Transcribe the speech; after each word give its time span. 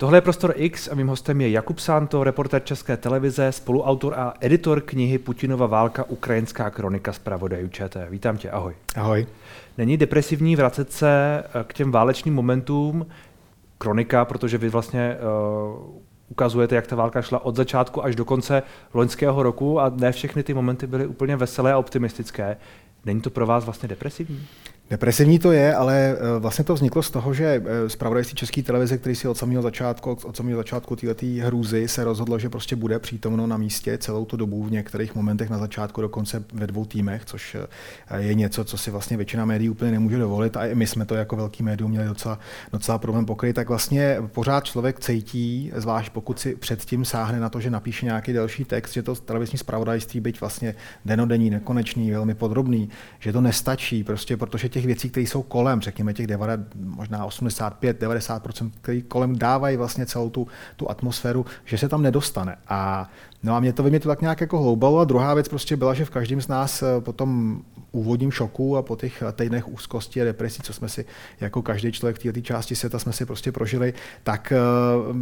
Tohle 0.00 0.16
je 0.16 0.22
Prostor 0.22 0.52
X 0.56 0.88
a 0.88 0.94
mým 0.94 1.08
hostem 1.08 1.40
je 1.40 1.50
Jakub 1.50 1.78
Santo, 1.78 2.24
reportér 2.24 2.62
České 2.64 2.96
televize, 2.96 3.52
spoluautor 3.52 4.14
a 4.14 4.34
editor 4.40 4.80
knihy 4.80 5.18
Putinova 5.18 5.66
válka, 5.66 6.04
ukrajinská 6.04 6.70
kronika 6.70 7.12
z 7.12 7.18
pravodajů 7.18 7.68
ČT. 7.68 8.10
Vítám 8.10 8.36
tě, 8.36 8.50
ahoj. 8.50 8.74
Ahoj. 8.96 9.26
Není 9.78 9.96
depresivní 9.96 10.56
vracet 10.56 10.92
se 10.92 11.42
eh, 11.44 11.64
k 11.64 11.72
těm 11.72 11.92
válečným 11.92 12.34
momentům, 12.34 13.06
kronika, 13.78 14.24
protože 14.24 14.58
vy 14.58 14.68
vlastně 14.68 15.16
uh, 15.16 16.00
ukazujete, 16.28 16.74
jak 16.74 16.86
ta 16.86 16.96
válka 16.96 17.22
šla 17.22 17.44
od 17.44 17.56
začátku 17.56 18.04
až 18.04 18.16
do 18.16 18.24
konce 18.24 18.62
loňského 18.94 19.42
roku 19.42 19.80
a 19.80 19.92
ne 19.96 20.12
všechny 20.12 20.42
ty 20.42 20.54
momenty 20.54 20.86
byly 20.86 21.06
úplně 21.06 21.36
veselé 21.36 21.72
a 21.72 21.78
optimistické. 21.78 22.56
Není 23.04 23.20
to 23.20 23.30
pro 23.30 23.46
vás 23.46 23.64
vlastně 23.64 23.88
depresivní? 23.88 24.46
Depresivní 24.90 25.38
to 25.38 25.52
je, 25.52 25.74
ale 25.74 25.96
eh, 25.96 26.38
vlastně 26.38 26.64
to 26.64 26.74
vzniklo 26.74 27.02
z 27.02 27.10
toho, 27.10 27.34
že 27.34 27.62
eh, 27.64 27.88
zpravodajství 27.88 28.36
České 28.36 28.62
televize, 28.62 28.98
který 28.98 29.14
si 29.14 29.28
od 29.28 29.36
samého 29.36 29.62
začátku, 29.62 30.18
od 30.24 30.36
samého 30.36 30.56
začátku 30.56 30.96
této 30.96 31.26
hrůzy 31.42 31.88
se 31.88 32.04
rozhodlo, 32.04 32.38
že 32.38 32.48
prostě 32.48 32.76
bude 32.76 32.98
přítomno 32.98 33.46
na 33.46 33.56
místě 33.56 33.98
celou 33.98 34.24
tu 34.24 34.36
dobu 34.36 34.64
v 34.64 34.70
některých 34.70 35.14
momentech 35.14 35.50
na 35.50 35.58
začátku 35.58 36.00
dokonce 36.00 36.44
ve 36.52 36.66
dvou 36.66 36.84
týmech, 36.84 37.24
což 37.24 37.54
eh, 38.10 38.22
je 38.22 38.34
něco, 38.34 38.64
co 38.64 38.78
si 38.78 38.90
vlastně 38.90 39.16
většina 39.16 39.44
médií 39.44 39.70
úplně 39.70 39.90
nemůže 39.90 40.18
dovolit 40.18 40.56
a 40.56 40.66
i 40.66 40.74
my 40.74 40.86
jsme 40.86 41.06
to 41.06 41.14
jako 41.14 41.36
velký 41.36 41.62
médium 41.62 41.90
měli 41.90 42.06
docela, 42.06 42.38
docela 42.72 42.98
problém 42.98 43.26
pokryt, 43.26 43.56
tak 43.56 43.68
vlastně 43.68 44.16
pořád 44.32 44.64
člověk 44.64 45.00
cítí, 45.00 45.72
zvlášť 45.76 46.12
pokud 46.12 46.38
si 46.38 46.56
předtím 46.56 47.04
sáhne 47.04 47.40
na 47.40 47.48
to, 47.48 47.60
že 47.60 47.70
napíše 47.70 48.06
nějaký 48.06 48.32
další 48.32 48.64
text, 48.64 48.92
že 48.92 49.02
to 49.02 49.14
televizní 49.14 49.58
zpravodajství, 49.58 50.20
byť 50.20 50.40
vlastně 50.40 50.74
denodenní, 51.04 51.50
nekonečný, 51.50 52.10
velmi 52.10 52.34
podrobný, 52.34 52.88
že 53.18 53.32
to 53.32 53.40
nestačí, 53.40 54.04
prostě 54.04 54.36
protože 54.36 54.68
těch 54.80 54.86
věcí, 54.86 55.10
které 55.10 55.26
jsou 55.26 55.42
kolem, 55.42 55.80
řekněme 55.80 56.14
těch 56.14 56.26
90, 56.26 56.60
možná 56.74 57.26
85-90%, 57.26 58.70
které 58.80 59.00
kolem 59.00 59.38
dávají 59.38 59.76
vlastně 59.76 60.06
celou 60.06 60.30
tu, 60.30 60.46
tu 60.76 60.90
atmosféru, 60.90 61.46
že 61.64 61.78
se 61.78 61.88
tam 61.88 62.02
nedostane. 62.02 62.56
A 62.68 63.10
No 63.42 63.54
a 63.54 63.60
mě 63.60 63.72
to, 63.72 63.82
mě 63.82 64.00
to 64.00 64.08
tak 64.08 64.20
nějak 64.20 64.40
jako 64.40 64.62
hloubalo 64.62 64.98
a 64.98 65.04
druhá 65.04 65.34
věc 65.34 65.48
prostě 65.48 65.76
byla, 65.76 65.94
že 65.94 66.04
v 66.04 66.10
každém 66.10 66.40
z 66.40 66.48
nás 66.48 66.82
eh, 66.82 67.00
po 67.00 67.12
tom 67.12 67.62
úvodním 67.92 68.30
šoku 68.30 68.76
a 68.76 68.82
po 68.82 68.96
těch 68.96 69.22
týdnech 69.32 69.68
úzkosti 69.68 70.22
a 70.22 70.24
depresí, 70.24 70.62
co 70.62 70.72
jsme 70.72 70.88
si 70.88 71.04
jako 71.40 71.62
každý 71.62 71.92
člověk 71.92 72.18
v 72.18 72.22
této 72.22 72.40
části 72.40 72.76
světa 72.76 72.98
jsme 72.98 73.12
si 73.12 73.26
prostě 73.26 73.52
prožili, 73.52 73.94
tak 74.22 74.52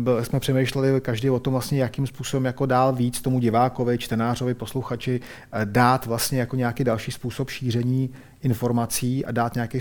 uh, 0.09 0.23
jsme 0.23 0.41
přemýšleli 0.41 1.01
každý 1.01 1.31
o 1.31 1.39
tom 1.39 1.53
vlastně, 1.53 1.83
jakým 1.83 2.07
způsobem 2.07 2.45
jako 2.45 2.67
dál 2.67 2.93
víc 2.93 3.21
tomu 3.21 3.39
divákovi, 3.39 3.99
čtenářovi, 3.99 4.55
posluchači 4.55 5.21
dát 5.65 6.07
vlastně 6.07 6.41
jako 6.41 6.57
nějaký 6.57 6.85
další 6.85 7.11
způsob 7.11 7.51
šíření 7.51 8.11
informací 8.43 9.25
a 9.25 9.33
dát 9.33 9.55
nějaký 9.55 9.79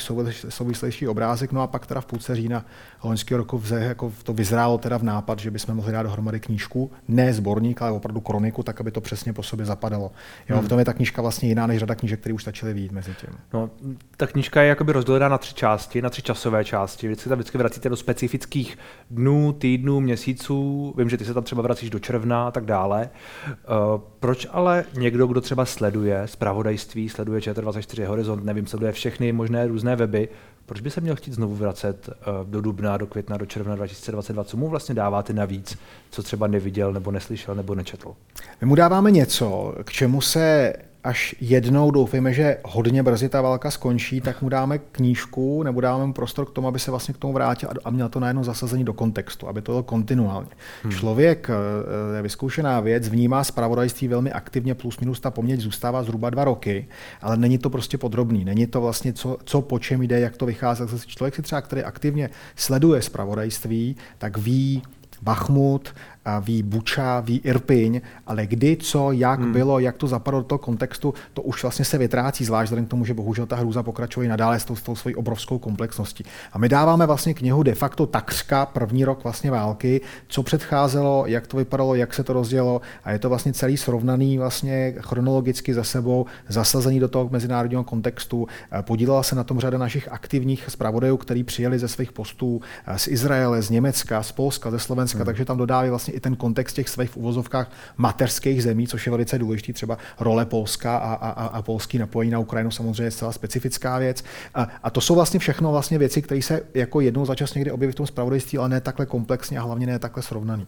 souvislejší 0.49 1.08
obrázek. 1.08 1.52
No 1.52 1.61
a 1.61 1.67
pak 1.67 1.88
teda 1.88 2.02
v 2.02 2.05
půlce 2.05 2.35
října 2.35 2.65
loňského 3.03 3.38
roku 3.38 3.58
vze, 3.58 3.80
jako 3.80 4.13
to 4.23 4.33
vyzrálo 4.33 4.77
teda 4.77 4.97
v 4.97 5.03
nápad, 5.03 5.39
že 5.39 5.52
bychom 5.52 5.75
mohli 5.75 5.91
dát 5.91 6.03
dohromady 6.03 6.39
knížku, 6.39 6.91
ne 7.08 7.33
sborník, 7.33 7.81
ale 7.81 7.91
opravdu 7.91 8.21
kroniku, 8.28 8.64
tak 8.64 8.81
aby 8.81 8.92
to 8.92 9.02
přesně 9.02 9.33
po 9.33 9.44
sobě 9.44 9.66
zapadalo. 9.66 10.11
Jo, 10.50 10.56
hmm. 10.56 10.66
V 10.66 10.70
tom 10.70 10.80
je 10.80 10.86
ta 10.86 10.94
knížka 10.94 11.22
vlastně 11.22 11.50
jiná 11.50 11.67
než 11.67 11.80
řada 11.80 11.95
knížek, 11.95 12.20
které 12.20 12.33
už 12.33 12.42
stačily 12.42 12.73
vít 12.73 12.92
mezi 12.92 13.14
tím. 13.22 13.30
No, 13.53 13.70
ta 14.17 14.28
knížka 14.28 14.61
je 14.61 14.70
jakoby 14.70 14.92
rozdělená 14.92 15.30
na 15.30 15.38
tři 15.38 15.53
části, 15.53 16.02
na 16.02 16.09
tři 16.09 16.22
časové 16.22 16.66
části. 16.66 17.08
Vy 17.08 17.16
se 17.16 17.30
tam 17.30 17.38
vždycky 17.38 17.58
vracíte 17.58 17.89
do 17.89 17.95
specifických 17.95 18.78
dnů, 19.11 19.53
týdnů, 19.53 20.00
měsíců. 20.00 20.94
Vím, 20.98 21.09
že 21.09 21.17
ty 21.17 21.25
se 21.25 21.33
tam 21.33 21.44
třeba 21.44 21.61
vracíš 21.61 21.89
do 21.89 22.00
června 22.00 22.48
a 22.48 22.52
tak 22.52 22.66
dále. 22.66 23.09
Uh, 23.48 24.02
proč 24.20 24.48
ale 24.52 24.86
někdo, 24.98 25.28
kdo 25.28 25.42
třeba 25.42 25.66
sleduje 25.66 26.22
zpravodajství, 26.25 27.09
sleduje 27.09 27.39
ČT24 27.39 28.05
Horizont, 28.05 28.44
nevím, 28.44 28.67
sleduje 28.67 28.92
všechny 28.92 29.31
možné 29.31 29.67
různé 29.67 29.95
weby, 29.95 30.30
proč 30.67 30.81
by 30.81 30.91
se 30.91 31.01
měl 31.01 31.15
chtít 31.15 31.33
znovu 31.33 31.55
vracet 31.55 32.09
uh, 32.09 32.49
do 32.49 32.61
dubna, 32.61 32.97
do 32.97 33.07
května, 33.07 33.37
do 33.37 33.45
června 33.45 33.75
2022? 33.75 34.43
Co 34.43 34.57
mu 34.57 34.69
vlastně 34.69 34.95
dáváte 34.95 35.33
navíc, 35.33 35.77
co 36.09 36.23
třeba 36.23 36.47
neviděl, 36.47 36.93
nebo 36.93 37.11
neslyšel, 37.11 37.55
nebo 37.55 37.75
nečetl? 37.75 38.15
My 38.61 38.67
mu 38.67 38.75
dáváme 38.75 39.11
něco, 39.11 39.75
k 39.83 39.91
čemu 39.91 40.21
se 40.21 40.73
až 41.03 41.35
jednou 41.39 41.91
doufejme, 41.91 42.33
že 42.33 42.57
hodně 42.65 43.03
brzy 43.03 43.30
ta 43.30 43.41
válka 43.41 43.71
skončí, 43.71 44.21
tak 44.21 44.41
mu 44.41 44.49
dáme 44.49 44.77
knížku 44.77 45.63
nebo 45.63 45.81
dáme 45.81 46.05
mu 46.05 46.13
prostor 46.13 46.45
k 46.45 46.52
tomu, 46.52 46.67
aby 46.67 46.80
se 46.80 46.91
vlastně 46.91 47.13
k 47.13 47.17
tomu 47.17 47.33
vrátil 47.33 47.69
a 47.85 47.89
měl 47.89 48.09
to 48.09 48.19
najednou 48.19 48.43
zasazení 48.43 48.83
do 48.83 48.93
kontextu, 48.93 49.47
aby 49.47 49.61
to 49.61 49.71
bylo 49.71 49.83
kontinuálně. 49.83 50.49
Hmm. 50.83 50.91
Člověk, 50.91 51.49
eh, 51.49 52.21
vyzkoušená 52.21 52.80
věc, 52.80 53.09
vnímá 53.09 53.43
zpravodajství 53.43 54.07
velmi 54.07 54.31
aktivně, 54.31 54.75
plus 54.75 54.99
minus 54.99 55.19
ta 55.19 55.31
poměť 55.31 55.59
zůstává 55.59 56.03
zhruba 56.03 56.30
dva 56.30 56.43
roky, 56.43 56.87
ale 57.21 57.37
není 57.37 57.57
to 57.57 57.69
prostě 57.69 57.97
podrobný, 57.97 58.45
není 58.45 58.67
to 58.67 58.81
vlastně, 58.81 59.13
co, 59.13 59.37
co 59.43 59.61
po 59.61 59.80
čem 59.80 60.02
jde, 60.02 60.19
jak 60.19 60.37
to 60.37 60.45
vychází. 60.45 60.83
Člověk 61.05 61.36
si 61.36 61.41
třeba, 61.41 61.61
který 61.61 61.83
aktivně 61.83 62.30
sleduje 62.55 63.02
zpravodajství, 63.02 63.95
tak 64.17 64.37
ví, 64.37 64.81
Bachmut, 65.21 65.95
ví 66.39 66.64
Buča, 66.64 67.20
ví 67.20 67.42
Irpiň, 67.43 68.02
ale 68.27 68.45
kdy, 68.45 68.77
co, 68.77 69.11
jak 69.11 69.39
hmm. 69.39 69.52
bylo, 69.52 69.80
jak 69.80 69.98
to 69.98 70.08
zapadlo 70.08 70.39
do 70.39 70.45
toho 70.45 70.60
kontextu, 70.60 71.14
to 71.33 71.42
už 71.42 71.64
vlastně 71.64 71.86
se 71.86 71.98
vytrácí, 71.98 72.45
zvlášť 72.45 72.65
vzhledem 72.65 72.86
k 72.86 72.89
tomu, 72.89 73.05
že 73.05 73.14
bohužel 73.14 73.45
ta 73.45 73.55
hrůza 73.55 73.83
pokračuje 73.83 74.30
nadále 74.30 74.60
s 74.60 74.66
tou, 74.66 74.76
s 74.76 74.82
tou 74.82 74.95
svojí 74.95 75.16
obrovskou 75.16 75.60
komplexností. 75.60 76.23
A 76.54 76.58
my 76.58 76.70
dáváme 76.70 77.05
vlastně 77.05 77.33
knihu 77.33 77.64
de 77.64 77.76
facto 77.76 78.05
takřka 78.05 78.66
první 78.66 79.05
rok 79.05 79.23
vlastně 79.23 79.52
války, 79.52 80.02
co 80.27 80.43
předcházelo, 80.43 81.23
jak 81.27 81.48
to 81.48 81.58
vypadalo, 81.58 81.95
jak 81.95 82.14
se 82.14 82.23
to 82.23 82.33
rozdělo 82.33 82.82
a 83.04 83.11
je 83.11 83.20
to 83.20 83.30
vlastně 83.30 83.54
celý 83.54 83.77
srovnaný 83.77 84.37
vlastně 84.37 84.95
chronologicky 84.99 85.73
za 85.73 85.83
sebou, 85.83 86.26
zasazený 86.48 86.99
do 86.99 87.08
toho 87.08 87.30
mezinárodního 87.32 87.83
kontextu. 87.83 88.48
Podílela 88.82 89.23
se 89.23 89.36
na 89.36 89.43
tom 89.43 89.60
řada 89.60 89.77
našich 89.77 90.11
aktivních 90.11 90.66
zpravodajů, 90.67 91.17
kteří 91.17 91.43
přijeli 91.43 91.80
ze 91.80 91.87
svých 91.87 92.11
postů 92.11 92.61
z 92.98 93.08
Izraele, 93.08 93.61
z 93.61 93.70
Německa, 93.70 94.23
z 94.23 94.32
Polska, 94.32 94.71
ze 94.71 94.80
Slovenska, 94.80 95.17
hmm. 95.17 95.26
takže 95.26 95.45
tam 95.45 95.58
dodávají 95.58 95.89
vlastně 95.89 96.14
i 96.17 96.20
ten 96.20 96.36
kontext 96.36 96.76
těch 96.76 96.89
svých 96.89 97.10
v 97.10 97.17
uvozovkách 97.17 97.72
mateřských 97.98 98.64
zemí, 98.64 98.88
což 98.88 99.05
je 99.05 99.11
velice 99.11 99.39
důležitý, 99.39 99.73
třeba 99.73 99.98
role 100.20 100.45
Polska 100.45 100.98
a, 100.98 101.14
a, 101.14 101.45
a 101.45 101.61
polský 101.61 101.98
napojení 101.98 102.32
na 102.32 102.39
Ukrajinu 102.39 102.72
samozřejmě 102.72 103.04
je 103.04 103.11
zcela 103.11 103.32
specifická 103.32 103.98
věc. 103.98 104.23
A, 104.55 104.67
a 104.83 104.89
to 104.89 105.02
jsou 105.02 105.16
vlastně 105.16 105.39
všechno 105.39 105.72
vlastně 105.72 105.98
věci, 105.98 106.22
které 106.22 106.42
se 106.42 106.61
jako 106.73 107.02
jednou 107.02 107.26
za 107.26 107.36
čas 107.36 107.54
někdy 107.54 107.72
objeví 107.72 107.92
v 107.94 107.95
tom 107.95 108.08
spravodajství, 108.08 108.58
ale 108.58 108.70
ne 108.70 108.82
takhle 108.82 109.05
komplexně 109.05 109.60
a 109.60 109.64
hlavně 109.64 109.88
ne 109.88 110.00
takhle 110.00 110.23
srovnaný. 110.23 110.67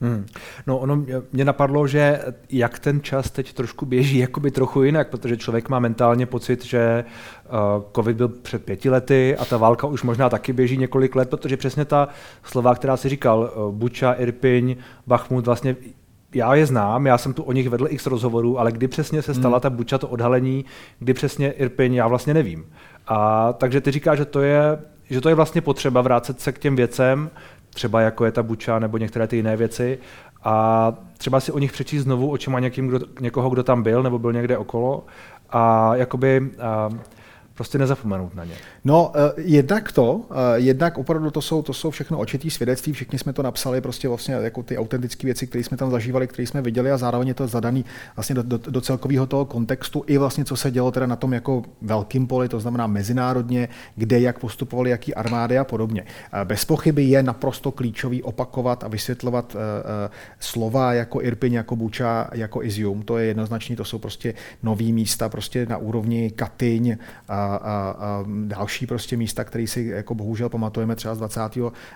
Hmm. 0.00 0.26
No 0.66 0.78
ono 0.78 1.04
mě 1.32 1.44
napadlo, 1.44 1.86
že 1.86 2.20
jak 2.50 2.78
ten 2.78 3.00
čas 3.02 3.30
teď 3.30 3.52
trošku 3.52 3.86
běží 3.86 4.18
jakoby 4.18 4.50
trochu 4.50 4.82
jinak, 4.82 5.08
protože 5.08 5.36
člověk 5.36 5.68
má 5.68 5.78
mentálně 5.78 6.26
pocit, 6.26 6.64
že 6.64 7.04
uh, 7.44 7.82
covid 7.94 8.16
byl 8.16 8.28
před 8.28 8.64
pěti 8.64 8.90
lety 8.90 9.36
a 9.36 9.44
ta 9.44 9.56
válka 9.56 9.86
už 9.86 10.02
možná 10.02 10.30
taky 10.30 10.52
běží 10.52 10.76
několik 10.76 11.16
let, 11.16 11.30
protože 11.30 11.56
přesně 11.56 11.84
ta 11.84 12.08
slova, 12.42 12.74
která 12.74 12.96
si 12.96 13.08
říkal, 13.08 13.52
uh, 13.56 13.74
Buča, 13.74 14.12
Irpiň, 14.12 14.76
Bachmut, 15.06 15.46
vlastně 15.46 15.76
já 16.34 16.54
je 16.54 16.66
znám, 16.66 17.06
já 17.06 17.18
jsem 17.18 17.32
tu 17.34 17.42
o 17.42 17.52
nich 17.52 17.68
vedl 17.68 17.86
x 17.90 18.06
rozhovorů, 18.06 18.58
ale 18.58 18.72
kdy 18.72 18.88
přesně 18.88 19.22
se 19.22 19.34
stala 19.34 19.56
hmm. 19.56 19.60
ta 19.62 19.70
Buča, 19.70 19.98
to 19.98 20.08
odhalení, 20.08 20.64
kdy 20.98 21.14
přesně 21.14 21.50
Irpiň, 21.50 21.94
já 21.94 22.08
vlastně 22.08 22.34
nevím. 22.34 22.66
A 23.06 23.52
takže 23.52 23.80
ty 23.80 23.90
říkáš, 23.90 24.18
že 24.18 24.24
to 24.24 24.40
je 24.40 24.78
že 25.10 25.20
to 25.20 25.28
je 25.28 25.34
vlastně 25.34 25.60
potřeba 25.60 26.00
vrátit 26.00 26.40
se 26.40 26.52
k 26.52 26.58
těm 26.58 26.76
věcem, 26.76 27.30
třeba 27.74 28.00
jako 28.00 28.24
je 28.24 28.32
ta 28.32 28.42
buča 28.42 28.78
nebo 28.78 28.98
některé 28.98 29.26
ty 29.26 29.36
jiné 29.36 29.56
věci 29.56 29.98
a 30.44 30.92
třeba 31.18 31.40
si 31.40 31.52
o 31.52 31.58
nich 31.58 31.72
přečíst 31.72 32.02
znovu 32.02 32.30
očima 32.30 32.60
někým, 32.60 32.88
kdo, 32.88 32.98
někoho, 33.20 33.50
kdo 33.50 33.62
tam 33.62 33.82
byl 33.82 34.02
nebo 34.02 34.18
byl 34.18 34.32
někde 34.32 34.58
okolo 34.58 35.06
a 35.50 35.96
jakoby 35.96 36.50
a, 36.60 36.90
prostě 37.54 37.78
nezapomenout 37.78 38.34
na 38.34 38.44
ně. 38.44 38.54
No, 38.84 39.12
uh, 39.14 39.14
jednak 39.36 39.92
to, 39.92 40.14
uh, 40.14 40.24
jednak 40.54 40.98
opravdu 40.98 41.30
to 41.30 41.42
jsou, 41.42 41.62
to 41.62 41.72
jsou 41.72 41.90
všechno 41.90 42.18
očitý 42.18 42.50
svědectví, 42.50 42.92
všichni 42.92 43.18
jsme 43.18 43.32
to 43.32 43.42
napsali, 43.42 43.80
prostě 43.80 44.08
vlastně 44.08 44.34
jako 44.34 44.62
ty 44.62 44.78
autentické 44.78 45.26
věci, 45.26 45.46
které 45.46 45.64
jsme 45.64 45.76
tam 45.76 45.90
zažívali, 45.90 46.26
které 46.26 46.46
jsme 46.46 46.62
viděli 46.62 46.90
a 46.90 46.96
zároveň 46.96 47.28
je 47.28 47.34
to 47.34 47.46
zadaný 47.46 47.84
vlastně 48.16 48.34
do, 48.34 48.42
do, 48.42 48.58
do 48.58 48.80
celkového 48.80 49.26
toho 49.26 49.44
kontextu 49.44 50.04
i 50.06 50.18
vlastně, 50.18 50.44
co 50.44 50.56
se 50.56 50.70
dělo 50.70 50.90
teda 50.90 51.06
na 51.06 51.16
tom 51.16 51.32
jako 51.32 51.62
velkým 51.82 52.26
poli, 52.26 52.48
to 52.48 52.60
znamená 52.60 52.86
mezinárodně, 52.86 53.68
kde 53.96 54.20
jak 54.20 54.38
postupovali, 54.38 54.90
jaký 54.90 55.14
armády 55.14 55.58
a 55.58 55.64
podobně. 55.64 56.02
Uh, 56.02 56.40
bez 56.44 56.64
pochyby 56.64 57.04
je 57.04 57.22
naprosto 57.22 57.72
klíčový 57.72 58.22
opakovat 58.22 58.84
a 58.84 58.88
vysvětlovat 58.88 59.54
uh, 59.54 59.60
uh, 59.60 60.12
slova 60.40 60.92
jako 60.92 61.22
Irpin, 61.22 61.52
jako 61.52 61.76
Buča, 61.76 62.28
jako 62.32 62.62
Izium. 62.62 63.02
To 63.02 63.18
je 63.18 63.26
jednoznačně, 63.26 63.76
to 63.76 63.84
jsou 63.84 63.98
prostě 63.98 64.34
nový 64.62 64.92
místa 64.92 65.28
prostě 65.28 65.66
na 65.66 65.76
úrovni 65.76 66.30
Katyň 66.30 66.96
a, 67.28 67.43
a, 67.46 67.96
a 67.98 68.24
další 68.46 68.86
prostě 68.86 69.16
místa, 69.16 69.44
které 69.44 69.66
si 69.66 69.84
jako 69.84 70.14
bohužel 70.14 70.48
pamatujeme 70.48 70.96
třeba 70.96 71.14
z 71.14 71.18
20. 71.18 71.40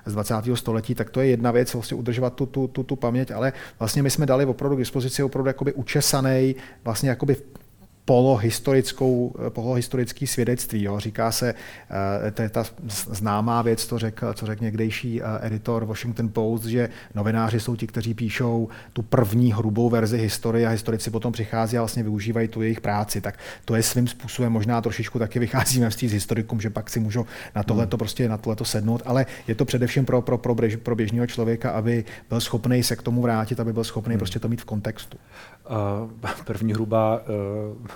Z 0.07 0.13
20. 0.13 0.35
století, 0.55 0.95
tak 0.95 1.11
to 1.11 1.21
je 1.21 1.27
jedna 1.27 1.51
věc, 1.51 1.75
vlastně 1.75 1.97
udržovat 1.97 2.35
tu, 2.35 2.47
tu, 2.47 2.69
tu, 2.69 2.83
tu 2.83 2.97
paměť, 2.97 3.31
ale 3.31 3.53
vlastně 3.79 4.03
my 4.03 4.11
jsme 4.11 4.27
dali 4.27 4.47
opravdu 4.47 4.77
k 4.77 4.79
dispozici 4.79 5.23
opravdu 5.23 5.49
jakoby 5.49 5.73
učesaný, 5.73 6.57
vlastně 6.85 7.09
jakoby 7.09 7.37
polohistorickou, 8.09 9.35
polohistorický 9.49 10.27
svědectví. 10.27 10.83
Jo. 10.83 11.01
Říká 11.01 11.33
se, 11.33 11.55
to 12.35 12.43
je 12.43 12.49
ta 12.49 12.65
známá 13.11 13.63
věc, 13.63 13.87
to 13.87 13.99
řekl, 13.99 14.35
co 14.35 14.47
řekl 14.47 14.65
někdejší 14.65 15.21
editor 15.41 15.85
Washington 15.85 16.29
Post, 16.29 16.65
že 16.65 16.89
novináři 17.15 17.61
jsou 17.61 17.77
ti, 17.77 17.87
kteří 17.87 18.15
píšou 18.15 18.69
tu 18.93 19.03
první 19.03 19.53
hrubou 19.53 19.91
verzi 19.91 20.19
historie 20.19 20.67
a 20.67 20.71
historici 20.71 21.11
potom 21.11 21.33
přichází 21.33 21.77
a 21.77 21.81
vlastně 21.81 22.03
využívají 22.03 22.49
tu 22.49 22.63
jejich 22.63 22.81
práci. 22.81 23.21
Tak 23.21 23.39
to 23.65 23.75
je 23.75 23.83
svým 23.83 24.09
způsobem 24.09 24.53
možná 24.53 24.81
trošičku 24.81 25.19
taky 25.19 25.39
vycházíme 25.39 25.91
vstříc 25.91 26.13
historikům, 26.13 26.61
že 26.61 26.71
pak 26.71 26.91
si 26.91 27.01
můžou 27.01 27.27
na 27.57 27.63
tohle 27.63 27.87
to 27.87 27.97
hmm. 27.97 27.99
prostě 27.99 28.29
na 28.29 28.39
tohle 28.39 28.57
sednout, 28.63 29.03
ale 29.05 29.27
je 29.49 29.55
to 29.55 29.65
především 29.65 30.05
pro, 30.05 30.23
pro, 30.23 30.39
pro, 30.39 30.55
běž, 30.55 30.77
pro 30.77 30.97
běžného 30.97 31.27
člověka, 31.27 31.71
aby 31.71 32.05
byl 32.29 32.41
schopný 32.41 32.83
se 32.83 32.97
k 32.97 33.03
tomu 33.03 33.23
vrátit, 33.23 33.61
aby 33.61 33.73
byl 33.73 33.85
schopný 33.85 34.13
hmm. 34.13 34.19
prostě 34.19 34.39
to 34.39 34.49
mít 34.49 34.61
v 34.61 34.65
kontextu. 34.65 35.19
První 36.45 36.73
hrubá 36.73 37.21
uh, 37.21 37.87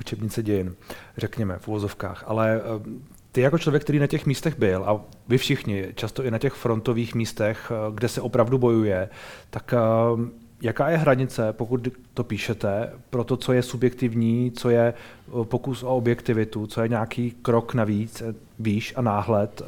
učebnice 0.00 0.42
dějin, 0.42 0.74
řekněme, 1.16 1.58
v 1.58 1.68
uvozovkách, 1.68 2.24
ale 2.26 2.60
uh, 2.60 2.86
ty 3.32 3.40
jako 3.40 3.58
člověk, 3.58 3.82
který 3.82 3.98
na 3.98 4.06
těch 4.06 4.26
místech 4.26 4.58
byl, 4.58 4.84
a 4.84 5.00
vy 5.28 5.38
všichni, 5.38 5.86
často 5.94 6.24
i 6.24 6.30
na 6.30 6.38
těch 6.38 6.52
frontových 6.52 7.14
místech, 7.14 7.72
kde 7.94 8.08
se 8.08 8.20
opravdu 8.20 8.58
bojuje, 8.58 9.08
tak 9.50 9.74
jaká 10.62 10.90
je 10.90 10.96
hranice, 10.96 11.52
pokud 11.52 11.88
to 12.14 12.24
píšete, 12.24 12.92
pro 13.10 13.24
to, 13.24 13.36
co 13.36 13.52
je 13.52 13.62
subjektivní, 13.62 14.50
co 14.50 14.70
je 14.70 14.94
pokus 15.42 15.82
o 15.82 15.96
objektivitu, 15.96 16.66
co 16.66 16.82
je 16.82 16.88
nějaký 16.88 17.30
krok 17.30 17.74
navíc, 17.74 18.22
výš 18.58 18.92
a 18.96 19.02
náhled. 19.02 19.62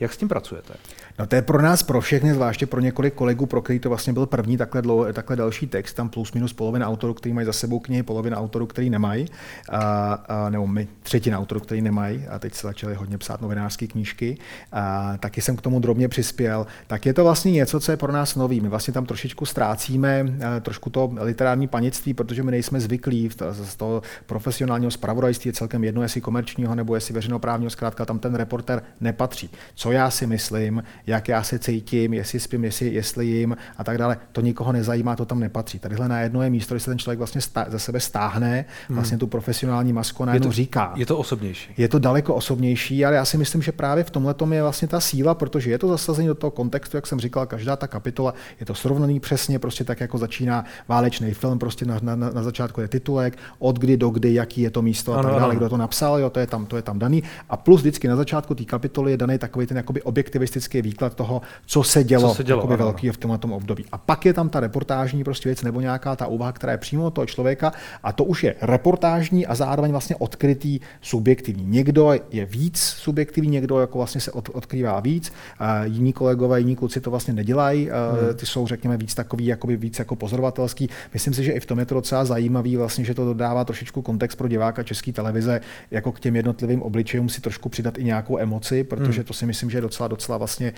Jak 0.00 0.12
s 0.12 0.16
tím 0.16 0.28
pracujete? 0.28 0.74
No 1.18 1.26
to 1.26 1.36
je 1.36 1.42
pro 1.42 1.62
nás, 1.62 1.82
pro 1.82 2.00
všechny, 2.00 2.34
zvláště 2.34 2.66
pro 2.66 2.80
několik 2.80 3.14
kolegů, 3.14 3.46
pro 3.46 3.62
který 3.62 3.78
to 3.78 3.88
vlastně 3.88 4.12
byl 4.12 4.26
první 4.26 4.56
takhle, 4.56 4.82
dlouho, 4.82 5.12
takhle 5.12 5.36
další 5.36 5.66
text, 5.66 5.92
tam 5.92 6.08
plus 6.08 6.32
minus 6.32 6.52
polovina 6.52 6.88
autorů, 6.88 7.14
který 7.14 7.32
mají 7.32 7.46
za 7.46 7.52
sebou 7.52 7.78
knihy, 7.78 8.02
polovina 8.02 8.38
autorů, 8.38 8.66
který 8.66 8.90
nemají, 8.90 9.26
a, 9.70 10.12
a, 10.12 10.50
nebo 10.50 10.66
my, 10.66 10.88
třetina 11.02 11.38
autorů, 11.38 11.60
který 11.60 11.82
nemají, 11.82 12.26
a 12.26 12.38
teď 12.38 12.54
se 12.54 12.66
začali 12.66 12.94
hodně 12.94 13.18
psát 13.18 13.40
novinářské 13.40 13.86
knížky, 13.86 14.38
a 14.72 15.16
taky 15.18 15.40
jsem 15.40 15.56
k 15.56 15.62
tomu 15.62 15.80
drobně 15.80 16.08
přispěl, 16.08 16.66
tak 16.86 17.06
je 17.06 17.14
to 17.14 17.24
vlastně 17.24 17.52
něco, 17.52 17.80
co 17.80 17.90
je 17.90 17.96
pro 17.96 18.12
nás 18.12 18.36
nový. 18.36 18.60
My 18.60 18.68
vlastně 18.68 18.94
tam 18.94 19.06
trošičku 19.06 19.46
ztrácíme 19.46 20.24
trošku 20.60 20.90
to 20.90 21.12
literární 21.20 21.68
panictví, 21.68 22.14
protože 22.14 22.42
my 22.42 22.50
nejsme 22.50 22.80
zvyklí 22.80 23.30
z 23.50 23.76
toho 23.76 24.02
profesionálního 24.26 24.90
zpravodajství, 24.90 25.48
je 25.48 25.52
celkem 25.52 25.84
jedno, 25.84 26.02
jestli 26.02 26.20
komerčního 26.20 26.74
nebo 26.74 26.94
jestli 26.94 27.14
veřejnoprávního, 27.14 27.70
zkrátka 27.70 28.04
tam 28.04 28.18
ten 28.18 28.34
reporter 28.34 28.82
nepatří. 29.00 29.50
Co 29.74 29.92
já 29.92 30.10
si 30.10 30.26
myslím, 30.26 30.82
jak 31.06 31.28
já 31.28 31.42
se 31.42 31.58
cítím, 31.58 32.14
jestli 32.14 32.40
spím, 32.40 32.64
jestli, 32.64 32.94
jestli 32.94 33.26
jim 33.26 33.56
a 33.76 33.84
tak 33.84 33.98
dále. 33.98 34.18
To 34.32 34.40
nikoho 34.40 34.72
nezajímá, 34.72 35.16
to 35.16 35.24
tam 35.24 35.40
nepatří. 35.40 35.78
Tadyhle 35.78 36.08
na 36.08 36.20
jedno 36.20 36.42
je 36.42 36.50
místo, 36.50 36.74
kde 36.74 36.80
se 36.80 36.90
ten 36.90 36.98
člověk 36.98 37.18
vlastně 37.18 37.40
stá, 37.40 37.66
za 37.68 37.78
sebe 37.78 38.00
stáhne, 38.00 38.64
hmm. 38.88 38.96
vlastně 38.96 39.18
tu 39.18 39.26
profesionální 39.26 39.92
masku 39.92 40.24
na 40.24 40.34
je 40.34 40.40
to 40.40 40.52
říká. 40.52 40.92
Je 40.96 41.06
to 41.06 41.18
osobnější. 41.18 41.74
Je 41.76 41.88
to 41.88 41.98
daleko 41.98 42.34
osobnější, 42.34 43.04
ale 43.04 43.16
já 43.16 43.24
si 43.24 43.38
myslím, 43.38 43.62
že 43.62 43.72
právě 43.72 44.04
v 44.04 44.10
tomhle 44.10 44.34
je 44.52 44.62
vlastně 44.62 44.88
ta 44.88 45.00
síla, 45.00 45.34
protože 45.34 45.70
je 45.70 45.78
to 45.78 45.88
zasazení 45.88 46.28
do 46.28 46.34
toho 46.34 46.50
kontextu, 46.50 46.96
jak 46.96 47.06
jsem 47.06 47.20
říkal, 47.20 47.46
každá 47.46 47.76
ta 47.76 47.86
kapitola 47.86 48.34
je 48.60 48.66
to 48.66 48.74
srovnaný 48.74 49.20
přesně, 49.20 49.58
prostě 49.58 49.84
tak, 49.84 50.00
jako 50.00 50.18
začíná 50.18 50.64
válečný 50.88 51.34
film, 51.34 51.58
prostě 51.58 51.84
na, 51.84 51.98
na, 52.02 52.16
na 52.16 52.42
začátku 52.42 52.80
je 52.80 52.88
titulek, 52.88 53.38
od 53.58 53.78
kdy 53.78 53.96
do 53.96 54.10
kdy, 54.10 54.34
jaký 54.34 54.60
je 54.60 54.70
to 54.70 54.82
místo 54.82 55.14
a 55.14 55.22
tak 55.22 55.34
dále, 55.34 55.56
kdo 55.56 55.68
to 55.68 55.76
napsal, 55.76 56.18
jo, 56.18 56.30
to 56.30 56.40
je 56.40 56.46
tam, 56.46 56.66
to 56.66 56.76
je 56.76 56.82
tam 56.82 56.98
daný. 56.98 57.22
A 57.50 57.56
plus 57.56 57.80
vždycky 57.80 58.08
na 58.08 58.16
začátku 58.16 58.54
té 58.54 58.64
kapitoly 58.64 59.10
je 59.10 59.16
daný 59.16 59.38
takový 59.38 59.66
ten 59.66 59.76
jakoby 59.76 60.02
objektivistický 60.02 60.82
výklad 60.92 61.14
toho, 61.14 61.42
co 61.66 61.82
se 61.82 62.04
dělo, 62.04 62.28
co 62.28 62.34
se 62.34 62.44
dělo 62.44 62.66
velký 62.66 63.10
v 63.10 63.16
tomhle 63.16 63.38
období. 63.50 63.84
A 63.92 63.98
pak 63.98 64.26
je 64.26 64.32
tam 64.32 64.48
ta 64.48 64.60
reportážní 64.60 65.24
prostě 65.24 65.48
věc 65.48 65.62
nebo 65.62 65.80
nějaká 65.80 66.16
ta 66.16 66.26
úvaha, 66.26 66.52
která 66.52 66.72
je 66.72 66.78
přímo 66.78 67.10
toho 67.10 67.26
člověka 67.26 67.72
a 68.02 68.12
to 68.12 68.24
už 68.24 68.44
je 68.44 68.54
reportážní 68.62 69.46
a 69.46 69.54
zároveň 69.54 69.90
vlastně 69.90 70.16
odkrytý 70.16 70.80
subjektivní. 71.00 71.64
Někdo 71.64 72.12
je 72.30 72.44
víc 72.44 72.78
subjektivní, 72.78 73.50
někdo 73.50 73.80
jako 73.80 73.98
vlastně 73.98 74.20
se 74.20 74.32
od, 74.32 74.50
odkrývá 74.52 75.00
víc, 75.00 75.32
a 75.58 75.84
jiní 75.84 76.12
kolegové, 76.12 76.60
jiní 76.60 76.76
kluci 76.76 77.00
to 77.00 77.10
vlastně 77.10 77.34
nedělají, 77.34 77.88
hmm. 77.88 78.34
ty 78.34 78.46
jsou 78.46 78.66
řekněme 78.66 78.96
víc 78.96 79.14
takový, 79.14 79.46
jakoby 79.46 79.76
víc 79.76 79.98
jako 79.98 80.16
pozorovatelský. 80.16 80.88
Myslím 81.12 81.34
si, 81.34 81.44
že 81.44 81.52
i 81.52 81.60
v 81.60 81.66
tom 81.66 81.78
je 81.78 81.86
to 81.86 81.94
docela 81.94 82.24
zajímavý, 82.24 82.76
vlastně, 82.76 83.04
že 83.04 83.14
to 83.14 83.24
dodává 83.24 83.64
trošičku 83.64 84.02
kontext 84.02 84.38
pro 84.38 84.48
diváka 84.48 84.82
české 84.82 85.12
televize, 85.12 85.60
jako 85.90 86.12
k 86.12 86.20
těm 86.20 86.36
jednotlivým 86.36 86.82
obličejům 86.82 87.28
si 87.28 87.40
trošku 87.40 87.68
přidat 87.68 87.98
i 87.98 88.04
nějakou 88.04 88.38
emoci, 88.38 88.84
protože 88.84 89.20
hmm. 89.20 89.26
to 89.26 89.32
si 89.32 89.46
myslím, 89.46 89.70
že 89.70 89.78
je 89.78 89.82
docela, 89.82 90.08
docela 90.08 90.38
vlastně 90.38 90.72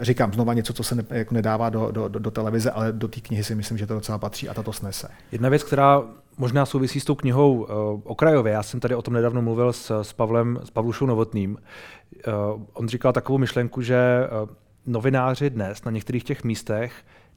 říkám 0.00 0.32
znova 0.32 0.54
něco, 0.54 0.72
co 0.72 0.82
se 0.82 0.94
ne, 0.94 1.04
jako 1.10 1.34
nedává 1.34 1.70
do, 1.70 1.90
do, 1.90 2.08
do, 2.08 2.30
televize, 2.30 2.70
ale 2.70 2.92
do 2.92 3.08
té 3.08 3.20
knihy 3.20 3.44
si 3.44 3.54
myslím, 3.54 3.78
že 3.78 3.86
to 3.86 3.94
docela 3.94 4.18
patří 4.18 4.48
a 4.48 4.54
tato 4.54 4.72
snese. 4.72 5.08
Jedna 5.32 5.48
věc, 5.48 5.62
která 5.62 6.02
možná 6.38 6.66
souvisí 6.66 7.00
s 7.00 7.04
tou 7.04 7.14
knihou 7.14 7.54
uh, 7.54 7.66
okrajově. 8.04 8.52
Já 8.52 8.62
jsem 8.62 8.80
tady 8.80 8.94
o 8.94 9.02
tom 9.02 9.14
nedávno 9.14 9.42
mluvil 9.42 9.72
s, 9.72 10.02
s 10.02 10.12
Pavlem, 10.12 10.58
s 10.64 10.70
Pavlušou 10.70 11.06
Novotným. 11.06 11.58
Uh, 12.26 12.62
on 12.72 12.88
říkal 12.88 13.12
takovou 13.12 13.38
myšlenku, 13.38 13.82
že 13.82 14.28
uh, 14.42 14.48
novináři 14.86 15.50
dnes 15.50 15.84
na 15.84 15.90
některých 15.90 16.24
těch 16.24 16.44
místech 16.44 16.92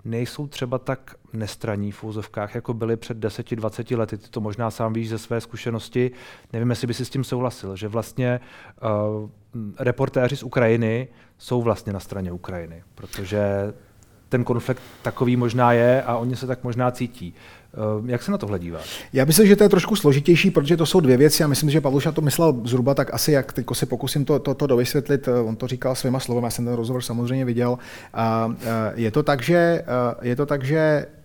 nejsou 0.06 0.48
třeba 0.48 0.78
tak 0.78 1.16
nestraní 1.34 1.92
v 1.92 2.04
úzovkách, 2.04 2.56
jako 2.56 2.74
byli 2.74 2.98
před 2.98 3.18
10-20 3.18 3.98
lety. 3.98 4.18
Ty 4.18 4.30
to 4.30 4.42
možná 4.42 4.72
sám 4.72 4.94
víš 4.94 5.10
ze 5.10 5.18
své 5.18 5.42
zkušenosti. 5.42 6.12
Nevím, 6.54 6.69
jestli 6.69 6.88
by 6.88 6.94
si 6.94 7.06
s 7.06 7.10
tím 7.10 7.24
souhlasil, 7.24 7.75
že 7.75 7.88
vlastně 7.88 8.40
uh, 8.84 9.30
reportéři 9.80 10.38
z 10.38 10.44
Ukrajiny 10.44 11.07
jsou 11.38 11.62
vlastně 11.62 11.94
na 11.94 12.00
straně 12.00 12.31
Ukrajiny, 12.31 12.84
protože 12.96 13.74
ten 14.36 14.44
konflikt 14.44 14.82
takový 15.02 15.36
možná 15.36 15.74
je 15.74 16.04
a 16.04 16.18
oni 16.18 16.36
se 16.36 16.48
tak 16.48 16.64
možná 16.64 16.92
cítí. 16.92 17.34
Eh, 17.74 18.12
jak 18.12 18.24
se 18.24 18.32
na 18.32 18.38
tohle 18.38 18.60
díváš? 18.60 19.04
Já 19.14 19.26
myslím, 19.26 19.48
že 19.48 19.56
to 19.56 19.64
je 19.64 19.70
trošku 19.70 19.96
složitější, 19.96 20.52
protože 20.52 20.78
to 20.78 20.86
jsou 20.86 21.00
dvě 21.00 21.18
věci. 21.18 21.42
Já 21.42 21.48
myslím, 21.48 21.70
že 21.70 21.82
Pavluša 21.82 22.12
to 22.12 22.22
myslel 22.22 22.62
zhruba 22.64 22.94
tak 22.94 23.14
asi, 23.14 23.32
jak 23.32 23.54
teď 23.54 23.66
se 23.74 23.86
pokusím 23.86 24.26
to, 24.26 24.40
to, 24.40 24.54
to 24.54 24.68
dovysvětlit. 24.68 25.28
Eh, 25.28 25.40
on 25.40 25.56
to 25.56 25.68
říkal 25.68 25.96
svýma 25.96 26.20
slovy, 26.20 26.42
já 26.44 26.50
jsem 26.50 26.66
ten 26.66 26.74
rozhovor 26.74 27.02
samozřejmě 27.02 27.46
viděl. 27.46 27.78
Eh, 27.80 28.92
je 28.96 29.12
to 29.12 29.24
tak, 29.24 29.42
že, 29.42 29.84
je 30.22 30.36
to 30.36 30.46
tak, 30.46 30.64
že 30.64 31.06
Eh, 31.16 31.25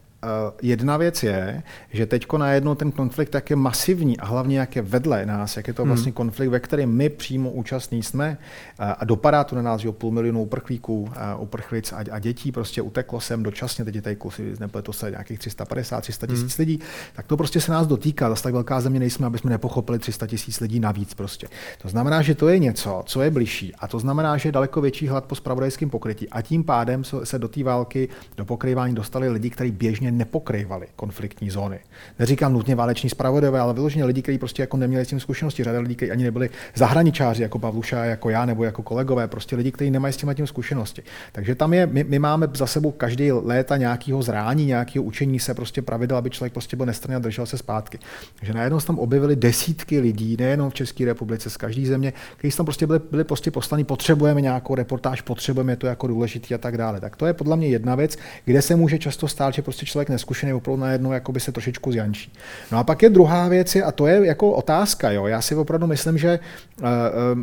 jedna 0.62 0.96
věc 0.96 1.22
je, 1.22 1.62
že 1.92 2.06
teď 2.06 2.26
najednou 2.36 2.74
ten 2.74 2.92
konflikt 2.92 3.34
jak 3.34 3.50
je 3.50 3.56
masivní 3.56 4.18
a 4.18 4.26
hlavně 4.26 4.58
jak 4.58 4.76
je 4.76 4.82
vedle 4.82 5.26
nás, 5.26 5.56
jak 5.56 5.68
je 5.68 5.74
to 5.74 5.82
hmm. 5.82 5.90
vlastně 5.90 6.12
konflikt, 6.12 6.50
ve 6.50 6.60
kterém 6.60 6.90
my 6.90 7.08
přímo 7.08 7.50
účastní 7.50 8.02
jsme 8.02 8.38
a 8.78 9.04
dopadá 9.04 9.44
to 9.44 9.56
na 9.56 9.62
nás, 9.62 9.80
že 9.80 9.92
půl 9.92 10.10
milionu 10.10 10.42
uprchlíků, 10.42 11.10
uprchlic 11.38 11.92
a, 11.92 11.96
a 12.10 12.18
dětí 12.18 12.52
prostě 12.52 12.82
uteklo 12.82 13.20
sem 13.20 13.42
dočasně, 13.42 13.84
teď 13.84 13.94
je 13.94 14.02
tady 14.02 14.16
kusy, 14.16 14.52
to 14.82 14.92
se 14.92 15.10
nějakých 15.10 15.38
350, 15.38 16.00
300 16.00 16.26
tisíc 16.26 16.58
hmm. 16.58 16.62
lidí, 16.66 16.80
tak 17.12 17.26
to 17.26 17.36
prostě 17.36 17.60
se 17.60 17.72
nás 17.72 17.86
dotýká, 17.86 18.28
zase 18.28 18.42
tak 18.42 18.52
velká 18.52 18.80
země 18.80 19.00
nejsme, 19.00 19.26
aby 19.26 19.38
jsme 19.38 19.50
nepochopili 19.50 19.98
300 19.98 20.26
tisíc 20.26 20.60
lidí 20.60 20.80
navíc 20.80 21.14
prostě. 21.14 21.48
To 21.82 21.88
znamená, 21.88 22.22
že 22.22 22.34
to 22.34 22.48
je 22.48 22.58
něco, 22.58 23.02
co 23.06 23.22
je 23.22 23.30
bližší 23.30 23.74
a 23.74 23.88
to 23.88 23.98
znamená, 23.98 24.36
že 24.36 24.48
je 24.48 24.52
daleko 24.52 24.80
větší 24.80 25.08
hlad 25.08 25.24
po 25.24 25.34
spravodajském 25.34 25.90
pokrytí 25.90 26.28
a 26.28 26.42
tím 26.42 26.64
pádem 26.64 27.04
se 27.24 27.38
do 27.38 27.48
té 27.48 27.64
války, 27.64 28.08
do 28.36 28.44
pokrývání 28.44 28.94
dostali 28.94 29.28
lidi, 29.28 29.50
kteří 29.50 29.70
běžně 29.70 30.09
vyloženě 30.10 30.18
nepokrývali 30.18 30.86
konfliktní 30.96 31.50
zóny. 31.50 31.78
Neříkám 32.18 32.52
nutně 32.52 32.74
váleční 32.74 33.10
spravodajové, 33.10 33.60
ale 33.60 33.74
vyloženě 33.74 34.04
lidi, 34.04 34.22
kteří 34.22 34.38
prostě 34.38 34.62
jako 34.62 34.76
neměli 34.76 35.04
s 35.04 35.08
tím 35.08 35.20
zkušenosti. 35.20 35.64
Řada 35.64 35.80
lidí, 35.80 35.94
kteří 35.94 36.10
ani 36.10 36.24
nebyli 36.24 36.50
zahraničáři, 36.74 37.42
jako 37.42 37.58
Pavluša, 37.58 38.04
jako 38.04 38.30
já 38.30 38.46
nebo 38.46 38.64
jako 38.64 38.82
kolegové, 38.82 39.28
prostě 39.28 39.56
lidi, 39.56 39.72
kteří 39.72 39.90
nemají 39.90 40.12
s 40.12 40.16
tím 40.16 40.34
tím 40.34 40.46
zkušenosti. 40.46 41.02
Takže 41.32 41.54
tam 41.54 41.72
je, 41.72 41.86
my, 41.86 42.04
my 42.04 42.18
máme 42.18 42.48
za 42.54 42.66
sebou 42.66 42.90
každý 42.90 43.32
léta 43.32 43.76
nějakého 43.76 44.22
zrání, 44.22 44.66
nějakého 44.66 45.04
učení 45.04 45.38
se 45.38 45.54
prostě 45.54 45.82
pravidel, 45.82 46.16
aby 46.16 46.30
člověk 46.30 46.52
prostě 46.52 46.76
byl 46.76 46.86
nestranný 46.86 47.16
a 47.16 47.18
držel 47.18 47.46
se 47.46 47.58
zpátky. 47.58 47.98
Takže 48.38 48.52
najednou 48.52 48.80
se 48.80 48.86
tam 48.86 48.98
objevily 48.98 49.36
desítky 49.36 50.00
lidí, 50.00 50.36
nejenom 50.36 50.70
v 50.70 50.74
České 50.74 51.04
republice, 51.04 51.50
z 51.50 51.56
každé 51.56 51.86
země, 51.86 52.12
kteří 52.36 52.56
tam 52.56 52.66
prostě 52.66 52.86
byli, 52.86 53.00
byli 53.10 53.24
prostě 53.24 53.50
poslani, 53.50 53.84
potřebujeme 53.84 54.40
nějakou 54.40 54.74
reportáž, 54.74 55.20
potřebujeme 55.20 55.76
to 55.76 55.86
jako 55.86 56.06
důležitý 56.06 56.54
a 56.54 56.58
tak 56.58 56.76
dále. 56.76 57.00
Tak 57.00 57.16
to 57.16 57.26
je 57.26 57.32
podle 57.32 57.56
mě 57.56 57.68
jedna 57.68 57.94
věc, 57.94 58.16
kde 58.44 58.62
se 58.62 58.76
může 58.76 58.98
často 58.98 59.28
stát, 59.28 59.54
že 59.54 59.62
prostě 59.62 59.86
člověk 59.86 59.99
neskušený 60.08 60.52
opravdu 60.52 60.80
najednou 60.80 61.12
jako 61.12 61.32
by 61.32 61.40
se 61.40 61.52
trošičku 61.52 61.92
zjančí. 61.92 62.32
No 62.72 62.78
a 62.78 62.84
pak 62.84 63.02
je 63.02 63.10
druhá 63.10 63.48
věc, 63.48 63.76
a 63.76 63.92
to 63.92 64.06
je 64.06 64.26
jako 64.26 64.52
otázka. 64.52 65.10
Jo. 65.10 65.26
Já 65.26 65.40
si 65.40 65.54
opravdu 65.54 65.86
myslím, 65.86 66.18
že 66.18 66.38
uh, 66.82 66.86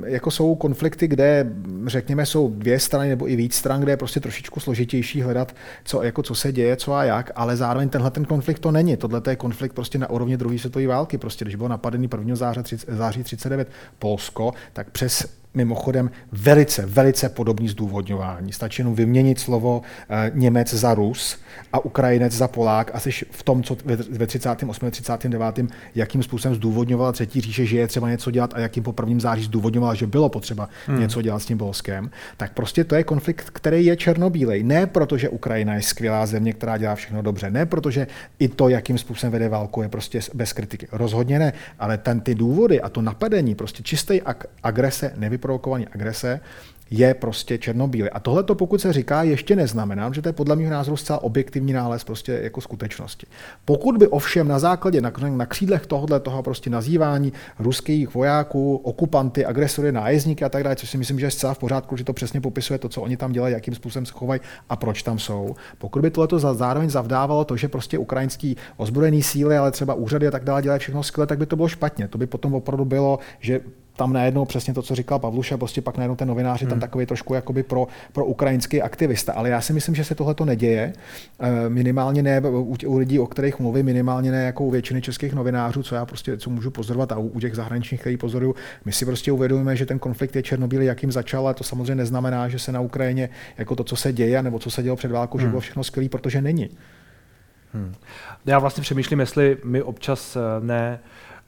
jako 0.05 0.31
jsou 0.31 0.55
konflikty, 0.55 1.07
kde 1.07 1.51
řekněme 1.85 2.25
jsou 2.25 2.49
dvě 2.49 2.79
strany 2.79 3.09
nebo 3.09 3.29
i 3.29 3.35
víc 3.35 3.55
stran, 3.55 3.81
kde 3.81 3.91
je 3.91 3.97
prostě 3.97 4.19
trošičku 4.19 4.59
složitější 4.59 5.21
hledat, 5.21 5.55
co, 5.83 6.03
jako 6.03 6.23
co 6.23 6.35
se 6.35 6.51
děje, 6.51 6.75
co 6.75 6.93
a 6.93 7.03
jak, 7.03 7.31
ale 7.35 7.55
zároveň 7.55 7.89
tenhle 7.89 8.11
ten 8.11 8.25
konflikt 8.25 8.59
to 8.59 8.71
není. 8.71 8.97
Tohle 8.97 9.21
je 9.29 9.35
konflikt 9.35 9.73
prostě 9.73 9.97
na 9.97 10.09
úrovni 10.09 10.37
druhé 10.37 10.59
světové 10.59 10.87
války. 10.87 11.17
Prostě 11.17 11.45
když 11.45 11.55
bylo 11.55 11.69
napadený 11.69 12.09
1. 12.17 12.35
září, 12.35 12.61
září 12.87 13.23
39 13.23 13.67
Polsko, 13.99 14.53
tak 14.73 14.89
přes 14.89 15.37
mimochodem 15.57 16.11
velice, 16.31 16.85
velice 16.85 17.29
podobný 17.29 17.67
zdůvodňování. 17.67 18.53
Stačí 18.53 18.81
jenom 18.81 18.95
vyměnit 18.95 19.39
slovo 19.39 19.81
e, 20.09 20.31
Němec 20.33 20.73
za 20.73 20.93
Rus 20.93 21.37
a 21.73 21.85
Ukrajinec 21.85 22.33
za 22.33 22.47
Polák 22.47 22.91
a 22.93 22.99
jsi 22.99 23.11
v 23.31 23.43
tom, 23.43 23.63
co 23.63 23.77
ve 24.09 24.27
38. 24.27 24.91
39. 24.91 25.59
jakým 25.95 26.23
způsobem 26.23 26.55
zdůvodňovala 26.55 27.11
třetí 27.11 27.41
říše, 27.41 27.65
že 27.65 27.77
je 27.77 27.87
třeba 27.87 28.09
něco 28.09 28.31
dělat 28.31 28.53
a 28.53 28.59
jakým 28.59 28.83
po 28.83 28.93
prvním 28.93 29.21
září 29.21 29.43
zdůvodňovala, 29.43 29.93
že 29.93 30.07
bylo 30.07 30.29
potřeba 30.29 30.69
hmm. 30.87 30.99
něco 30.99 31.21
dělat 31.21 31.39
s 31.39 31.45
tím 31.45 31.57
Polskem, 31.57 32.09
tak 32.37 32.53
prostě 32.53 32.83
to 32.83 32.95
je 32.95 33.03
konflikt, 33.03 33.49
který 33.49 33.85
je 33.85 33.97
černobílej. 33.97 34.63
Ne 34.63 34.87
proto, 34.87 35.17
že 35.17 35.29
Ukrajina 35.29 35.73
je 35.73 35.81
skvělá 35.81 36.25
země, 36.25 36.53
která 36.53 36.77
dělá 36.77 36.95
všechno 36.95 37.21
dobře, 37.21 37.51
ne 37.51 37.65
protože 37.65 38.07
i 38.39 38.47
to, 38.47 38.69
jakým 38.69 38.97
způsobem 38.97 39.31
vede 39.31 39.49
válku, 39.49 39.81
je 39.81 39.89
prostě 39.89 40.19
bez 40.33 40.53
kritiky. 40.53 40.87
Rozhodně 40.91 41.39
ne, 41.39 41.53
ale 41.79 41.97
ten, 41.97 42.19
ty 42.19 42.35
důvody 42.35 42.81
a 42.81 42.89
to 42.89 43.01
napadení, 43.01 43.55
prostě 43.55 43.83
čistý 43.83 44.21
agrese, 44.63 45.13
nevyprovokovaný 45.47 45.87
agrese, 45.87 46.39
je 46.91 47.13
prostě 47.13 47.57
černobílý. 47.57 48.09
A 48.09 48.19
tohle 48.19 48.43
to, 48.43 48.55
pokud 48.55 48.81
se 48.81 48.93
říká, 48.93 49.23
ještě 49.23 49.55
neznamená, 49.55 50.11
že 50.13 50.21
to 50.21 50.29
je 50.29 50.33
podle 50.33 50.55
mého 50.55 50.71
názoru 50.71 50.97
zcela 50.97 51.23
objektivní 51.23 51.73
nález 51.73 52.03
prostě 52.03 52.39
jako 52.43 52.61
skutečnosti. 52.61 53.27
Pokud 53.65 53.97
by 53.97 54.07
ovšem 54.07 54.47
na 54.47 54.59
základě, 54.59 55.01
na, 55.01 55.11
na 55.29 55.45
křídlech 55.45 55.85
tohohle 55.85 56.19
toho 56.19 56.43
prostě 56.43 56.69
nazývání 56.69 57.33
ruských 57.59 58.13
vojáků, 58.13 58.75
okupanty, 58.75 59.45
agresory, 59.45 59.91
nájezdníky 59.91 60.45
a 60.45 60.49
tak 60.49 60.63
dále, 60.63 60.75
což 60.75 60.89
si 60.89 60.97
myslím, 60.97 61.19
že 61.19 61.25
je 61.25 61.31
zcela 61.31 61.53
v 61.53 61.57
pořádku, 61.57 61.97
že 61.97 62.03
to 62.03 62.13
přesně 62.13 62.41
popisuje 62.41 62.79
to, 62.79 62.89
co 62.89 63.01
oni 63.01 63.17
tam 63.17 63.31
dělají, 63.31 63.53
jakým 63.53 63.75
způsobem 63.75 64.05
se 64.05 64.13
chovají 64.13 64.41
a 64.69 64.75
proč 64.75 65.03
tam 65.03 65.19
jsou. 65.19 65.55
Pokud 65.77 66.01
by 66.01 66.11
tohle 66.11 66.55
zároveň 66.55 66.89
zavdávalo 66.89 67.45
to, 67.45 67.57
že 67.57 67.67
prostě 67.67 67.97
ukrajinský 67.97 68.57
ozbrojený 68.77 69.23
síly, 69.23 69.57
ale 69.57 69.71
třeba 69.71 69.93
úřady 69.93 70.27
a 70.27 70.31
tak 70.31 70.43
dále 70.43 70.61
dělají 70.61 70.79
všechno 70.79 71.03
skvěle, 71.03 71.27
tak 71.27 71.39
by 71.39 71.45
to 71.45 71.55
bylo 71.55 71.67
špatně. 71.67 72.07
To 72.07 72.17
by 72.17 72.27
potom 72.27 72.53
opravdu 72.53 72.85
bylo, 72.85 73.19
že 73.39 73.61
tam 73.97 74.13
najednou 74.13 74.45
přesně 74.45 74.73
to, 74.73 74.81
co 74.81 74.95
říkal 74.95 75.19
Pavluša, 75.19 75.57
prostě 75.57 75.81
pak 75.81 75.97
najednou 75.97 76.15
ten 76.15 76.27
novinář 76.27 76.61
je 76.61 76.67
tam 76.67 76.73
hmm. 76.73 76.81
takový 76.81 77.05
trošku 77.05 77.33
jakoby 77.33 77.63
pro, 77.63 77.87
pro 78.13 78.25
ukrajinský 78.25 78.81
aktivista. 78.81 79.33
Ale 79.33 79.49
já 79.49 79.61
si 79.61 79.73
myslím, 79.73 79.95
že 79.95 80.03
se 80.03 80.15
tohle 80.15 80.33
to 80.33 80.45
neděje. 80.45 80.93
Eh, 81.39 81.69
minimálně 81.69 82.23
ne 82.23 82.41
u, 82.41 82.75
u 82.85 82.97
lidí, 82.97 83.19
o 83.19 83.27
kterých 83.27 83.59
mluvím, 83.59 83.85
minimálně 83.85 84.31
ne 84.31 84.43
jako 84.43 84.63
u 84.63 84.71
většiny 84.71 85.01
českých 85.01 85.33
novinářů, 85.33 85.83
co 85.83 85.95
já 85.95 86.05
prostě 86.05 86.37
co 86.37 86.49
můžu 86.49 86.71
pozorovat 86.71 87.11
a 87.11 87.17
u, 87.17 87.27
u 87.27 87.39
těch 87.39 87.55
zahraničních, 87.55 88.01
který 88.01 88.17
pozoruju. 88.17 88.55
My 88.85 88.91
si 88.91 89.05
prostě 89.05 89.31
uvědomujeme, 89.31 89.75
že 89.75 89.85
ten 89.85 89.99
konflikt 89.99 90.35
je 90.35 90.43
černobílý, 90.43 90.85
jakým 90.85 91.11
začal, 91.11 91.47
a 91.47 91.53
to 91.53 91.63
samozřejmě 91.63 91.95
neznamená, 91.95 92.49
že 92.49 92.59
se 92.59 92.71
na 92.71 92.79
Ukrajině 92.79 93.29
jako 93.57 93.75
to, 93.75 93.83
co 93.83 93.95
se 93.95 94.13
děje, 94.13 94.43
nebo 94.43 94.59
co 94.59 94.71
se 94.71 94.83
dělo 94.83 94.95
před 94.95 95.11
válkou, 95.11 95.37
hmm. 95.37 95.45
že 95.45 95.49
bylo 95.49 95.61
všechno 95.61 95.83
skvělé, 95.83 96.09
protože 96.09 96.41
není. 96.41 96.69
Hmm. 97.73 97.95
Já 98.45 98.59
vlastně 98.59 98.81
přemýšlím, 98.81 99.19
jestli 99.19 99.57
my 99.63 99.81
občas 99.81 100.35
eh, 100.35 100.39
ne 100.65 100.99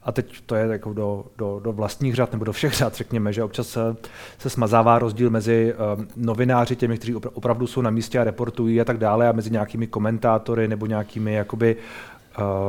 a 0.02 0.12
teď 0.12 0.40
to 0.46 0.54
je 0.54 0.66
jako 0.66 0.92
do, 0.92 1.24
do, 1.38 1.60
do 1.64 1.72
vlastních 1.72 2.14
řad 2.14 2.32
nebo 2.32 2.44
do 2.44 2.52
všech 2.52 2.74
řad, 2.74 2.94
řekněme, 2.94 3.32
že 3.32 3.44
občas 3.44 3.68
se, 3.68 3.96
se 4.38 4.50
smazává 4.50 4.98
rozdíl 4.98 5.30
mezi 5.30 5.74
um, 5.96 6.08
novináři, 6.16 6.76
těmi, 6.76 6.96
kteří 6.96 7.14
opravdu 7.14 7.66
jsou 7.66 7.82
na 7.82 7.90
místě 7.90 8.18
a 8.18 8.24
reportují 8.24 8.80
a 8.80 8.84
tak 8.84 8.98
dále, 8.98 9.28
a 9.28 9.32
mezi 9.32 9.50
nějakými 9.50 9.86
komentátory 9.86 10.68
nebo 10.68 10.86
nějakými 10.86 11.32
jakoby 11.34 11.76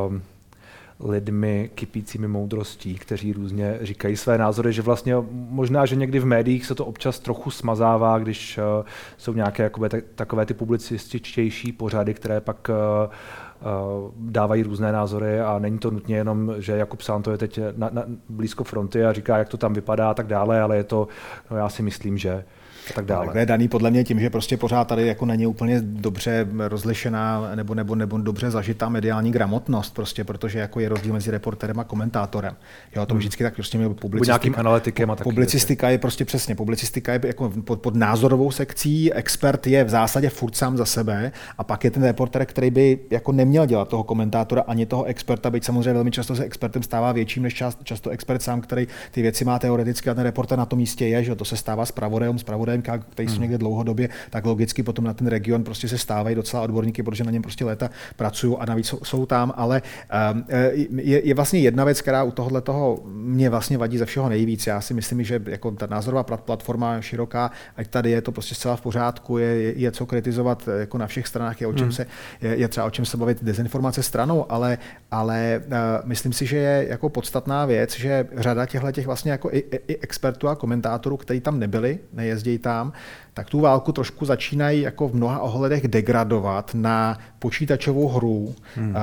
um, 0.07 0.21
lidmi 1.03 1.69
kypícími 1.75 2.27
moudrostí, 2.27 2.95
kteří 2.95 3.33
různě 3.33 3.77
říkají 3.81 4.17
své 4.17 4.37
názory, 4.37 4.73
že 4.73 4.81
vlastně 4.81 5.15
možná, 5.31 5.85
že 5.85 5.95
někdy 5.95 6.19
v 6.19 6.25
médiích 6.25 6.65
se 6.65 6.75
to 6.75 6.85
občas 6.85 7.19
trochu 7.19 7.51
smazává, 7.51 8.19
když 8.19 8.57
uh, 8.57 8.85
jsou 9.17 9.33
nějaké 9.33 9.63
jakoby, 9.63 9.89
takové 10.15 10.45
ty 10.45 10.53
publicističtější 10.53 11.71
pořady, 11.71 12.13
které 12.13 12.41
pak 12.41 12.69
uh, 12.69 13.11
dávají 14.17 14.63
různé 14.63 14.91
názory 14.91 15.39
a 15.41 15.59
není 15.59 15.79
to 15.79 15.91
nutně 15.91 16.15
jenom, 16.15 16.53
že 16.57 16.77
Jakub 16.77 17.01
Sán 17.01 17.23
to 17.23 17.31
je 17.31 17.37
teď 17.37 17.59
na, 17.77 17.89
na, 17.93 18.03
blízko 18.29 18.63
fronty 18.63 19.05
a 19.05 19.13
říká, 19.13 19.37
jak 19.37 19.49
to 19.49 19.57
tam 19.57 19.73
vypadá 19.73 20.09
a 20.09 20.13
tak 20.13 20.27
dále, 20.27 20.61
ale 20.61 20.77
je 20.77 20.83
to, 20.83 21.07
no 21.51 21.57
já 21.57 21.69
si 21.69 21.83
myslím, 21.83 22.17
že 22.17 22.43
a 22.89 22.93
tak 22.93 23.05
dále. 23.05 23.25
Tak 23.25 23.35
je 23.35 23.45
daný 23.45 23.67
podle 23.67 23.91
mě 23.91 24.03
tím, 24.03 24.19
že 24.19 24.29
prostě 24.29 24.57
pořád 24.57 24.87
tady 24.87 25.07
jako 25.07 25.25
není 25.25 25.47
úplně 25.47 25.81
dobře 25.81 26.47
rozlišená 26.57 27.55
nebo, 27.55 27.75
nebo, 27.75 27.95
nebo 27.95 28.17
dobře 28.17 28.51
zažitá 28.51 28.89
mediální 28.89 29.31
gramotnost, 29.31 29.93
prostě, 29.93 30.23
protože 30.23 30.59
jako 30.59 30.79
je 30.79 30.89
rozdíl 30.89 31.13
mezi 31.13 31.31
reporterem 31.31 31.79
a 31.79 31.83
komentátorem. 31.83 32.55
Jo, 32.95 33.05
to 33.05 33.13
hmm. 33.13 33.19
vždycky 33.19 33.43
tak 33.43 33.55
prostě 33.55 33.77
publicistika. 33.77 34.33
nějakým 34.33 34.55
analytikem 34.57 35.11
a 35.11 35.15
Publicistika 35.15 35.89
je 35.89 35.97
prostě 35.97 36.25
přesně, 36.25 36.55
publicistika 36.55 37.13
je 37.13 37.19
jako 37.23 37.53
pod, 37.65 37.81
pod, 37.81 37.95
názorovou 37.95 38.51
sekcí, 38.51 39.13
expert 39.13 39.67
je 39.67 39.83
v 39.83 39.89
zásadě 39.89 40.29
furt 40.29 40.55
sám 40.55 40.77
za 40.77 40.85
sebe 40.85 41.31
a 41.57 41.63
pak 41.63 41.83
je 41.83 41.91
ten 41.91 42.03
reporter, 42.03 42.45
který 42.45 42.71
by 42.71 42.99
jako 43.11 43.31
neměl 43.31 43.65
dělat 43.65 43.87
toho 43.87 44.03
komentátora 44.03 44.61
ani 44.61 44.85
toho 44.85 45.03
experta, 45.03 45.49
byť 45.49 45.63
samozřejmě 45.63 45.93
velmi 45.93 46.11
často 46.11 46.35
se 46.35 46.43
expertem 46.43 46.83
stává 46.83 47.11
větším 47.11 47.43
než 47.43 47.53
čas, 47.53 47.77
často 47.83 48.09
expert 48.09 48.41
sám, 48.41 48.61
který 48.61 48.87
ty 49.11 49.21
věci 49.21 49.45
má 49.45 49.59
teoreticky 49.59 50.09
a 50.09 50.13
ten 50.13 50.23
reporter 50.23 50.57
na 50.57 50.65
tom 50.65 50.79
místě 50.79 51.07
je, 51.07 51.23
že 51.23 51.35
to 51.35 51.45
se 51.45 51.57
stává 51.57 51.85
s 51.85 51.91
pravodem, 51.91 52.39
DMK, 52.77 52.89
který 53.09 53.27
jsou 53.27 53.33
hmm. 53.33 53.41
někde 53.41 53.57
dlouhodobě, 53.57 54.09
tak 54.29 54.45
logicky 54.45 54.83
potom 54.83 55.05
na 55.05 55.13
ten 55.13 55.27
region 55.27 55.63
prostě 55.63 55.87
se 55.87 55.97
stávají 55.97 56.35
docela 56.35 56.63
odborníky, 56.63 57.03
protože 57.03 57.23
na 57.23 57.31
něm 57.31 57.41
prostě 57.41 57.65
léta 57.65 57.89
pracují 58.15 58.55
a 58.59 58.65
navíc 58.65 58.87
jsou, 58.87 58.99
jsou 59.03 59.25
tam, 59.25 59.53
ale 59.55 59.81
um, 60.33 60.43
je, 60.95 61.27
je, 61.27 61.33
vlastně 61.33 61.59
jedna 61.59 61.83
věc, 61.83 62.01
která 62.01 62.23
u 62.23 62.31
tohohle 62.31 62.61
toho 62.61 62.99
mě 63.05 63.49
vlastně 63.49 63.77
vadí 63.77 63.97
ze 63.97 64.05
všeho 64.05 64.29
nejvíc. 64.29 64.67
Já 64.67 64.81
si 64.81 64.93
myslím, 64.93 65.23
že 65.23 65.41
jako 65.45 65.71
ta 65.71 65.87
názorová 65.87 66.23
platforma 66.23 67.01
široká, 67.01 67.51
ať 67.77 67.87
tady 67.87 68.11
je 68.11 68.21
to 68.21 68.31
prostě 68.31 68.55
zcela 68.55 68.75
v 68.75 68.81
pořádku, 68.81 69.37
je, 69.37 69.73
je 69.79 69.91
co 69.91 70.05
kritizovat 70.05 70.69
jako 70.79 70.97
na 70.97 71.07
všech 71.07 71.27
stranách, 71.27 71.61
je, 71.61 71.67
o 71.67 71.73
čem 71.73 71.83
hmm. 71.83 71.91
se, 71.91 72.05
je, 72.41 72.55
je 72.55 72.67
třeba 72.67 72.85
o 72.85 72.89
čem 72.89 73.05
se 73.05 73.17
bavit 73.17 73.43
dezinformace 73.43 74.03
stranou, 74.03 74.51
ale, 74.51 74.77
ale 75.11 75.61
uh, 75.67 75.73
myslím 76.03 76.33
si, 76.33 76.45
že 76.45 76.57
je 76.57 76.85
jako 76.89 77.09
podstatná 77.09 77.65
věc, 77.65 77.95
že 77.95 78.27
řada 78.37 78.65
těchto 78.65 78.91
těch 78.91 79.05
vlastně 79.05 79.31
jako 79.31 79.49
i, 79.51 79.63
i 79.87 79.97
expertů 79.97 80.47
a 80.47 80.55
komentátorů, 80.55 81.17
kteří 81.17 81.39
tam 81.39 81.59
nebyli, 81.59 81.99
nejezdí 82.13 82.57
tam, 82.61 82.93
tak 83.41 83.49
tu 83.49 83.59
válku 83.59 83.91
trošku 83.91 84.25
začínají 84.25 84.81
jako 84.81 85.07
v 85.07 85.15
mnoha 85.15 85.39
ohledech 85.39 85.87
degradovat 85.87 86.71
na 86.73 87.17
počítačovou 87.39 88.07
hru. 88.07 88.55
Hmm. 88.75 88.95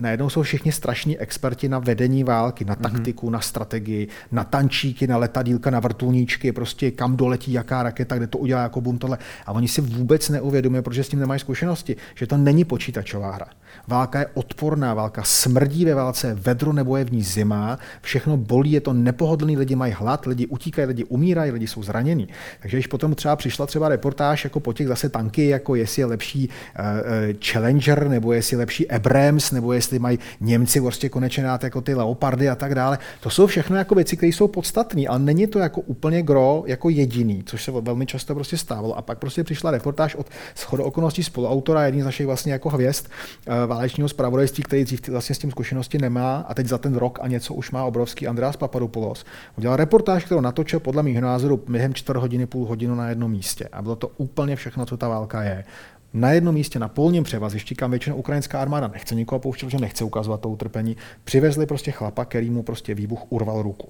Najednou 0.00 0.30
jsou 0.30 0.42
všichni 0.42 0.72
strašní 0.72 1.18
experti 1.18 1.68
na 1.68 1.78
vedení 1.78 2.24
války, 2.24 2.64
na 2.64 2.74
hmm. 2.74 2.82
taktiku, 2.82 3.26
hmm. 3.26 3.32
na 3.32 3.40
strategii, 3.40 4.08
na 4.32 4.44
tančíky, 4.44 5.06
na 5.06 5.16
letadílka, 5.16 5.70
na 5.70 5.80
vrtulníčky, 5.80 6.52
prostě 6.52 6.90
kam 6.90 7.16
doletí 7.16 7.52
jaká 7.52 7.82
raketa, 7.82 8.16
kde 8.16 8.26
to 8.26 8.38
udělá 8.38 8.62
jako 8.62 8.80
bum 8.80 8.98
tohle. 8.98 9.18
A 9.46 9.52
oni 9.52 9.68
si 9.68 9.80
vůbec 9.80 10.28
neuvědomují, 10.28 10.82
protože 10.82 11.04
s 11.04 11.08
tím 11.08 11.20
nemají 11.20 11.40
zkušenosti, 11.40 11.96
že 12.14 12.26
to 12.26 12.36
není 12.36 12.64
počítačová 12.64 13.30
hra. 13.30 13.46
Válka 13.86 14.18
je 14.18 14.26
odporná, 14.34 14.94
válka 14.94 15.22
smrdí 15.22 15.84
ve 15.84 15.94
válce, 15.94 16.34
vedro 16.34 16.72
nebo 16.72 16.96
je 16.96 17.04
v 17.04 17.12
ní 17.12 17.22
zima, 17.22 17.78
všechno 18.00 18.36
bolí, 18.36 18.72
je 18.72 18.80
to 18.80 18.92
nepohodlný, 18.92 19.56
lidi 19.56 19.76
mají 19.76 19.92
hlad, 19.92 20.26
lidi 20.26 20.46
utíkají, 20.46 20.88
lidi 20.88 21.04
umírají, 21.04 21.50
lidi 21.50 21.66
jsou 21.66 21.82
zranění. 21.82 22.28
Takže 22.60 22.76
když 22.76 22.86
potom 22.86 23.14
třeba 23.14 23.36
přišla 23.36 23.66
třeba 23.66 23.77
reportáž 23.86 24.44
jako 24.44 24.60
po 24.60 24.72
těch 24.72 24.88
zase 24.88 25.08
tanky, 25.08 25.48
jako 25.48 25.74
jestli 25.74 26.02
je 26.02 26.06
lepší 26.06 26.48
uh, 26.48 26.84
Challenger, 27.44 28.08
nebo 28.08 28.32
jestli 28.32 28.54
je 28.54 28.58
lepší 28.58 28.90
Abrams, 28.90 29.52
nebo 29.52 29.72
jestli 29.72 29.98
mají 29.98 30.18
Němci 30.40 30.80
vlastně 30.80 31.08
konečně 31.08 31.42
dát 31.42 31.64
jako 31.64 31.80
ty 31.80 31.94
Leopardy 31.94 32.48
a 32.48 32.54
tak 32.54 32.74
dále. 32.74 32.98
To 33.20 33.30
jsou 33.30 33.46
všechno 33.46 33.76
jako 33.76 33.94
věci, 33.94 34.16
které 34.16 34.32
jsou 34.32 34.48
podstatné, 34.48 35.02
ale 35.06 35.18
není 35.18 35.46
to 35.46 35.58
jako 35.58 35.80
úplně 35.80 36.22
gro, 36.22 36.62
jako 36.66 36.88
jediný, 36.88 37.42
což 37.46 37.64
se 37.64 37.70
velmi 37.70 38.06
často 38.06 38.34
prostě 38.34 38.56
stávalo. 38.56 38.98
A 38.98 39.02
pak 39.02 39.18
prostě 39.18 39.44
přišla 39.44 39.70
reportáž 39.70 40.14
od 40.14 40.26
schodu 40.54 40.82
okolností 40.82 41.22
spoluautora, 41.22 41.86
jedný 41.86 42.02
z 42.02 42.04
našich 42.04 42.26
vlastně 42.26 42.52
jako 42.52 42.68
hvězd 42.68 43.06
uh, 43.06 43.54
válečního 43.66 44.08
zpravodajství, 44.08 44.62
který 44.64 44.84
dřív 44.84 45.08
vlastně 45.08 45.34
s 45.34 45.38
tím 45.38 45.50
zkušenosti 45.50 45.98
nemá 45.98 46.44
a 46.48 46.54
teď 46.54 46.66
za 46.66 46.78
ten 46.78 46.94
rok 46.94 47.18
a 47.22 47.28
něco 47.28 47.54
už 47.54 47.70
má 47.70 47.84
obrovský 47.84 48.26
Andreas 48.26 48.56
Papadopoulos. 48.56 49.24
Udělal 49.58 49.76
reportáž, 49.76 50.24
kterou 50.24 50.40
natočil 50.40 50.80
podle 50.80 51.02
mého 51.02 51.20
názoru 51.20 51.60
během 51.68 51.94
čtvrt 51.94 52.16
hodiny, 52.16 52.46
půl 52.46 52.66
hodinu 52.66 52.94
na 52.94 53.08
jednom 53.08 53.30
místě. 53.30 53.57
A 53.64 53.82
bylo 53.82 53.96
to 53.96 54.08
úplně 54.08 54.56
všechno, 54.56 54.86
co 54.86 54.96
ta 54.96 55.08
válka 55.08 55.42
je. 55.42 55.64
Na 56.12 56.30
jednom 56.30 56.54
místě, 56.54 56.78
na 56.78 56.88
polním 56.88 57.24
převazišti, 57.24 57.74
kam 57.74 57.90
většinou 57.90 58.16
ukrajinská 58.16 58.60
armáda 58.60 58.88
nechce 58.88 59.14
nikoho 59.14 59.38
pouštět, 59.38 59.70
že 59.70 59.78
nechce 59.78 60.04
ukazovat 60.04 60.40
to 60.40 60.48
utrpení, 60.48 60.96
přivezli 61.24 61.66
prostě 61.66 61.90
chlapa, 61.90 62.24
který 62.24 62.50
mu 62.50 62.62
prostě 62.62 62.94
výbuch 62.94 63.32
urval 63.32 63.62
ruku. 63.62 63.88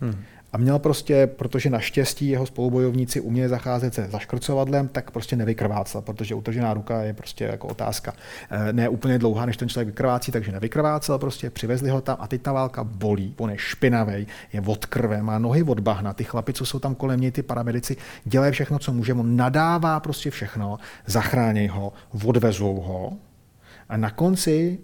Hmm 0.00 0.24
a 0.52 0.58
měl 0.58 0.78
prostě, 0.78 1.26
protože 1.26 1.70
naštěstí 1.70 2.28
jeho 2.28 2.46
spolubojovníci 2.46 3.20
uměli 3.20 3.48
zacházet 3.48 3.94
se 3.94 4.06
zaškrcovadlem, 4.06 4.88
tak 4.88 5.10
prostě 5.10 5.36
nevykrvácel, 5.36 6.02
protože 6.02 6.34
utržená 6.34 6.74
ruka 6.74 7.02
je 7.02 7.12
prostě 7.12 7.44
jako 7.44 7.68
otázka 7.68 8.12
eh, 8.50 8.72
ne 8.72 8.88
úplně 8.88 9.18
dlouhá, 9.18 9.46
než 9.46 9.56
ten 9.56 9.68
člověk 9.68 9.88
vykrvácí, 9.88 10.32
takže 10.32 10.52
nevykrvácel, 10.52 11.18
prostě 11.18 11.50
přivezli 11.50 11.90
ho 11.90 12.00
tam 12.00 12.16
a 12.20 12.26
teď 12.26 12.42
ta 12.42 12.52
válka 12.52 12.84
bolí, 12.84 13.34
on 13.38 13.50
je 13.50 13.58
špinavý, 13.58 14.26
je 14.52 14.60
od 14.66 14.86
krve, 14.86 15.22
má 15.22 15.38
nohy 15.38 15.62
od 15.62 15.80
bahna, 15.80 16.12
ty 16.12 16.24
chlapi, 16.24 16.52
co 16.52 16.66
jsou 16.66 16.78
tam 16.78 16.94
kolem 16.94 17.20
něj, 17.20 17.30
ty 17.30 17.42
paramedici, 17.42 17.96
dělají 18.24 18.52
všechno, 18.52 18.78
co 18.78 18.92
může, 18.92 19.14
on 19.14 19.36
nadává 19.36 20.00
prostě 20.00 20.30
všechno, 20.30 20.78
zachráněj 21.06 21.66
ho, 21.66 21.92
odvezou 22.24 22.80
ho 22.80 23.12
a 23.88 23.96
na 23.96 24.10
konci 24.10 24.78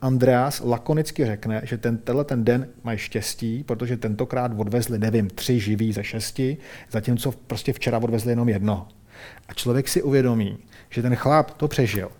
Andreas 0.00 0.62
lakonicky 0.64 1.26
řekne, 1.26 1.60
že 1.64 1.78
ten, 1.78 1.98
tenhle 1.98 2.24
ten 2.24 2.44
den 2.44 2.68
mají 2.84 2.98
štěstí, 2.98 3.64
protože 3.64 3.96
tentokrát 3.96 4.52
odvezli, 4.56 4.98
nevím, 4.98 5.30
tři 5.30 5.60
živí 5.60 5.92
ze 5.92 6.04
šesti, 6.04 6.56
zatímco 6.90 7.32
prostě 7.32 7.72
včera 7.72 7.98
odvezli 7.98 8.32
jenom 8.32 8.48
jedno. 8.48 8.88
A 9.48 9.54
člověk 9.54 9.88
si 9.88 10.02
uvědomí, 10.02 10.58
že 10.90 11.02
ten 11.02 11.16
chlap 11.16 11.50
to 11.50 11.68
přežil. 11.68 12.10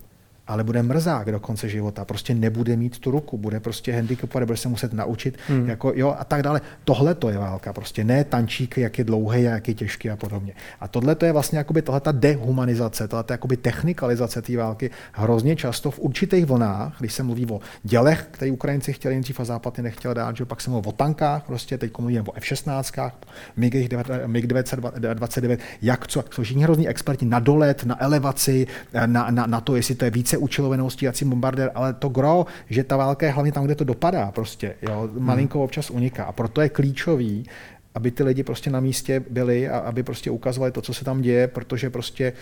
Ale 0.51 0.65
bude 0.65 0.83
mrzák 0.83 1.33
do 1.33 1.41
konce 1.41 1.69
života, 1.69 2.05
prostě 2.05 2.35
nebude 2.35 2.77
mít 2.77 2.99
tu 2.99 3.11
ruku, 3.11 3.39
bude 3.39 3.61
prostě 3.61 3.93
handicapovat, 3.93 4.47
bude 4.47 4.57
se 4.57 4.69
muset 4.69 4.93
naučit, 4.93 5.39
hmm. 5.49 5.69
jako, 5.69 5.93
jo, 5.97 6.17
a 6.19 6.25
tak 6.25 6.43
dále. 6.43 6.61
Tohle 6.85 7.15
to 7.15 7.29
je 7.29 7.39
válka, 7.39 7.73
prostě 7.73 8.05
ne 8.05 8.25
tančík, 8.25 8.79
jak 8.79 8.99
je 8.99 9.05
dlouhý 9.05 9.47
a 9.47 9.51
jak 9.51 9.69
je 9.69 9.75
těžký 9.75 10.11
a 10.11 10.17
podobně. 10.17 10.53
A 10.81 10.89
tohle 10.89 11.15
to 11.15 11.27
je 11.27 11.33
vlastně 11.33 11.59
jakoby 11.59 11.83
tohle 11.83 12.01
ta 12.01 12.13
dehumanizace, 12.13 13.09
tohle 13.09 13.25
ta 13.25 13.35
jakoby 13.35 13.57
technikalizace 13.57 14.43
té 14.43 14.57
války 14.57 14.91
hrozně 15.13 15.57
často 15.57 15.91
v 15.91 15.99
určitých 15.99 16.47
vlnách, 16.47 16.97
když 16.99 17.13
se 17.13 17.23
mluví 17.23 17.47
o 17.51 17.61
dělech, 17.83 18.29
které 18.31 18.51
Ukrajinci 18.51 18.93
chtěli 18.93 19.15
nejdřív 19.15 19.41
a 19.41 19.45
Západ 19.45 19.79
je 19.79 19.85
nechtěl 19.85 20.15
dát, 20.15 20.37
že 20.37 20.45
pak 20.45 20.61
se 20.61 20.71
mluví 20.71 20.87
o 20.87 20.93
tankách, 20.93 21.43
prostě 21.43 21.79
teď 21.79 21.99
mluvíme 21.99 22.21
o 22.21 22.37
F-16, 22.37 23.11
MiG-29, 23.59 25.59
jak 25.83 26.07
co, 26.07 26.25
jsou 26.31 26.43
všichni 26.43 26.63
hrozní 26.63 26.89
experti 26.89 27.27
na 27.27 27.39
dolet, 27.39 27.85
na 27.85 28.03
elevaci, 28.03 28.67
na, 29.07 29.31
na, 29.31 29.47
na 29.47 29.61
to, 29.61 29.77
jestli 29.77 29.95
to 29.95 30.05
je 30.05 30.11
více 30.11 30.40
účelovenou 30.41 30.91
stíhací 30.91 31.25
bombardér, 31.25 31.71
ale 31.75 31.93
to 31.95 32.09
gro, 32.09 32.47
že 32.71 32.85
ta 32.85 32.97
válka 32.97 33.27
je 33.27 33.33
hlavně 33.33 33.53
tam, 33.53 33.65
kde 33.65 33.75
to 33.75 33.85
dopadá 33.85 34.31
prostě, 34.31 34.75
jo, 34.83 35.09
malinko 35.19 35.59
hmm. 35.59 35.65
občas 35.65 35.91
uniká. 35.91 36.25
A 36.25 36.33
proto 36.33 36.61
je 36.61 36.69
klíčový, 36.69 37.47
aby 37.95 38.11
ty 38.11 38.23
lidi 38.23 38.43
prostě 38.43 38.71
na 38.71 38.81
místě 38.81 39.25
byli 39.31 39.69
a 39.69 39.79
aby 39.79 40.03
prostě 40.03 40.31
ukazovali 40.31 40.73
to, 40.73 40.83
co 40.83 40.95
se 40.95 41.05
tam 41.05 41.21
děje, 41.21 41.49
protože 41.49 41.91
prostě 41.91 42.33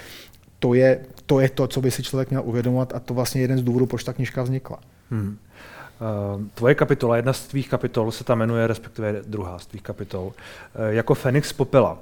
to 0.58 0.74
je, 0.74 1.00
to 1.26 1.40
je 1.40 1.48
to, 1.48 1.66
co 1.66 1.80
by 1.80 1.90
si 1.90 2.02
člověk 2.02 2.30
měl 2.30 2.42
uvědomovat 2.44 2.92
a 2.94 3.00
to 3.00 3.14
vlastně 3.14 3.40
jeden 3.40 3.58
z 3.58 3.62
důvodů, 3.62 3.86
proč 3.86 4.04
ta 4.04 4.12
knižka 4.12 4.42
vznikla. 4.42 4.78
Hmm. 5.10 5.38
Uh, 6.38 6.42
tvoje 6.54 6.74
kapitola, 6.74 7.16
jedna 7.16 7.32
z 7.32 7.46
tvých 7.46 7.68
kapitol 7.68 8.12
se 8.12 8.24
tam 8.24 8.38
jmenuje, 8.38 8.66
respektive 8.66 9.22
druhá 9.26 9.58
z 9.58 9.66
tvých 9.66 9.82
kapitol, 9.82 10.26
uh, 10.26 10.32
jako 10.88 11.14
Fenix 11.14 11.52
popela. 11.52 11.98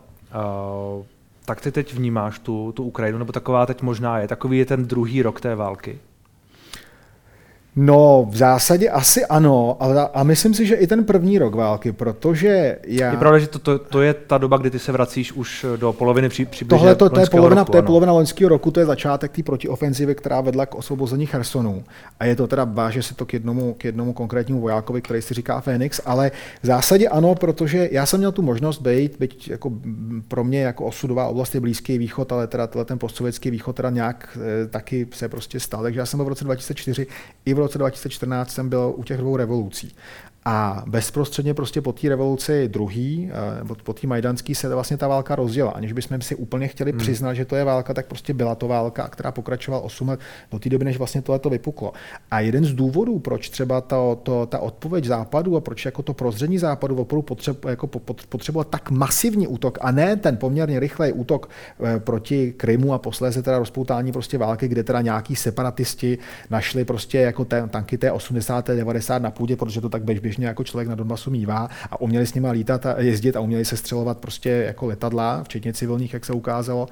Tak 1.46 1.60
ty 1.60 1.72
teď 1.72 1.94
vnímáš 1.94 2.38
tu, 2.38 2.72
tu 2.72 2.82
Ukrajinu, 2.82 3.18
nebo 3.18 3.32
taková 3.32 3.66
teď 3.66 3.82
možná 3.82 4.18
je, 4.18 4.28
takový 4.28 4.58
je 4.58 4.64
ten 4.64 4.86
druhý 4.86 5.22
rok 5.22 5.40
té 5.40 5.54
války? 5.54 5.98
No, 7.78 8.26
v 8.30 8.37
zásadě 8.37 8.90
asi 8.90 9.26
ano, 9.26 9.76
ale 9.80 10.09
a 10.14 10.23
myslím 10.23 10.54
si, 10.54 10.66
že 10.66 10.75
i 10.75 10.87
ten 10.87 11.04
první 11.04 11.38
rok 11.38 11.54
války, 11.54 11.92
protože 11.92 12.78
já... 12.87 13.11
Je 13.11 13.16
pravda, 13.16 13.38
že 13.38 13.47
to, 13.47 13.59
to, 13.59 13.78
to 13.78 14.02
je 14.02 14.14
ta 14.14 14.38
doba, 14.38 14.56
kdy 14.56 14.71
ty 14.71 14.78
se 14.78 14.92
vracíš 14.92 15.33
už 15.33 15.66
do 15.76 15.92
poloviny 15.92 16.28
při, 16.28 16.45
přibližně 16.45 16.78
Tohle 16.78 16.95
to, 16.95 17.11
to 17.11 17.21
je 17.21 17.26
polovina, 17.26 17.62
roku, 17.62 17.73
to 17.73 17.78
je 17.78 17.83
polovina 17.83 18.12
loňského 18.12 18.49
roku, 18.49 18.71
to 18.71 18.80
je 18.80 18.87
začátek 18.87 19.33
té 19.33 19.42
protiofenzivy, 19.42 20.14
která 20.14 20.40
vedla 20.40 20.66
k 20.66 20.75
osvobození 20.75 21.26
Chersonu. 21.26 21.85
A 22.21 22.25
je 22.25 22.37
to 22.37 22.47
teda, 22.47 22.64
váže 22.64 23.02
se 23.02 23.14
to 23.14 23.26
k 23.26 23.33
jednomu, 23.33 23.75
k 23.78 23.85
jednomu 23.85 24.12
konkrétnímu 24.12 24.61
vojákovi, 24.61 25.02
který 25.02 25.23
si 25.23 25.35
říká 25.35 25.61
Fénix, 25.61 26.00
ale 26.06 26.30
v 26.62 26.66
zásadě 26.66 27.09
ano, 27.09 27.35
protože 27.35 27.88
já 27.92 28.06
jsem 28.06 28.18
měl 28.21 28.33
tu 28.33 28.42
možnost 28.42 28.78
být, 28.78 29.16
byť 29.18 29.49
jako 29.49 29.73
pro 30.28 30.45
mě 30.45 30.62
jako 30.62 30.85
osudová 30.85 31.26
oblast 31.26 31.54
je 31.54 31.61
Blízký 31.61 31.99
východ, 31.99 32.33
ale 32.33 32.47
teda 32.47 32.66
ten 32.66 32.99
postsovětský 32.99 33.50
východ 33.50 33.76
teda 33.76 33.90
nějak 33.90 34.38
e, 34.64 34.66
taky 34.66 35.06
se 35.12 35.28
prostě 35.28 35.61
stal. 35.61 35.83
Takže 35.83 36.00
já 36.00 36.06
jsem 36.06 36.18
byl 36.18 36.25
v 36.25 36.28
roce 36.28 36.45
2004 36.45 37.06
i 37.45 37.54
v 37.54 37.59
roce 37.59 37.65
2014 37.75 38.50
jsem 38.50 38.68
byl 38.68 38.94
u 38.96 39.02
těch 39.02 39.18
dvou 39.18 39.37
revolucí. 39.37 39.94
A 40.48 40.84
bezprostředně 40.86 41.54
prostě 41.54 41.80
po 41.80 41.92
té 41.92 42.08
revoluci 42.08 42.68
druhý, 42.68 43.30
eh, 43.70 43.74
po 43.82 43.92
té 43.92 44.06
majdanský 44.06 44.54
se 44.54 44.74
vlastně 44.74 44.96
ta 44.96 45.08
válka 45.08 45.36
rozděla. 45.36 45.70
Aniž 45.70 45.92
bychom 45.92 46.20
si 46.20 46.34
úplně 46.34 46.68
chtěli 46.68 46.90
hmm. 46.90 46.98
přiznat, 46.98 47.34
že 47.34 47.44
to 47.44 47.56
je 47.56 47.64
válka, 47.64 47.94
tak 47.94 48.06
prostě 48.06 48.34
byla 48.34 48.54
to 48.54 48.68
válka, 48.68 49.08
která 49.08 49.32
pokračovala 49.32 49.82
8 49.82 50.08
let 50.08 50.20
do 50.52 50.58
té 50.58 50.68
doby, 50.68 50.84
než 50.84 50.98
vlastně 50.98 51.22
tohle 51.22 51.38
to 51.38 51.50
vypuklo. 51.50 51.92
A 52.30 52.40
jeden 52.40 52.64
z 52.64 52.74
důvodů, 52.74 53.18
proč 53.18 53.50
třeba 53.50 53.80
to, 53.80 54.20
to, 54.22 54.46
ta 54.46 54.58
odpověď 54.58 55.04
západu 55.04 55.56
a 55.56 55.60
proč 55.60 55.84
jako 55.84 56.02
to 56.02 56.14
prozření 56.14 56.58
západu 56.58 56.96
opravdu 56.96 57.22
potřeb, 57.22 57.64
jako 57.64 57.86
potřeboval 58.28 58.64
tak 58.64 58.90
masivní 58.90 59.46
útok 59.46 59.78
a 59.80 59.90
ne 59.90 60.16
ten 60.16 60.36
poměrně 60.36 60.80
rychlý 60.80 61.12
útok 61.12 61.48
eh, 61.84 62.00
proti 62.00 62.52
Krymu 62.56 62.92
a 62.92 62.98
posléze 62.98 63.42
teda 63.42 63.58
rozpoutání 63.58 64.12
prostě 64.12 64.38
války, 64.38 64.68
kde 64.68 64.84
teda 64.84 65.00
nějaký 65.00 65.36
separatisti 65.36 66.18
našli 66.50 66.84
prostě 66.84 67.18
jako 67.18 67.44
ten, 67.44 67.68
tanky 67.68 67.98
té 67.98 68.12
80. 68.12 68.68
90 68.68 69.22
na 69.22 69.30
půdě, 69.30 69.56
protože 69.56 69.80
to 69.80 69.88
tak 69.88 70.04
běžně 70.04 70.36
běžně 70.37 70.47
jako 70.47 70.64
člověk 70.64 70.88
na 70.88 70.95
Donbasu 70.95 71.31
mívá 71.31 71.69
a 71.90 72.00
uměli 72.00 72.26
s 72.26 72.35
nimi 72.35 72.49
lítat 72.50 72.87
a 72.87 73.00
jezdit 73.00 73.37
a 73.37 73.40
uměli 73.40 73.64
se 73.64 73.76
střelovat 73.76 74.19
prostě 74.19 74.50
jako 74.50 74.87
letadla, 74.87 75.43
včetně 75.45 75.73
civilních, 75.73 76.12
jak 76.14 76.25
se 76.25 76.33
ukázalo, 76.33 76.88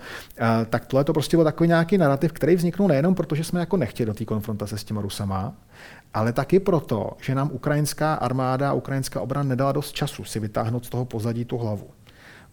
tak 0.70 0.86
tohle 0.86 1.04
to 1.04 1.12
prostě 1.12 1.36
byl 1.36 1.44
takový 1.44 1.68
nějaký 1.68 1.98
narrativ, 1.98 2.32
který 2.32 2.56
vzniknul 2.56 2.88
nejenom 2.88 3.14
proto, 3.14 3.34
že 3.34 3.44
jsme 3.44 3.60
jako 3.60 3.76
nechtěli 3.76 4.06
do 4.06 4.14
té 4.14 4.24
konfrontace 4.24 4.78
s 4.78 4.84
těma 4.84 5.00
Rusama, 5.00 5.54
ale 6.14 6.32
taky 6.32 6.60
proto, 6.60 7.16
že 7.20 7.34
nám 7.34 7.50
ukrajinská 7.52 8.14
armáda, 8.14 8.72
ukrajinská 8.72 9.20
obrana 9.20 9.48
nedala 9.48 9.72
dost 9.72 9.92
času 9.92 10.24
si 10.24 10.40
vytáhnout 10.40 10.86
z 10.86 10.88
toho 10.88 11.04
pozadí 11.04 11.44
tu 11.44 11.58
hlavu. 11.58 11.90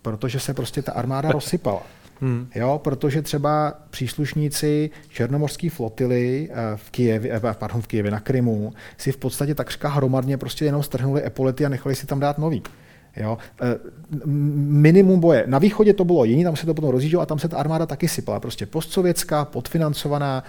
Protože 0.01 0.39
se 0.39 0.53
prostě 0.53 0.81
ta 0.81 0.91
armáda 0.91 1.31
rozsypala. 1.31 1.81
Hmm. 2.21 2.47
Jo, 2.55 2.79
protože 2.83 3.21
třeba 3.21 3.73
příslušníci 3.89 4.89
černomorské 5.09 5.69
flotily 5.69 6.49
eh, 6.51 6.55
v 6.75 6.89
Kijevě, 6.89 7.31
eh, 7.35 7.53
pardon, 7.53 7.81
v 7.81 7.87
Kijevě 7.87 8.11
na 8.11 8.19
Krymu 8.19 8.73
si 8.97 9.11
v 9.11 9.17
podstatě 9.17 9.55
takřka 9.55 9.89
hromadně 9.89 10.37
prostě 10.37 10.65
jenom 10.65 10.83
strhnuli 10.83 11.25
epolety 11.25 11.65
a 11.65 11.69
nechali 11.69 11.95
si 11.95 12.05
tam 12.05 12.19
dát 12.19 12.37
nový. 12.37 12.63
Jo. 13.17 13.37
Eh, 13.61 13.79
minimum 14.55 15.19
boje. 15.19 15.43
Na 15.47 15.59
východě 15.59 15.93
to 15.93 16.05
bylo 16.05 16.25
jiný, 16.25 16.43
tam 16.43 16.55
se 16.55 16.65
to 16.65 16.73
potom 16.73 16.89
rozjíždělo 16.89 17.23
a 17.23 17.25
tam 17.25 17.39
se 17.39 17.47
ta 17.47 17.57
armáda 17.57 17.85
taky 17.85 18.07
sypala. 18.07 18.39
Prostě 18.39 18.65
postsovětská, 18.65 19.45
podfinancovaná 19.45 20.43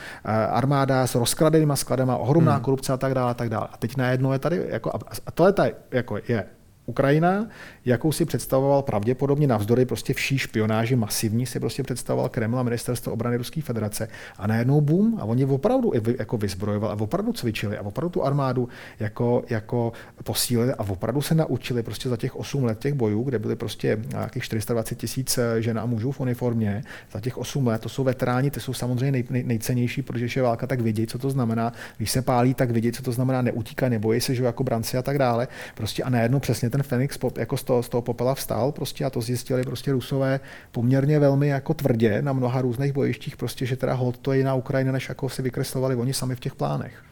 armáda 0.50 1.06
s 1.06 1.14
rozkradenýma 1.14 1.76
skladama, 1.76 2.16
ohromná 2.16 2.54
hmm. 2.54 2.62
korupce 2.62 2.92
a 2.92 2.96
tak 2.96 3.14
dále. 3.14 3.30
A, 3.30 3.34
tak 3.34 3.48
dále. 3.48 3.68
a 3.72 3.76
teď 3.76 3.96
najednou 3.96 4.32
je 4.32 4.38
tady, 4.38 4.62
jako, 4.68 4.92
a 5.26 5.30
tohle 5.30 5.72
jako 5.92 6.18
je 6.28 6.44
Ukrajina, 6.86 7.46
jakou 7.84 8.12
si 8.12 8.24
představoval 8.24 8.82
pravděpodobně 8.82 9.46
navzdory 9.46 9.84
prostě 9.84 10.14
vší 10.14 10.38
špionáži 10.38 10.96
masivní, 10.96 11.46
si 11.46 11.60
prostě 11.60 11.82
představoval 11.82 12.28
Kreml 12.28 12.58
a 12.58 12.62
ministerstvo 12.62 13.12
obrany 13.12 13.36
Ruské 13.36 13.62
federace. 13.62 14.08
A 14.38 14.46
najednou 14.46 14.80
boom, 14.80 15.18
a 15.20 15.24
oni 15.24 15.44
opravdu 15.44 15.92
jako 16.18 16.36
vyzbrojovali 16.38 16.92
a 16.92 17.02
opravdu 17.02 17.32
cvičili 17.32 17.78
a 17.78 17.82
opravdu 17.82 18.10
tu 18.10 18.24
armádu 18.24 18.68
jako, 19.00 19.44
jako 19.50 19.92
posílili 20.24 20.72
a 20.72 20.80
opravdu 20.80 21.22
se 21.22 21.34
naučili 21.34 21.82
prostě 21.82 22.08
za 22.08 22.16
těch 22.16 22.36
8 22.36 22.64
let 22.64 22.78
těch 22.78 22.94
bojů, 22.94 23.22
kde 23.22 23.38
byly 23.38 23.56
prostě 23.56 23.98
nějakých 24.08 24.42
420 24.42 24.94
tisíc 24.94 25.38
eh, 25.38 25.62
žen 25.62 25.78
a 25.78 25.86
mužů 25.86 26.12
v 26.12 26.20
uniformě, 26.20 26.82
za 27.12 27.20
těch 27.20 27.38
8 27.38 27.66
let, 27.66 27.82
to 27.82 27.88
jsou 27.88 28.04
veteráni, 28.04 28.50
ty 28.50 28.60
jsou 28.60 28.74
samozřejmě 28.74 29.12
nej, 29.12 29.24
nej, 29.30 29.42
nejcennější, 29.42 30.02
protože 30.02 30.40
je 30.40 30.42
válka, 30.42 30.66
tak 30.66 30.80
vědí, 30.80 31.06
co 31.06 31.18
to 31.18 31.30
znamená. 31.30 31.72
Když 31.96 32.10
se 32.10 32.22
pálí, 32.22 32.54
tak 32.54 32.70
vědí, 32.70 32.92
co 32.92 33.02
to 33.02 33.12
znamená, 33.12 33.42
neutíkají, 33.42 33.90
nebojí 33.90 34.20
se, 34.20 34.34
že 34.34 34.44
jako 34.44 34.64
branci 34.64 34.96
a 34.96 35.02
tak 35.02 35.18
dále. 35.18 35.48
Prostě 35.74 36.02
a 36.02 36.10
najednou 36.10 36.40
přesně 36.40 36.70
ten 36.72 36.82
Fenix 36.82 37.18
jako 37.38 37.56
z 37.56 37.64
toho, 37.64 37.82
z 37.82 37.88
toho 37.88 38.02
popela 38.02 38.34
vstal 38.34 38.72
prostě 38.72 39.04
a 39.04 39.10
to 39.10 39.20
zjistili 39.20 39.62
prostě 39.62 39.92
Rusové 39.92 40.40
poměrně 40.72 41.18
velmi 41.18 41.48
jako 41.48 41.74
tvrdě 41.74 42.22
na 42.22 42.32
mnoha 42.32 42.60
různých 42.60 42.92
bojištích, 42.92 43.36
prostě, 43.36 43.66
že 43.66 43.76
teda 43.76 43.94
hod 43.94 44.18
to 44.18 44.32
je 44.32 44.38
jiná 44.38 44.54
Ukrajina, 44.54 44.92
než 44.92 45.08
jako 45.08 45.28
si 45.28 45.42
vykreslovali 45.42 45.94
oni 45.96 46.14
sami 46.14 46.36
v 46.36 46.40
těch 46.40 46.54
plánech. 46.54 47.02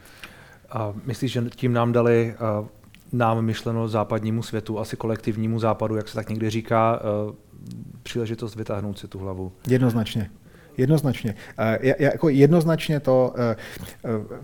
A 0.71 0.95
myslíš, 1.07 1.33
že 1.33 1.45
tím 1.57 1.73
nám 1.73 1.93
dali 1.93 2.35
uh, 2.61 2.67
nám 3.13 3.43
myšleno 3.45 3.89
západnímu 3.89 4.43
světu, 4.43 4.79
asi 4.79 4.97
kolektivnímu 4.97 5.59
západu, 5.59 5.97
jak 5.97 6.09
se 6.09 6.15
tak 6.15 6.29
někdy 6.29 6.51
říká, 6.51 7.01
uh, 7.01 7.35
příležitost 8.03 8.57
vytáhnout 8.57 8.99
si 8.99 9.09
tu 9.09 9.19
hlavu? 9.19 9.53
Jednoznačně. 9.69 10.31
Jednoznačně. 10.77 11.35
Eh, 11.59 11.95
jako 11.99 12.29
jednoznačně 12.29 13.01
to 13.01 13.35
eh, 13.37 13.57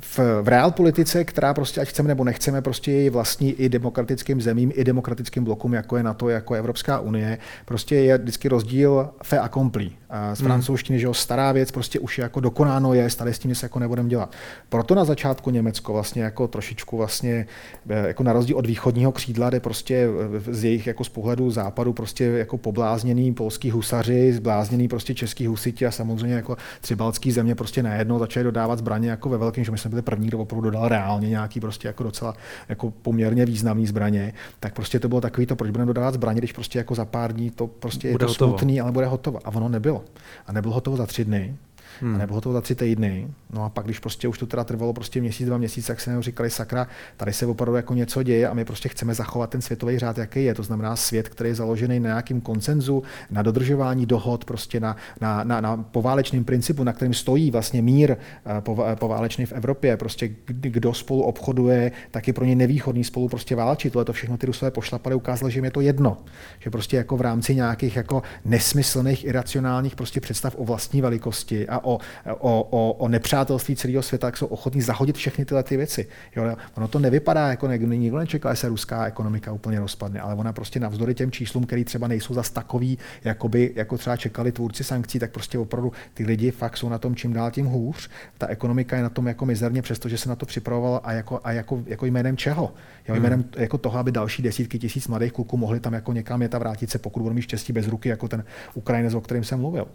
v, 0.01 0.19
v 0.43 0.49
reál 0.49 0.71
politice, 0.71 1.25
která 1.25 1.55
prostě, 1.55 1.81
ať 1.81 1.89
chceme 1.89 2.09
nebo 2.09 2.25
nechceme, 2.25 2.63
prostě 2.63 2.93
je 2.93 3.11
vlastní 3.11 3.53
i 3.53 3.69
demokratickým 3.69 4.41
zemím, 4.41 4.73
i 4.75 4.85
demokratickým 4.85 5.45
blokům, 5.45 5.75
jako 5.75 5.97
je 5.97 6.03
NATO, 6.03 6.29
jako 6.29 6.55
je 6.55 6.59
Evropská 6.59 6.99
unie, 6.99 7.39
prostě 7.65 7.97
je 7.97 8.19
vždycky 8.19 8.49
rozdíl 8.49 9.09
fe 9.23 9.39
accompli. 9.39 9.91
A 10.11 10.35
z 10.35 10.39
hmm. 10.39 10.49
francouzštiny, 10.49 10.99
že 10.99 11.07
jo, 11.07 11.15
stará 11.15 11.53
věc 11.53 11.71
prostě 11.71 11.99
už 11.99 12.19
je 12.19 12.23
jako 12.23 12.41
dokonáno 12.41 12.95
je, 12.95 13.11
stále 13.11 13.33
s 13.33 13.39
tím 13.39 13.55
se 13.55 13.65
jako 13.67 13.79
nebudeme 13.79 14.09
dělat. 14.09 14.33
Proto 14.69 14.95
na 14.95 15.05
začátku 15.05 15.51
Německo 15.51 15.93
vlastně 15.93 16.23
jako 16.23 16.49
trošičku 16.49 16.97
vlastně 16.97 17.47
eh, 17.89 18.09
jako 18.09 18.23
na 18.23 18.33
rozdíl 18.33 18.57
od 18.57 18.67
východního 18.67 19.13
křídla, 19.13 19.49
kde 19.49 19.61
prostě 19.61 20.09
z 20.51 20.65
jejich 20.65 20.87
jako 20.87 21.05
z 21.05 21.09
pohledu 21.09 21.51
západu 21.51 21.93
prostě 21.93 22.25
jako 22.25 22.59
poblázněný 22.59 23.35
polský 23.35 23.71
husaři, 23.71 24.33
zblázněný 24.33 24.89
prostě 24.89 25.15
český 25.15 25.47
husiti 25.47 25.87
a 25.87 25.91
samozřejmě 25.91 26.16
jako 26.25 26.57
tři 26.81 26.97
baltský 26.97 27.33
země 27.33 27.55
prostě 27.55 27.83
najednou 27.83 28.19
začaly 28.19 28.45
dodávat 28.45 28.79
zbraně 28.79 29.11
jako 29.11 29.29
ve 29.29 29.39
velkém, 29.39 29.65
že 29.65 29.71
my 29.71 29.79
jsme 29.79 29.91
byli 29.91 30.03
první, 30.03 30.27
kdo 30.29 30.39
opravdu 30.39 30.71
dodal 30.71 30.89
reálně 30.89 31.29
nějaký 31.29 31.61
prostě 31.61 31.89
jako 31.89 32.03
docela 32.03 32.35
jako 32.69 32.91
poměrně 32.91 33.47
významný 33.47 33.87
zbraně, 33.87 34.33
tak 34.61 34.75
prostě 34.75 34.99
to 35.01 35.09
bylo 35.09 35.21
takový 35.21 35.47
to, 35.47 35.57
proč 35.57 35.71
budeme 35.71 35.87
dodávat 35.87 36.15
zbraně, 36.15 36.39
když 36.39 36.53
prostě 36.53 36.79
jako 36.79 36.95
za 36.95 37.05
pár 37.05 37.33
dní 37.33 37.51
to 37.51 37.67
prostě 37.67 38.13
bude 38.13 38.25
je 38.25 38.27
to 38.27 38.33
hotovo. 38.33 38.59
smutný, 38.59 38.81
ale 38.81 38.93
bude 38.93 39.07
hotovo. 39.07 39.39
A 39.45 39.49
ono 39.49 39.69
nebylo. 39.69 40.05
A 40.47 40.53
nebylo 40.53 40.75
hotovo 40.75 40.97
za 40.97 41.07
tři 41.07 41.25
dny 41.25 41.57
hmm. 42.01 42.15
a 42.15 42.19
nebylo 42.19 42.41
to 42.41 42.53
za 42.53 42.61
tři 42.61 42.75
týdny. 42.75 43.29
No 43.53 43.65
a 43.65 43.69
pak, 43.69 43.85
když 43.85 43.99
prostě 43.99 44.29
už 44.29 44.39
to 44.39 44.47
teda 44.47 44.65
trvalo 44.65 44.93
prostě 44.93 45.21
měsíc, 45.21 45.47
dva 45.47 45.59
měsíce, 45.59 45.87
tak 45.87 46.01
se 46.01 46.23
říkali, 46.23 46.51
sakra, 46.51 46.87
tady 47.17 47.33
se 47.33 47.47
opravdu 47.47 47.77
jako 47.77 47.95
něco 47.95 48.23
děje 48.23 48.49
a 48.49 48.55
my 48.55 48.65
prostě 48.65 48.89
chceme 48.89 49.15
zachovat 49.15 49.51
ten 49.51 49.61
světový 49.61 49.99
řád, 49.99 50.19
jaký 50.19 50.45
je. 50.45 50.55
To 50.55 50.63
znamená 50.63 50.97
svět, 50.97 51.29
který 51.29 51.51
je 51.51 51.55
založený 51.55 52.01
na 52.01 52.09
nějakým 52.09 52.41
koncenzu, 52.41 53.03
na 53.31 53.43
dodržování 53.43 54.07
dohod, 54.07 54.45
prostě 54.45 54.81
na, 54.81 54.97
na, 55.21 55.45
na, 55.45 55.61
na 55.61 55.77
poválečném 55.77 56.45
principu, 56.45 56.85
na 56.85 56.93
kterém 56.93 57.15
stojí 57.15 57.51
vlastně 57.51 57.83
mír 57.83 58.17
eh, 58.17 58.97
poválečný 58.97 59.47
v 59.47 59.53
Evropě. 59.53 59.97
Prostě 59.97 60.31
kdo 60.47 60.95
spolu 60.95 61.23
obchoduje, 61.23 61.93
tak 62.11 62.27
je 62.27 62.33
pro 62.33 62.45
ně 62.45 62.57
nevýhodný 62.57 63.05
spolu 63.05 63.29
prostě 63.29 63.57
válčit. 63.57 63.93
Tohle 63.93 64.05
to 64.05 64.13
všechno 64.13 64.37
ty 64.37 64.47
Rusové 64.47 64.71
pošlapali, 64.71 65.15
ukázalo, 65.15 65.51
že 65.51 65.59
jim 65.59 65.65
je 65.65 65.71
to 65.71 65.81
jedno. 65.81 66.19
Že 66.59 66.71
prostě 66.71 66.97
jako 66.97 67.17
v 67.17 67.21
rámci 67.21 67.55
nějakých 67.55 67.97
jako 67.97 68.23
nesmyslných, 68.45 69.25
iracionálních 69.25 69.97
prostě 69.97 70.21
představ 70.21 70.55
o 70.59 70.65
vlastní 70.65 71.01
velikosti 71.01 71.69
a 71.69 71.79
o, 71.87 71.99
o, 72.39 72.69
o, 72.71 72.93
o 72.93 73.09
nepřátelství 73.09 73.77
celého 73.77 74.03
světa, 74.03 74.27
tak 74.27 74.37
jsou 74.37 74.47
ochotní 74.47 74.83
zahodit 74.83 75.17
všechny 75.17 75.45
tyhle 75.45 75.63
ty 75.63 75.77
věci. 75.77 76.09
Jo, 76.37 76.57
ono 76.77 76.89
to 76.89 76.99
nevypadá, 76.99 77.49
jako 77.49 77.69
ne, 77.69 77.79
nikdo 77.79 78.19
nečeká, 78.19 78.55
že 78.55 78.61
se 78.61 78.69
ruská 78.69 79.07
ekonomika 79.07 79.53
úplně 79.53 79.81
rozpadne, 79.81 80.21
ale 80.21 80.35
ona 80.35 80.53
prostě 80.53 80.81
navzdory 80.81 81.15
těm 81.15 81.31
číslům, 81.31 81.65
které 81.67 81.85
třeba 81.85 82.09
nejsou 82.09 82.35
zas 82.35 82.51
takový, 82.51 82.99
jakoby, 83.25 83.73
jako 83.77 83.99
třeba 83.99 84.17
čekali 84.17 84.53
tvůrci 84.53 84.85
sankcí, 84.85 85.19
tak 85.19 85.31
prostě 85.31 85.59
opravdu 85.59 85.93
ty 86.15 86.25
lidi 86.25 86.51
fakt 86.51 86.77
jsou 86.77 86.89
na 86.89 86.99
tom 86.99 87.15
čím 87.15 87.33
dál 87.33 87.51
tím 87.51 87.67
hůř. 87.67 88.11
Ta 88.39 88.47
ekonomika 88.47 88.97
je 88.97 89.03
na 89.03 89.09
tom 89.09 89.27
jako 89.27 89.47
mizerně, 89.47 89.83
přestože 89.83 90.19
se 90.19 90.29
na 90.29 90.37
to 90.37 90.47
připravovala 90.47 90.99
a 90.99 91.13
jako, 91.13 91.41
a 91.45 91.53
jako, 91.53 91.83
jako 91.87 92.07
jménem 92.07 92.37
čeho? 92.37 92.75
Jo, 93.09 93.15
hmm. 93.15 93.23
jménem 93.23 93.45
jako 93.57 93.79
toho, 93.79 93.99
aby 93.99 94.13
další 94.13 94.43
desítky 94.43 94.79
tisíc 94.79 95.09
mladých 95.09 95.33
kluků 95.33 95.57
mohli 95.57 95.81
tam 95.81 95.93
jako 95.93 96.13
někam 96.13 96.43
jet 96.43 96.55
a 96.55 96.59
vrátit 96.59 96.91
se, 96.91 96.99
pokud 96.99 97.23
budou 97.23 97.35
mít 97.35 97.43
štěstí 97.43 97.73
bez 97.73 97.89
ruky, 97.89 98.09
jako 98.09 98.29
ten 98.29 98.45
Ukrajinec, 98.75 99.15
o 99.15 99.21
kterém 99.21 99.45
jsem 99.45 99.61
mluvil. 99.61 99.89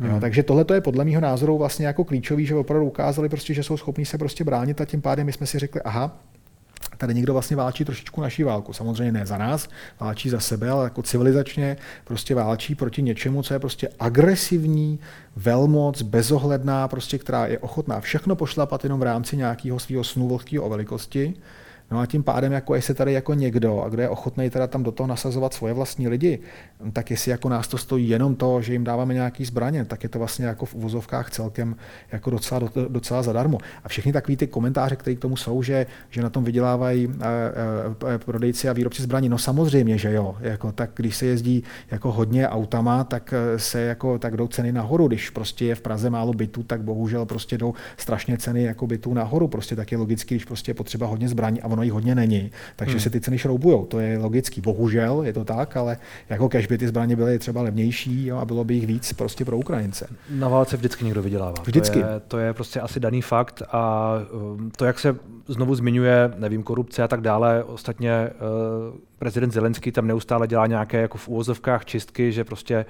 Jo, 0.00 0.10
hmm. 0.10 0.20
takže 0.20 0.42
tohle 0.42 0.64
je 0.74 0.80
podle 0.80 1.04
mého 1.04 1.20
názoru 1.20 1.58
vlastně 1.58 1.86
jako 1.86 2.04
klíčový, 2.04 2.46
že 2.46 2.54
opravdu 2.54 2.86
ukázali 2.86 3.28
prostě, 3.28 3.54
že 3.54 3.62
jsou 3.62 3.76
schopní 3.76 4.04
se 4.04 4.18
prostě 4.18 4.44
bránit 4.44 4.80
a 4.80 4.84
tím 4.84 5.02
pádem 5.02 5.26
my 5.26 5.32
jsme 5.32 5.46
si 5.46 5.58
řekli, 5.58 5.80
aha, 5.82 6.16
tady 6.96 7.14
někdo 7.14 7.32
vlastně 7.32 7.56
válčí 7.56 7.84
trošičku 7.84 8.20
naší 8.20 8.42
válku. 8.42 8.72
Samozřejmě 8.72 9.12
ne 9.12 9.26
za 9.26 9.38
nás, 9.38 9.68
válčí 10.00 10.30
za 10.30 10.40
sebe, 10.40 10.70
ale 10.70 10.84
jako 10.84 11.02
civilizačně 11.02 11.76
prostě 12.04 12.34
válčí 12.34 12.74
proti 12.74 13.02
něčemu, 13.02 13.42
co 13.42 13.54
je 13.54 13.60
prostě 13.60 13.88
agresivní, 13.98 14.98
velmoc, 15.36 16.02
bezohledná, 16.02 16.88
prostě, 16.88 17.18
která 17.18 17.46
je 17.46 17.58
ochotná 17.58 18.00
všechno 18.00 18.36
pošlapat 18.36 18.84
jenom 18.84 19.00
v 19.00 19.02
rámci 19.02 19.36
nějakého 19.36 19.78
svého 19.78 20.04
snu 20.04 20.38
o 20.60 20.68
velikosti 20.68 21.34
No 21.90 22.00
a 22.00 22.06
tím 22.06 22.22
pádem, 22.22 22.52
jako 22.52 22.74
jestli 22.74 22.94
tady 22.94 23.12
jako 23.12 23.34
někdo, 23.34 23.82
a 23.82 23.88
kdo 23.88 24.02
je 24.02 24.08
ochotný 24.08 24.50
teda 24.50 24.66
tam 24.66 24.82
do 24.82 24.92
toho 24.92 25.06
nasazovat 25.06 25.54
svoje 25.54 25.74
vlastní 25.74 26.08
lidi, 26.08 26.38
tak 26.92 27.10
jestli 27.10 27.30
jako 27.30 27.48
nás 27.48 27.68
to 27.68 27.78
stojí 27.78 28.08
jenom 28.08 28.34
to, 28.34 28.62
že 28.62 28.72
jim 28.72 28.84
dáváme 28.84 29.14
nějaký 29.14 29.44
zbraně, 29.44 29.84
tak 29.84 30.02
je 30.02 30.08
to 30.08 30.18
vlastně 30.18 30.46
jako 30.46 30.66
v 30.66 30.74
uvozovkách 30.74 31.30
celkem 31.30 31.76
jako 32.12 32.30
docela, 32.30 32.60
docela 32.88 33.22
zadarmo. 33.22 33.58
A 33.84 33.88
všechny 33.88 34.12
takové 34.12 34.36
ty 34.36 34.46
komentáře, 34.46 34.96
které 34.96 35.16
k 35.16 35.20
tomu 35.20 35.36
jsou, 35.36 35.62
že, 35.62 35.86
že 36.10 36.22
na 36.22 36.30
tom 36.30 36.44
vydělávají 36.44 37.08
e, 37.08 38.14
e, 38.14 38.18
prodejci 38.18 38.68
a 38.68 38.72
výrobci 38.72 39.02
zbraní, 39.02 39.28
no 39.28 39.38
samozřejmě, 39.38 39.98
že 39.98 40.12
jo. 40.12 40.36
Jako, 40.40 40.72
tak 40.72 40.90
když 40.94 41.16
se 41.16 41.26
jezdí 41.26 41.62
jako 41.90 42.12
hodně 42.12 42.48
autama, 42.48 43.04
tak 43.04 43.34
se 43.56 43.80
jako, 43.80 44.18
tak 44.18 44.36
jdou 44.36 44.48
ceny 44.48 44.72
nahoru. 44.72 45.08
Když 45.08 45.30
prostě 45.30 45.64
je 45.64 45.74
v 45.74 45.80
Praze 45.80 46.10
málo 46.10 46.32
bytů, 46.32 46.62
tak 46.62 46.82
bohužel 46.82 47.26
prostě 47.26 47.58
jdou 47.58 47.74
strašně 47.96 48.38
ceny 48.38 48.62
jako 48.62 48.86
bytů 48.86 49.14
nahoru. 49.14 49.48
Prostě 49.48 49.76
tak 49.76 49.92
je 49.92 49.98
logicky, 49.98 50.34
když 50.34 50.44
prostě 50.44 50.70
je 50.70 50.74
potřeba 50.74 51.06
hodně 51.06 51.28
zbraní 51.28 51.62
a 51.62 51.68
ono 51.68 51.81
jich 51.82 51.92
hodně 51.92 52.14
není, 52.14 52.50
takže 52.76 52.92
hmm. 52.92 53.00
se 53.00 53.10
ty 53.10 53.20
ceny 53.20 53.38
šroubujou. 53.38 53.86
To 53.86 54.00
je 54.00 54.18
logický. 54.18 54.60
Bohužel 54.60 55.22
je 55.22 55.32
to 55.32 55.44
tak, 55.44 55.76
ale 55.76 55.96
jako 56.28 56.48
cash 56.48 56.66
by 56.66 56.78
ty 56.78 56.88
zbraně 56.88 57.16
byly 57.16 57.38
třeba 57.38 57.62
levnější 57.62 58.26
jo, 58.26 58.36
a 58.36 58.44
bylo 58.44 58.64
by 58.64 58.74
jich 58.74 58.86
víc 58.86 59.12
prostě 59.12 59.44
pro 59.44 59.56
Ukrajince. 59.56 60.08
Na 60.30 60.48
válce 60.48 60.76
vždycky 60.76 61.04
někdo 61.04 61.22
vydělává. 61.22 61.62
Vždycky. 61.62 62.00
To 62.00 62.08
je, 62.08 62.20
to 62.28 62.38
je 62.38 62.52
prostě 62.52 62.80
asi 62.80 63.00
daný 63.00 63.22
fakt 63.22 63.62
a 63.72 64.14
um, 64.32 64.70
to, 64.76 64.84
jak 64.84 64.98
se 64.98 65.16
znovu 65.48 65.74
zmiňuje, 65.74 66.32
nevím, 66.38 66.62
korupce 66.62 67.02
a 67.02 67.08
tak 67.08 67.20
dále, 67.20 67.64
ostatně 67.64 68.30
uh, 68.90 68.96
prezident 69.22 69.50
Zelenský 69.50 69.92
tam 69.92 70.06
neustále 70.06 70.46
dělá 70.46 70.66
nějaké 70.66 71.00
jako 71.00 71.18
v 71.18 71.28
úvozovkách 71.28 71.84
čistky, 71.84 72.32
že 72.32 72.44
prostě 72.44 72.86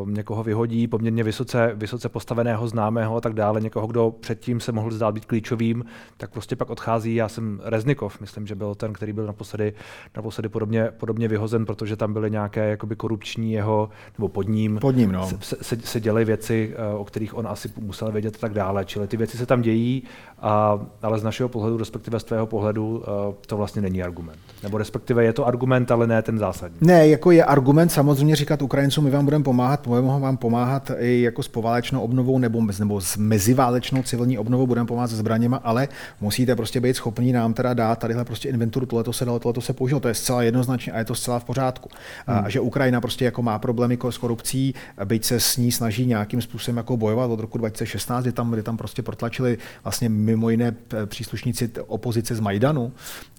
uh, 0.00 0.10
někoho 0.10 0.42
vyhodí, 0.42 0.88
poměrně 0.88 1.24
vysoce, 1.24 1.72
vysoce 1.74 2.08
postaveného, 2.08 2.68
známého 2.68 3.16
a 3.16 3.20
tak 3.20 3.32
dále, 3.32 3.60
někoho, 3.60 3.86
kdo 3.86 4.10
předtím 4.10 4.60
se 4.60 4.72
mohl 4.72 4.90
zdát 4.90 5.14
být 5.14 5.24
klíčovým, 5.24 5.84
tak 6.16 6.30
prostě 6.30 6.56
pak 6.56 6.70
odchází. 6.70 7.14
Já 7.14 7.28
jsem 7.28 7.60
Reznikov, 7.64 8.20
myslím, 8.20 8.46
že 8.46 8.54
byl 8.54 8.74
ten, 8.74 8.92
který 8.92 9.12
byl 9.12 9.26
naposledy, 9.26 9.72
naposledy 10.16 10.48
podobně, 10.48 10.90
podobně 10.96 11.28
vyhozen, 11.28 11.66
protože 11.66 11.96
tam 11.96 12.12
byly 12.12 12.30
nějaké 12.30 12.70
jakoby 12.70 12.96
korupční 12.96 13.52
jeho, 13.52 13.88
nebo 14.18 14.28
pod 14.28 14.48
ním, 14.48 14.78
pod 14.80 14.96
ním 14.96 15.12
no. 15.12 15.28
se, 15.40 15.56
se, 15.62 15.76
se 15.76 16.00
děly 16.00 16.24
věci, 16.24 16.74
uh, 16.94 17.00
o 17.00 17.04
kterých 17.04 17.36
on 17.36 17.46
asi 17.46 17.70
musel 17.80 18.12
vědět 18.12 18.34
a 18.34 18.38
tak 18.38 18.54
dále. 18.54 18.84
Čili 18.84 19.06
ty 19.06 19.16
věci 19.16 19.38
se 19.38 19.46
tam 19.46 19.62
dějí, 19.62 20.02
a, 20.38 20.80
ale 21.02 21.18
z 21.18 21.22
našeho 21.22 21.48
pohledu, 21.48 21.76
respektive 21.76 22.20
z 22.20 22.24
tvého 22.24 22.46
pohledu, 22.46 22.98
uh, 22.98 23.34
to 23.46 23.56
vlastně 23.56 23.82
není 23.82 24.02
argument. 24.02 24.38
Nebo 24.62 24.78
respektive 24.78 25.24
je 25.24 25.32
to 25.32 25.46
argument, 25.46 25.90
ale 25.90 26.06
ne 26.06 26.22
ten 26.22 26.38
zásadní. 26.38 26.78
Ne, 26.80 27.08
jako 27.08 27.30
je 27.30 27.44
argument 27.44 27.88
samozřejmě 27.88 28.36
říkat 28.36 28.62
Ukrajincům, 28.62 29.04
my 29.04 29.10
vám 29.10 29.24
budeme 29.24 29.44
pomáhat, 29.44 29.86
budeme 29.86 30.20
vám 30.20 30.36
pomáhat 30.36 30.90
i 30.98 31.22
jako 31.22 31.42
s 31.42 31.48
poválečnou 31.48 32.00
obnovou 32.00 32.38
nebo, 32.38 32.62
nebo 32.78 33.00
s 33.00 33.16
meziválečnou 33.16 34.02
civilní 34.02 34.38
obnovou, 34.38 34.66
budeme 34.66 34.86
pomáhat 34.86 35.10
se 35.10 35.16
zbraněma, 35.16 35.56
ale 35.56 35.88
musíte 36.20 36.56
prostě 36.56 36.80
být 36.80 36.96
schopní 36.96 37.32
nám 37.32 37.54
teda 37.54 37.74
dát 37.74 37.98
tadyhle 37.98 38.24
prostě 38.24 38.48
inventuru, 38.48 38.86
tohle 38.86 39.12
se 39.12 39.24
dalo, 39.24 39.38
tohle 39.38 39.62
se 39.62 39.72
použilo, 39.72 40.00
to 40.00 40.08
je 40.08 40.14
zcela 40.14 40.42
jednoznačně 40.42 40.92
a 40.92 40.98
je 40.98 41.04
to 41.04 41.14
zcela 41.14 41.38
v 41.38 41.44
pořádku. 41.44 41.88
Hmm. 42.26 42.38
A 42.44 42.48
že 42.48 42.60
Ukrajina 42.60 43.00
prostě 43.00 43.24
jako 43.24 43.42
má 43.42 43.58
problémy 43.58 43.98
s 44.10 44.18
korupcí, 44.18 44.74
byť 45.04 45.24
se 45.24 45.40
s 45.40 45.56
ní 45.56 45.72
snaží 45.72 46.06
nějakým 46.06 46.42
způsobem 46.42 46.76
jako 46.76 46.96
bojovat 46.96 47.30
od 47.30 47.40
roku 47.40 47.58
2016, 47.58 48.22
kdy 48.22 48.32
tam, 48.32 48.50
kdy 48.50 48.62
tam 48.62 48.76
prostě 48.76 49.02
protlačili 49.02 49.58
vlastně 49.84 50.08
mimo 50.26 50.50
jiné 50.50 50.76
příslušníci 51.06 51.70
opozice 51.86 52.34
z 52.34 52.40
Majdanu 52.40 52.92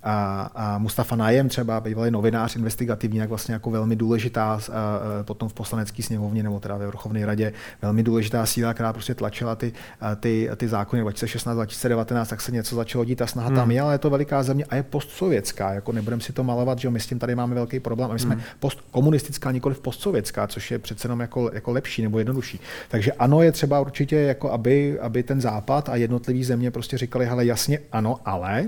a, 0.08 0.52
a 0.56 0.78
Mustafa 0.78 1.16
Najem 1.16 1.50
třeba, 1.50 1.80
bývalý 1.80 2.12
novinář 2.12 2.56
investigativní, 2.56 3.18
jak 3.18 3.30
vlastně 3.30 3.54
jako 3.54 3.72
velmi 3.72 3.96
důležitá 3.96 4.60
potom 5.22 5.50
v 5.50 5.54
poslanecké 5.54 6.04
sněmovně 6.04 6.44
nebo 6.44 6.60
teda 6.60 6.78
ve 6.78 6.88
Vrchovné 6.88 7.26
radě, 7.26 7.54
velmi 7.82 8.04
důležitá 8.04 8.46
síla, 8.46 8.74
která 8.74 8.94
prostě 8.94 9.16
tlačila 9.16 9.56
ty, 9.56 9.74
ty, 10.20 10.50
ty 10.58 10.68
zákony 10.68 11.04
2016-2019, 11.04 12.26
tak 12.26 12.42
se 12.42 12.52
něco 12.52 12.76
začalo 12.76 13.06
dít 13.06 13.22
a 13.22 13.28
snaha 13.28 13.48
hmm. 13.48 13.58
tam 13.58 13.72
je, 13.72 13.82
ale 13.82 13.94
je 13.94 13.98
to 13.98 14.10
veliká 14.10 14.44
země 14.44 14.66
a 14.66 14.76
je 14.76 14.84
postsovětská, 14.84 15.74
jako 15.74 15.92
nebudeme 15.92 16.22
si 16.22 16.34
to 16.34 16.44
malovat, 16.44 16.80
že 16.80 16.90
my 16.90 17.00
s 17.00 17.08
tím 17.08 17.20
tady 17.20 17.36
máme 17.36 17.56
velký 17.56 17.80
problém 17.80 18.10
a 18.10 18.14
my 18.14 18.20
jsme 18.20 18.36
hmm. 18.36 18.44
postkomunistická, 18.60 19.52
nikoli 19.52 19.76
postsovětská, 19.76 20.48
což 20.48 20.72
je 20.72 20.80
přece 20.80 21.06
jenom 21.06 21.20
jako, 21.20 21.52
jako 21.54 21.72
lepší 21.72 22.02
nebo 22.02 22.20
jednodušší. 22.20 22.60
Takže 22.88 23.12
ano, 23.12 23.42
je 23.42 23.52
třeba 23.52 23.80
určitě, 23.80 24.16
jako 24.16 24.52
aby, 24.52 25.00
aby 25.00 25.24
ten 25.24 25.42
západ 25.42 25.90
a 25.90 25.96
jednotlivý 25.96 26.44
země 26.44 26.72
prostě 26.72 26.98
říkali, 26.98 27.26
hele 27.26 27.46
jasně 27.46 27.80
ano, 27.92 28.20
ale 28.26 28.66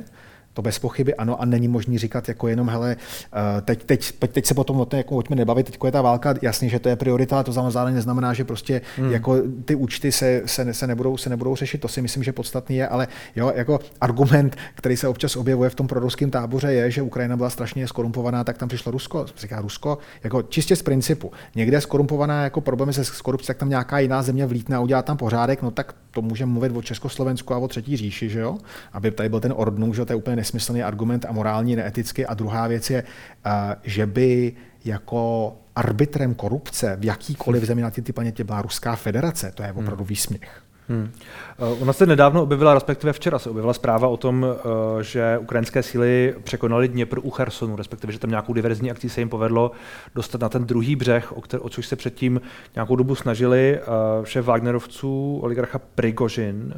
to 0.54 0.62
bez 0.62 0.80
pochyby 0.80 1.16
ano 1.16 1.42
a 1.42 1.46
není 1.46 1.68
možný 1.68 1.98
říkat 1.98 2.28
jako 2.28 2.48
jenom, 2.48 2.70
hele, 2.70 2.96
eh, 3.34 3.62
teď, 3.62 3.84
teď, 3.84 4.14
teď 4.28 4.46
se 4.46 4.54
potom 4.54 4.80
o 4.80 4.86
tom 4.86 4.98
jako 4.98 5.16
pojďme 5.16 5.36
nebavit, 5.36 5.66
teď 5.66 5.78
je 5.86 5.92
ta 5.92 6.02
válka, 6.02 6.34
jasně, 6.42 6.70
že 6.70 6.80
to 6.80 6.90
je 6.90 6.96
priorita, 6.96 7.36
ale 7.36 7.44
to 7.44 7.52
zároveň 7.52 7.96
neznamená, 7.96 8.34
že 8.34 8.44
prostě 8.44 8.82
hmm. 8.98 9.12
jako 9.12 9.36
ty 9.66 9.76
účty 9.76 10.12
se, 10.12 10.42
se, 10.46 10.74
se, 10.74 10.88
nebudou, 10.88 11.18
se 11.18 11.30
nebudou 11.30 11.56
řešit, 11.56 11.82
to 11.82 11.88
si 11.88 12.02
myslím, 12.02 12.24
že 12.24 12.32
podstatný 12.32 12.76
je, 12.76 12.88
ale 12.88 13.08
jo, 13.36 13.52
jako 13.56 13.80
argument, 14.02 14.56
který 14.76 14.98
se 14.98 15.08
občas 15.08 15.36
objevuje 15.36 15.70
v 15.70 15.76
tom 15.76 15.88
proruském 15.88 16.32
táboře 16.32 16.74
je, 16.74 16.92
že 16.92 17.02
Ukrajina 17.02 17.38
byla 17.38 17.50
strašně 17.50 17.88
skorumpovaná, 17.88 18.44
tak 18.44 18.58
tam 18.58 18.68
přišlo 18.68 18.92
Rusko, 18.92 19.26
říká 19.38 19.62
Rusko, 19.62 19.98
jako 20.24 20.42
čistě 20.42 20.76
z 20.76 20.82
principu. 20.82 21.32
Někde 21.56 21.82
skorumpovaná 21.82 22.44
jako 22.44 22.62
problémy 22.62 22.94
se 22.94 23.04
korupcí, 23.24 23.48
tak 23.48 23.58
tam 23.58 23.70
nějaká 23.70 24.00
jiná 24.00 24.22
země 24.22 24.46
vlítne 24.46 24.76
a 24.76 24.80
udělá 24.80 25.02
tam 25.02 25.18
pořádek, 25.18 25.62
no 25.62 25.72
tak 25.72 25.96
to 26.12 26.22
můžeme 26.22 26.52
mluvit 26.52 26.76
o 26.76 26.82
Československu 26.82 27.54
a 27.54 27.58
o 27.58 27.68
třetí 27.68 27.98
říši, 27.98 28.30
že 28.30 28.40
jo? 28.40 28.58
Aby 28.94 29.12
tady 29.12 29.30
byl 29.30 29.40
ten 29.40 29.54
ordnung, 29.56 29.96
že 29.96 30.06
to 30.06 30.12
je 30.12 30.18
úplně 30.18 30.36
nesmyslný 30.36 30.84
argument 30.84 31.26
a 31.30 31.32
morální, 31.32 31.76
neetický. 31.76 32.26
A 32.26 32.34
druhá 32.34 32.68
věc 32.68 32.90
je, 32.90 33.04
eh, 33.46 33.76
že 33.84 34.06
by 34.06 34.54
jako 34.86 35.54
arbitrem 35.76 36.34
korupce 36.34 36.98
v 37.00 37.06
jakýkoliv 37.06 37.64
zemi 37.64 37.82
na 37.82 37.92
té 37.92 38.14
planetě 38.14 38.44
byla 38.44 38.62
Ruská 38.62 38.96
federace. 38.96 39.52
To 39.56 39.64
je 39.64 39.72
opravdu 39.72 40.04
hmm. 40.04 40.10
výsměch. 40.10 40.69
Hmm. 40.90 41.12
Ona 41.58 41.94
se 41.94 42.06
nedávno 42.06 42.44
objevila, 42.44 42.74
respektive 42.74 43.14
včera 43.14 43.40
se 43.40 43.50
objevila 43.50 43.74
zpráva 43.74 44.08
o 44.08 44.18
tom, 44.18 44.44
uh, 44.44 45.02
že 45.02 45.38
ukrajinské 45.38 45.84
síly 45.84 46.36
překonaly 46.44 46.88
Dněpr 46.88 47.20
u 47.24 47.30
Chersonu, 47.30 47.76
respektive, 47.76 48.14
že 48.14 48.20
tam 48.20 48.30
nějakou 48.30 48.54
diverzní 48.54 48.92
akcí 48.92 49.10
se 49.10 49.22
jim 49.22 49.30
povedlo 49.30 49.72
dostat 50.16 50.42
na 50.42 50.50
ten 50.50 50.66
druhý 50.66 50.96
břeh, 50.96 51.38
o, 51.38 51.42
který, 51.42 51.62
o 51.62 51.70
což 51.70 51.88
se 51.88 51.96
předtím 51.96 52.42
nějakou 52.76 52.96
dobu 52.96 53.16
snažili. 53.16 53.80
Uh, 53.80 54.26
šéf 54.26 54.46
Wagnerovců, 54.46 55.40
oligarcha 55.44 55.80
Prigožin, 55.96 56.74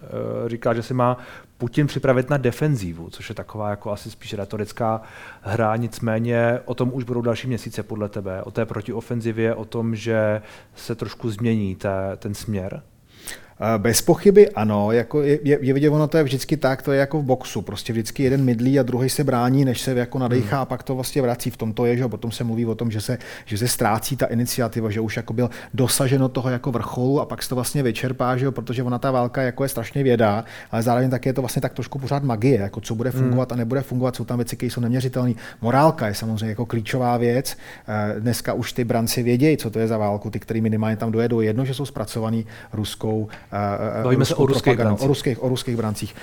říká, 0.48 0.74
že 0.74 0.84
si 0.84 0.94
má 0.94 1.18
Putin 1.58 1.88
připravit 1.88 2.30
na 2.30 2.38
defenzívu, 2.38 3.10
což 3.10 3.30
je 3.30 3.36
taková 3.36 3.70
jako 3.70 3.92
asi 3.92 4.12
spíš 4.12 4.34
retorická 4.34 5.02
hra, 5.42 5.76
nicméně 5.76 6.60
o 6.66 6.76
tom 6.76 6.90
už 6.94 7.04
budou 7.04 7.22
další 7.22 7.48
měsíce 7.48 7.84
podle 7.84 8.10
tebe, 8.10 8.44
o 8.44 8.52
té 8.52 8.66
protiofenzivě, 8.66 9.56
o 9.56 9.66
tom, 9.66 9.96
že 9.96 10.42
se 10.76 10.96
trošku 10.96 11.30
změní 11.30 11.76
té, 11.76 12.18
ten 12.18 12.34
směr. 12.34 12.82
Bez 13.78 14.02
pochyby 14.02 14.50
ano, 14.50 14.92
jako 14.92 15.22
je, 15.22 15.40
je, 15.44 15.58
je 15.62 15.74
vidět, 15.74 15.90
ono 15.90 16.08
to 16.08 16.18
je 16.18 16.24
vždycky 16.24 16.58
tak, 16.58 16.82
to 16.82 16.92
je 16.92 17.00
jako 17.00 17.20
v 17.20 17.24
boxu, 17.24 17.62
prostě 17.62 17.94
vždycky 17.94 18.24
jeden 18.24 18.44
mydlí 18.44 18.80
a 18.80 18.84
druhý 18.84 19.10
se 19.10 19.24
brání, 19.24 19.66
než 19.66 19.82
se 19.82 19.94
jako 19.94 20.20
nadechá 20.20 20.56
hmm. 20.56 20.62
a 20.62 20.66
pak 20.66 20.84
to 20.84 20.96
vlastně 20.96 21.22
vrací. 21.22 21.50
V 21.50 21.58
tom 21.58 21.74
to 21.74 21.86
je, 21.86 21.98
že 21.98 22.08
potom 22.08 22.32
se 22.32 22.44
mluví 22.44 22.66
o 22.66 22.76
tom, 22.76 22.92
že 22.92 23.02
se, 23.02 23.18
že 23.46 23.58
se 23.58 23.68
ztrácí 23.68 24.18
ta 24.18 24.26
iniciativa, 24.26 24.90
že 24.90 25.00
už 25.00 25.18
jako 25.18 25.34
byl 25.34 25.50
dosaženo 25.74 26.30
toho 26.30 26.50
jako 26.50 26.72
vrcholu 26.72 27.22
a 27.22 27.26
pak 27.26 27.44
se 27.44 27.50
to 27.50 27.56
vlastně 27.56 27.84
vyčerpá, 27.84 28.38
že 28.38 28.46
jo, 28.46 28.52
protože 28.52 28.84
ona 28.84 29.00
ta 29.00 29.12
válka 29.12 29.42
jako 29.42 29.64
je 29.64 29.70
strašně 29.70 30.04
věda, 30.04 30.46
ale 30.72 30.82
zároveň 30.82 31.10
také 31.10 31.30
je 31.30 31.34
to 31.34 31.42
vlastně 31.42 31.62
tak 31.62 31.74
trošku 31.74 32.00
pořád 32.00 32.24
magie, 32.24 32.60
jako 32.60 32.82
co 32.82 32.96
bude 32.96 33.10
hmm. 33.10 33.20
fungovat 33.20 33.52
hmm. 33.52 33.56
a 33.56 33.62
nebude 33.62 33.82
fungovat, 33.82 34.16
jsou 34.16 34.26
tam 34.26 34.38
věci, 34.38 34.56
které 34.56 34.72
jsou 34.72 34.82
neměřitelné. 34.82 35.34
Morálka 35.62 36.08
je 36.08 36.14
samozřejmě 36.14 36.50
jako 36.50 36.66
klíčová 36.66 37.18
věc. 37.18 37.58
Eh, 37.88 38.20
dneska 38.20 38.54
už 38.54 38.74
ty 38.74 38.84
branci 38.84 39.24
vědějí, 39.24 39.58
co 39.58 39.70
to 39.70 39.80
je 39.80 39.88
za 39.88 39.98
válku, 39.98 40.30
ty, 40.30 40.40
který 40.40 40.62
minimálně 40.62 40.98
tam 40.98 41.12
dojedou, 41.12 41.42
jedno, 41.42 41.66
že 41.66 41.74
jsou 41.74 41.86
zpracovaný 41.86 42.46
ruskou 42.74 43.28
Bavíme 44.04 44.26
se 44.26 44.36
o 44.36 44.46
ruských 44.46 44.78
brancích. 44.78 45.06
O 45.06 45.08
ruských, 45.08 45.44
o 45.44 45.50
ruských 45.50 45.78
brancích. 45.78 46.16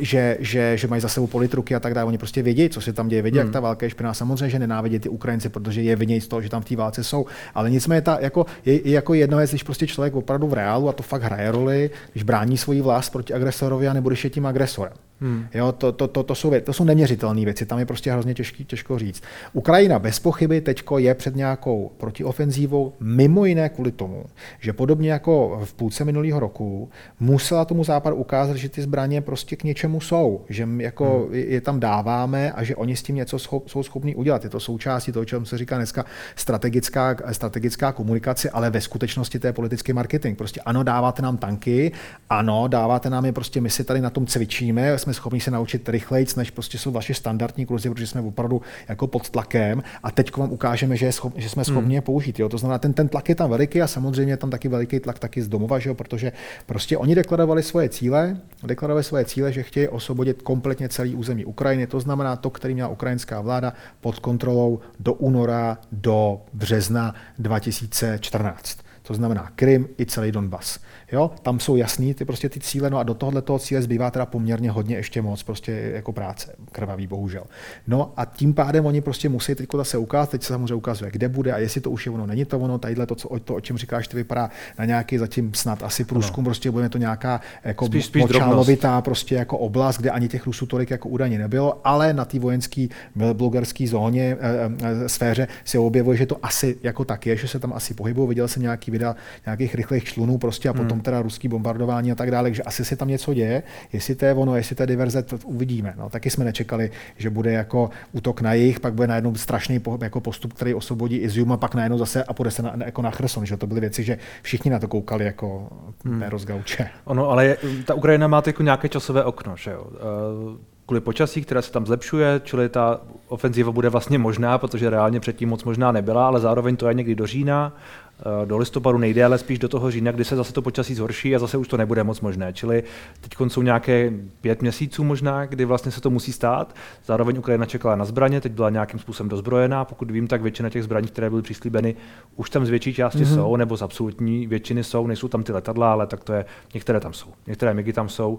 Že, 0.00 0.36
že, 0.40 0.76
že 0.76 0.88
mají 0.88 1.02
za 1.02 1.08
sebou 1.08 1.26
politruky 1.26 1.74
a 1.74 1.80
tak 1.80 1.94
dále. 1.94 2.04
Oni 2.04 2.18
prostě 2.18 2.42
vědí, 2.42 2.68
co 2.68 2.80
se 2.80 2.92
tam 2.92 3.08
děje, 3.08 3.22
vědí, 3.22 3.38
hmm. 3.38 3.46
jak 3.46 3.52
ta 3.52 3.60
válka 3.60 3.86
je 3.86 3.90
špinavá. 3.90 4.14
Samozřejmě, 4.14 4.50
že 4.50 4.58
nenávidí 4.58 4.98
ty 4.98 5.08
Ukrajinci, 5.08 5.48
protože 5.48 5.82
je 5.82 5.96
vinějí 5.96 6.20
z 6.20 6.28
toho, 6.28 6.42
že 6.42 6.48
tam 6.48 6.62
v 6.62 6.64
té 6.64 6.76
válce 6.76 7.04
jsou. 7.04 7.26
Ale 7.54 7.70
nicméně 7.70 8.02
ta, 8.02 8.18
jako, 8.20 8.46
je, 8.64 8.88
je 8.88 8.92
jako 8.92 9.14
jedno, 9.14 9.38
když 9.38 9.62
prostě 9.62 9.86
člověk 9.86 10.14
opravdu 10.14 10.46
v 10.46 10.54
reálu 10.54 10.88
a 10.88 10.92
to 10.92 11.02
fakt 11.02 11.22
hraje 11.22 11.50
roli, 11.50 11.90
když 12.12 12.22
brání 12.22 12.58
svoji 12.58 12.80
vlast 12.80 13.12
proti 13.12 13.34
agresorovi 13.34 13.88
a 13.88 13.92
nebo 13.92 14.08
když 14.08 14.24
je 14.24 14.30
tím 14.30 14.46
agresorem. 14.46 14.92
Hmm. 15.20 15.46
Jo, 15.54 15.72
to, 15.72 15.92
to, 15.92 16.08
to, 16.08 16.22
to, 16.22 16.34
jsou, 16.34 16.52
to 16.64 16.72
jsou 16.72 16.84
neměřitelné 16.84 17.44
věci, 17.44 17.66
tam 17.66 17.78
je 17.78 17.86
prostě 17.86 18.12
hrozně 18.12 18.34
těžký, 18.34 18.64
těžko 18.64 18.98
říct. 18.98 19.22
Ukrajina 19.52 19.98
bez 19.98 20.18
pochyby 20.18 20.60
teď 20.60 20.82
je 20.96 21.14
před 21.14 21.36
nějakou 21.36 21.90
protiofenzívou, 21.98 22.92
mimo 23.00 23.44
jiné 23.44 23.68
kvůli 23.68 23.92
tomu, 23.92 24.24
že 24.60 24.72
podobně 24.72 25.12
jako 25.12 25.60
v 25.64 25.74
půlce 25.74 26.04
minulého 26.12 26.40
roku 26.40 26.90
musela 27.20 27.64
tomu 27.64 27.84
západu 27.84 28.16
ukázat, 28.16 28.56
že 28.56 28.68
ty 28.68 28.82
zbraně 28.82 29.20
prostě 29.20 29.56
k 29.56 29.64
něčemu 29.64 30.00
jsou, 30.00 30.44
že 30.48 30.68
jako 30.78 31.26
hmm. 31.26 31.34
je 31.34 31.60
tam 31.60 31.80
dáváme 31.80 32.52
a 32.52 32.64
že 32.64 32.76
oni 32.76 32.96
s 32.96 33.02
tím 33.02 33.16
něco 33.16 33.38
schop, 33.38 33.68
jsou 33.68 33.82
schopni 33.82 34.14
udělat. 34.14 34.44
Je 34.44 34.50
to 34.50 34.60
součástí 34.60 35.12
toho, 35.12 35.24
čemu 35.24 35.44
se 35.44 35.58
říká 35.58 35.76
dneska 35.76 36.04
strategická, 36.36 37.16
strategická 37.32 37.92
komunikace, 37.92 38.50
ale 38.50 38.70
ve 38.70 38.80
skutečnosti 38.80 39.38
to 39.38 39.46
je 39.46 39.52
politický 39.52 39.92
marketing. 39.92 40.38
Prostě 40.38 40.60
ano, 40.60 40.82
dáváte 40.82 41.22
nám 41.22 41.36
tanky, 41.36 41.92
ano, 42.30 42.68
dáváte 42.68 43.10
nám 43.10 43.24
je 43.24 43.32
prostě, 43.32 43.60
my 43.60 43.70
si 43.70 43.84
tady 43.84 44.00
na 44.00 44.10
tom 44.10 44.26
cvičíme, 44.26 44.98
jsme 44.98 45.14
schopni 45.14 45.40
se 45.40 45.50
naučit 45.50 45.88
rychleji, 45.88 46.26
než 46.36 46.50
prostě 46.50 46.78
jsou 46.78 46.90
vaše 46.90 47.14
standardní 47.14 47.66
kurzy, 47.66 47.90
protože 47.90 48.06
jsme 48.06 48.20
opravdu 48.20 48.62
jako 48.88 49.06
pod 49.06 49.30
tlakem 49.30 49.82
a 50.02 50.10
teď 50.10 50.36
vám 50.36 50.52
ukážeme, 50.52 50.96
že, 50.96 51.06
je 51.06 51.12
schop, 51.12 51.32
že 51.36 51.48
jsme 51.48 51.64
schopni 51.64 51.82
hmm. 51.82 51.94
je 51.94 52.00
použít. 52.00 52.38
Jo? 52.38 52.48
To 52.48 52.58
znamená, 52.58 52.78
ten, 52.78 52.92
ten 52.92 53.08
tlak 53.08 53.28
je 53.28 53.34
tam 53.34 53.50
veliký 53.50 53.82
a 53.82 53.86
samozřejmě 53.86 54.32
je 54.32 54.36
tam 54.36 54.50
taky 54.50 54.68
veliký 54.68 55.00
tlak 55.00 55.18
taky 55.18 55.42
z 55.42 55.48
domova, 55.48 55.78
že 55.78 55.88
jo? 55.88 55.94
Protože 56.02 56.32
prostě 56.66 56.98
oni 56.98 57.14
deklarovali 57.14 57.62
svoje 57.62 57.88
cíle, 57.88 58.36
deklarovali 58.62 59.04
svoje 59.04 59.24
cíle, 59.24 59.52
že 59.52 59.62
chtějí 59.62 59.88
osvobodit 59.88 60.42
kompletně 60.42 60.88
celý 60.88 61.14
území 61.14 61.44
Ukrajiny. 61.44 61.86
To 61.86 62.00
znamená 62.00 62.36
to, 62.36 62.50
který 62.50 62.74
měla 62.74 62.88
ukrajinská 62.88 63.40
vláda 63.40 63.72
pod 64.00 64.18
kontrolou 64.18 64.80
do 65.00 65.12
února, 65.12 65.78
do 65.92 66.40
března 66.52 67.14
2014. 67.38 68.78
To 69.02 69.14
znamená 69.14 69.52
Krym 69.56 69.88
i 69.98 70.06
celý 70.06 70.32
Donbas. 70.32 70.78
Jo? 71.12 71.30
Tam 71.42 71.60
jsou 71.60 71.76
jasný 71.76 72.14
ty, 72.14 72.24
prostě 72.24 72.48
ty 72.48 72.60
cíle, 72.60 72.90
no 72.90 72.98
a 72.98 73.02
do 73.02 73.14
tohohle 73.14 73.42
toho 73.42 73.58
cíle 73.58 73.82
zbývá 73.82 74.10
teda 74.10 74.26
poměrně 74.26 74.70
hodně 74.70 74.96
ještě 74.96 75.22
moc 75.22 75.42
prostě 75.42 75.72
jako 75.72 76.12
práce, 76.12 76.54
krvavý 76.72 77.06
bohužel. 77.06 77.44
No 77.86 78.12
a 78.16 78.24
tím 78.24 78.54
pádem 78.54 78.86
oni 78.86 79.00
prostě 79.00 79.28
musí 79.28 79.54
teď 79.54 79.68
zase 79.76 79.98
ukázat, 79.98 80.30
teď 80.30 80.42
se 80.42 80.52
samozřejmě 80.52 80.74
ukazuje, 80.74 81.10
kde 81.10 81.28
bude 81.28 81.52
a 81.52 81.58
jestli 81.58 81.80
to 81.80 81.90
už 81.90 82.06
je 82.06 82.12
ono, 82.12 82.26
není 82.26 82.44
to 82.44 82.58
ono, 82.58 82.78
tadyhle 82.78 83.06
to, 83.06 83.14
co, 83.14 83.28
to, 83.44 83.54
o 83.54 83.60
čem 83.60 83.78
říkáš, 83.78 84.08
to 84.08 84.16
vypadá 84.16 84.50
na 84.78 84.84
nějaký 84.84 85.18
zatím 85.18 85.54
snad 85.54 85.82
asi 85.82 86.04
průzkum, 86.04 86.44
no. 86.44 86.48
prostě 86.48 86.70
bude 86.70 86.88
to 86.88 86.98
nějaká 86.98 87.40
jako 87.64 87.86
spíš, 87.86 88.04
spíš 88.04 88.22
močálovitá 88.22 89.00
prostě 89.00 89.34
jako 89.34 89.58
oblast, 89.58 89.98
kde 89.98 90.10
ani 90.10 90.28
těch 90.28 90.46
Rusů 90.46 90.66
tolik 90.66 90.90
jako 90.90 91.08
údajně 91.08 91.38
nebylo, 91.38 91.80
ale 91.84 92.12
na 92.12 92.24
té 92.24 92.38
vojenské 92.38 92.86
blogerské 93.32 93.86
zóně, 93.86 94.36
e, 94.40 94.70
e, 95.04 95.08
sféře 95.08 95.48
se 95.64 95.78
objevuje, 95.78 96.16
že 96.16 96.26
to 96.26 96.36
asi 96.42 96.78
jako 96.82 97.04
tak 97.04 97.26
je, 97.26 97.36
že 97.36 97.48
se 97.48 97.58
tam 97.58 97.72
asi 97.72 97.94
pohybují. 97.94 98.28
Viděl 98.28 98.48
jsem 98.48 98.62
nějaký 98.62 98.90
videa 98.90 99.16
nějakých 99.46 99.74
rychlých 99.74 100.04
člunů 100.04 100.38
prostě 100.38 100.68
a 100.68 100.72
potom 100.72 100.92
hmm 100.92 101.01
teda 101.02 101.22
ruský 101.22 101.48
bombardování 101.48 102.12
a 102.12 102.14
tak 102.14 102.30
dále, 102.30 102.46
takže 102.46 102.62
asi 102.62 102.84
se 102.84 102.96
tam 102.96 103.08
něco 103.08 103.34
děje. 103.34 103.62
Jestli 103.92 104.14
to 104.14 104.24
je 104.24 104.34
ono, 104.34 104.56
jestli 104.56 104.76
to 104.76 104.82
je 104.82 104.86
diverze, 104.86 105.22
to 105.22 105.38
uvidíme. 105.44 105.94
No, 105.98 106.10
taky 106.10 106.30
jsme 106.30 106.44
nečekali, 106.44 106.90
že 107.16 107.30
bude 107.30 107.52
jako 107.52 107.90
útok 108.12 108.40
na 108.40 108.52
jich, 108.52 108.80
pak 108.80 108.94
bude 108.94 109.08
najednou 109.08 109.34
strašný 109.34 109.80
jako 110.02 110.20
postup, 110.20 110.52
který 110.52 110.74
osvobodí 110.74 111.16
Izium 111.16 111.52
a 111.52 111.56
pak 111.56 111.74
najednou 111.74 111.98
zase 111.98 112.24
a 112.24 112.32
půjde 112.32 112.50
se 112.50 112.62
na, 112.62 112.74
jako 112.84 113.02
na 113.02 113.10
Cherson. 113.10 113.46
Že 113.46 113.56
to 113.56 113.66
byly 113.66 113.80
věci, 113.80 114.04
že 114.04 114.18
všichni 114.42 114.70
na 114.70 114.78
to 114.78 114.88
koukali 114.88 115.24
jako 115.24 115.68
hmm. 116.04 116.22
rozgauče. 116.22 116.88
Ono, 117.04 117.30
ale 117.30 117.56
ta 117.84 117.94
Ukrajina 117.94 118.26
má 118.26 118.42
jako 118.46 118.62
nějaké 118.62 118.88
časové 118.88 119.24
okno, 119.24 119.56
že 119.56 119.70
jo? 119.70 119.84
Uh 119.84 120.72
kvůli 120.86 121.00
počasí, 121.00 121.42
které 121.42 121.62
se 121.62 121.72
tam 121.72 121.86
zlepšuje, 121.86 122.40
čili 122.44 122.68
ta 122.68 123.00
ofenziva 123.28 123.72
bude 123.72 123.88
vlastně 123.88 124.18
možná, 124.18 124.58
protože 124.58 124.90
reálně 124.90 125.20
předtím 125.20 125.48
moc 125.48 125.64
možná 125.64 125.92
nebyla, 125.92 126.26
ale 126.26 126.40
zároveň 126.40 126.76
to 126.76 126.88
je 126.88 126.94
někdy 126.94 127.14
do 127.14 127.26
října. 127.26 127.76
Eh, 128.22 128.46
do 128.46 128.58
listopadu 128.58 128.98
nejde, 128.98 129.24
ale 129.24 129.38
spíš 129.38 129.58
do 129.58 129.68
toho 129.68 129.90
října, 129.90 130.12
kdy 130.12 130.24
se 130.24 130.36
zase 130.36 130.52
to 130.52 130.62
počasí 130.62 130.94
zhorší 130.94 131.36
a 131.36 131.38
zase 131.38 131.56
už 131.56 131.68
to 131.68 131.76
nebude 131.76 132.04
moc 132.04 132.20
možné. 132.20 132.52
Čili 132.52 132.82
teď 133.20 133.32
jsou 133.48 133.62
nějaké 133.62 134.12
pět 134.40 134.62
měsíců 134.62 135.04
možná, 135.04 135.46
kdy 135.46 135.64
vlastně 135.64 135.92
se 135.92 136.00
to 136.00 136.10
musí 136.10 136.32
stát. 136.32 136.74
Zároveň 137.06 137.38
Ukrajina 137.38 137.66
čekala 137.66 137.96
na 137.96 138.04
zbraně, 138.04 138.40
teď 138.40 138.52
byla 138.52 138.70
nějakým 138.70 139.00
způsobem 139.00 139.28
dozbrojená. 139.28 139.84
Pokud 139.84 140.10
vím, 140.10 140.26
tak 140.26 140.42
většina 140.42 140.70
těch 140.70 140.84
zbraní, 140.84 141.06
které 141.06 141.30
byly 141.30 141.42
přislíbeny, 141.42 141.94
už 142.36 142.50
tam 142.50 142.66
z 142.66 142.68
větší 142.68 142.94
části 142.94 143.18
mm-hmm. 143.18 143.34
jsou, 143.34 143.56
nebo 143.56 143.76
z 143.76 143.82
absolutní 143.82 144.46
většiny 144.46 144.84
jsou. 144.84 145.06
Nejsou 145.06 145.28
tam 145.28 145.42
ty 145.42 145.52
letadla, 145.52 145.92
ale 145.92 146.06
tak 146.06 146.24
to 146.24 146.32
je, 146.32 146.44
některé 146.74 147.00
tam 147.00 147.12
jsou. 147.12 147.28
Některé 147.46 147.74
migy 147.74 147.92
tam 147.92 148.08
jsou. 148.08 148.38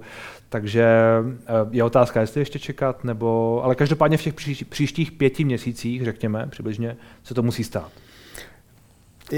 Takže 0.50 0.86
eh, 1.46 1.52
je 1.72 1.84
otázka, 1.84 2.22
jestli 2.22 2.41
ještě 2.41 2.60
čekat, 2.60 3.04
nebo, 3.04 3.62
ale 3.63 3.76
každopádně 3.76 4.17
v 4.17 4.24
těch 4.24 4.34
příštích 4.69 5.12
pěti 5.12 5.43
měsících, 5.43 6.04
řekněme, 6.04 6.48
přibližně, 6.50 6.98
se 7.24 7.34
to 7.34 7.43
musí 7.43 7.63
stát 7.63 8.03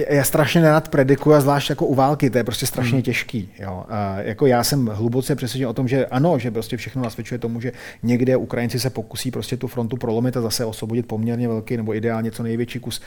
já 0.10 0.24
strašně 0.24 0.62
nerad 0.62 0.90
predikuju, 0.90 1.36
a 1.36 1.42
zvlášť 1.42 1.70
jako 1.70 1.86
u 1.86 1.96
války, 1.96 2.30
to 2.30 2.38
je 2.38 2.44
prostě 2.44 2.66
strašně 2.66 2.96
hmm. 2.96 3.02
těžký. 3.02 3.50
Jo. 3.60 3.84
A 3.90 4.22
jako 4.22 4.46
já 4.46 4.64
jsem 4.64 4.86
hluboce 4.86 5.36
přesvědčen 5.36 5.68
o 5.68 5.74
tom, 5.74 5.88
že 5.88 6.06
ano, 6.06 6.40
že 6.40 6.52
prostě 6.52 6.78
všechno 6.78 7.04
nasvědčuje 7.04 7.40
tomu, 7.40 7.62
že 7.62 7.72
někde 8.04 8.38
Ukrajinci 8.38 8.80
se 8.80 8.90
pokusí 8.90 9.32
prostě 9.32 9.58
tu 9.58 9.68
frontu 9.68 9.98
prolomit 9.98 10.38
a 10.38 10.42
zase 10.42 10.66
osvobodit 10.66 11.08
poměrně 11.08 11.48
velký 11.48 11.78
nebo 11.78 11.96
ideálně 11.96 12.32
co 12.32 12.44
největší 12.44 12.80
kus 12.80 13.02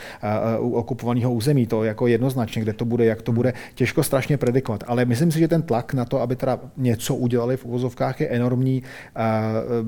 uh, 0.59 0.79
okupovaného 0.79 1.33
území. 1.33 1.67
To 1.67 1.85
jako 1.85 2.07
jednoznačně, 2.07 2.63
kde 2.63 2.73
to 2.73 2.85
bude, 2.85 3.05
jak 3.05 3.23
to 3.23 3.33
bude, 3.33 3.53
těžko 3.75 4.03
strašně 4.03 4.37
predikovat. 4.37 4.85
Ale 4.87 5.05
myslím 5.05 5.33
si, 5.33 5.39
že 5.39 5.49
ten 5.49 5.63
tlak 5.63 5.95
na 5.95 6.05
to, 6.05 6.21
aby 6.21 6.37
teda 6.37 6.61
něco 6.77 7.15
udělali 7.15 7.57
v 7.57 7.65
uvozovkách, 7.65 8.21
je 8.21 8.29
enormní. 8.29 8.83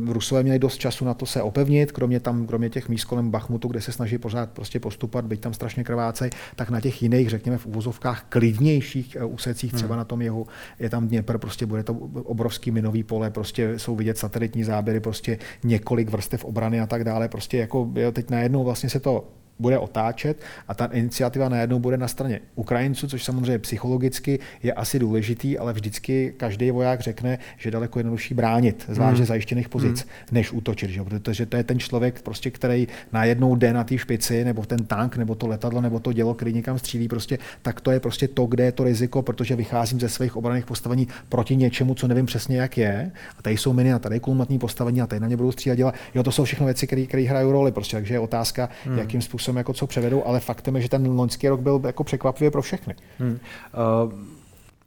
Uh, 0.04 0.12
Rusové 0.12 0.42
měli 0.42 0.58
dost 0.58 0.78
času 0.78 1.04
na 1.04 1.14
to 1.14 1.26
se 1.26 1.42
opevnit, 1.42 1.92
kromě 1.92 2.20
tam, 2.20 2.46
kromě 2.46 2.70
těch 2.70 2.88
míst 2.88 3.04
kolem 3.04 3.30
Bachmutu, 3.30 3.68
kde 3.68 3.80
se 3.80 3.92
snaží 3.92 4.18
pořád 4.18 4.50
prostě 4.50 4.80
postupovat, 4.80 5.24
byť 5.24 5.40
tam 5.40 5.54
strašně 5.54 5.84
krvácej, 5.84 6.30
tak 6.56 6.70
na 6.70 6.80
těch 6.80 6.89
těch 6.90 7.02
jiných, 7.02 7.30
řekněme 7.30 7.58
v 7.58 7.66
uvozovkách, 7.66 8.26
klidnějších 8.28 9.16
eh, 9.16 9.24
úsecích, 9.24 9.72
třeba 9.72 9.94
hmm. 9.94 9.98
na 9.98 10.04
tom 10.04 10.22
jihu, 10.22 10.46
je 10.78 10.90
tam 10.90 11.08
Dněpr, 11.08 11.38
prostě 11.38 11.66
bude 11.66 11.82
to 11.82 11.92
obrovský 12.24 12.70
minový 12.70 13.02
pole, 13.02 13.30
prostě 13.30 13.78
jsou 13.78 13.96
vidět 13.96 14.18
satelitní 14.18 14.64
záběry, 14.64 15.00
prostě 15.00 15.38
několik 15.64 16.10
vrstev 16.10 16.44
obrany 16.44 16.80
a 16.80 16.86
tak 16.86 17.04
dále. 17.04 17.28
Prostě 17.28 17.58
jako 17.58 17.90
jo, 17.94 18.12
teď 18.12 18.30
najednou 18.30 18.64
vlastně 18.64 18.90
se 18.90 19.00
to 19.00 19.28
bude 19.60 19.78
otáčet 19.78 20.42
a 20.68 20.74
ta 20.74 20.84
iniciativa 20.86 21.48
najednou 21.48 21.78
bude 21.78 21.96
na 21.96 22.08
straně 22.08 22.40
Ukrajinců, 22.54 23.08
což 23.08 23.24
samozřejmě 23.24 23.58
psychologicky 23.58 24.38
je 24.62 24.72
asi 24.72 24.98
důležitý, 24.98 25.58
ale 25.58 25.72
vždycky 25.72 26.34
každý 26.36 26.70
voják 26.70 27.00
řekne, 27.00 27.38
že 27.58 27.68
je 27.68 27.72
daleko 27.72 27.98
jednodušší 27.98 28.34
bránit, 28.34 28.84
zvlášť 28.88 29.16
hmm. 29.16 29.26
zajištěných 29.26 29.68
pozic, 29.68 30.00
hmm. 30.00 30.10
než 30.32 30.52
útočit. 30.52 30.90
Že? 30.90 31.02
Protože 31.02 31.46
to 31.46 31.56
je 31.56 31.64
ten 31.64 31.78
člověk, 31.78 32.22
prostě, 32.22 32.50
který 32.50 32.88
najednou 33.12 33.56
jde 33.56 33.72
na 33.72 33.84
té 33.84 33.98
špici, 33.98 34.44
nebo 34.44 34.66
ten 34.66 34.84
tank, 34.84 35.16
nebo 35.16 35.34
to 35.34 35.46
letadlo, 35.46 35.80
nebo 35.80 36.00
to 36.00 36.12
dělo, 36.12 36.34
který 36.34 36.52
někam 36.52 36.78
střílí, 36.78 37.08
prostě, 37.08 37.38
tak 37.62 37.80
to 37.80 37.90
je 37.90 38.00
prostě 38.00 38.28
to, 38.28 38.46
kde 38.46 38.64
je 38.64 38.72
to 38.72 38.84
riziko, 38.84 39.22
protože 39.22 39.56
vycházím 39.56 40.00
ze 40.00 40.08
svých 40.08 40.36
obraných 40.36 40.66
postavení 40.66 41.08
proti 41.28 41.56
něčemu, 41.56 41.94
co 41.94 42.08
nevím 42.08 42.26
přesně, 42.26 42.56
jak 42.56 42.78
je. 42.78 43.10
A 43.38 43.42
tady 43.42 43.56
jsou 43.56 43.72
miny 43.72 43.92
a 43.92 43.98
tady 43.98 44.16
je 44.16 44.20
kulmatní 44.20 44.58
postavení 44.58 45.02
a 45.02 45.06
tady 45.06 45.20
na 45.20 45.28
ně 45.28 45.36
budou 45.36 45.52
střílet 45.52 45.76
dělat. 45.76 45.94
Jo, 46.14 46.22
to 46.22 46.32
jsou 46.32 46.44
všechno 46.44 46.66
věci, 46.66 46.86
které 46.86 47.22
hrají 47.22 47.50
roli. 47.50 47.72
Prostě, 47.72 47.96
takže 47.96 48.14
je 48.14 48.20
otázka, 48.20 48.68
hmm. 48.84 48.98
jakým 48.98 49.22
způsobem 49.22 49.49
způsobem, 49.50 49.58
jako 49.58 49.72
co 49.72 49.86
převedou, 49.86 50.24
ale 50.26 50.40
faktem 50.40 50.76
je, 50.76 50.82
že 50.82 50.88
ten 50.88 51.06
loňský 51.06 51.48
rok 51.48 51.60
byl 51.60 51.80
jako 51.86 52.04
překvapivě 52.04 52.50
pro 52.50 52.62
všechny. 52.62 52.94
Hmm. 53.18 53.30
Uh, 53.32 54.12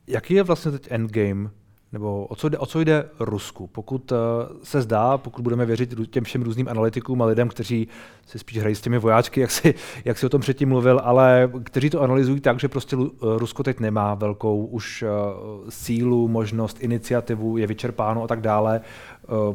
jaký 0.07 0.33
je 0.33 0.43
vlastně 0.43 0.71
teď 0.71 0.87
endgame 0.89 1.49
nebo 1.91 2.25
o 2.25 2.35
co, 2.35 2.49
jde, 2.49 2.57
o 2.57 2.65
co 2.65 2.79
jde 2.79 3.09
Rusku? 3.19 3.67
Pokud 3.67 4.11
uh, 4.11 4.17
se 4.63 4.81
zdá, 4.81 5.17
pokud 5.17 5.41
budeme 5.41 5.65
věřit 5.65 5.93
těm 6.09 6.23
všem 6.23 6.41
různým 6.41 6.67
analytikům 6.67 7.21
a 7.21 7.25
lidem, 7.25 7.49
kteří 7.49 7.87
se 8.25 8.39
spíš 8.39 8.57
hrají 8.57 8.75
s 8.75 8.81
těmi 8.81 8.97
vojáčky, 8.97 9.41
jak 9.45 9.51
si, 9.51 9.73
jak 10.05 10.17
si 10.17 10.25
o 10.25 10.29
tom 10.29 10.41
předtím 10.41 10.69
mluvil, 10.69 11.01
ale 11.03 11.51
kteří 11.63 11.89
to 11.89 12.01
analyzují 12.01 12.41
tak, 12.41 12.59
že 12.59 12.67
prostě 12.67 12.95
Rusko 13.21 13.63
teď 13.63 13.79
nemá 13.79 14.15
velkou 14.15 14.65
už 14.65 15.03
sílu, 15.69 16.27
možnost, 16.27 16.77
iniciativu, 16.81 17.57
je 17.57 17.67
vyčerpáno 17.67 18.23
a 18.23 18.27
tak 18.27 18.41
dále, 18.41 18.81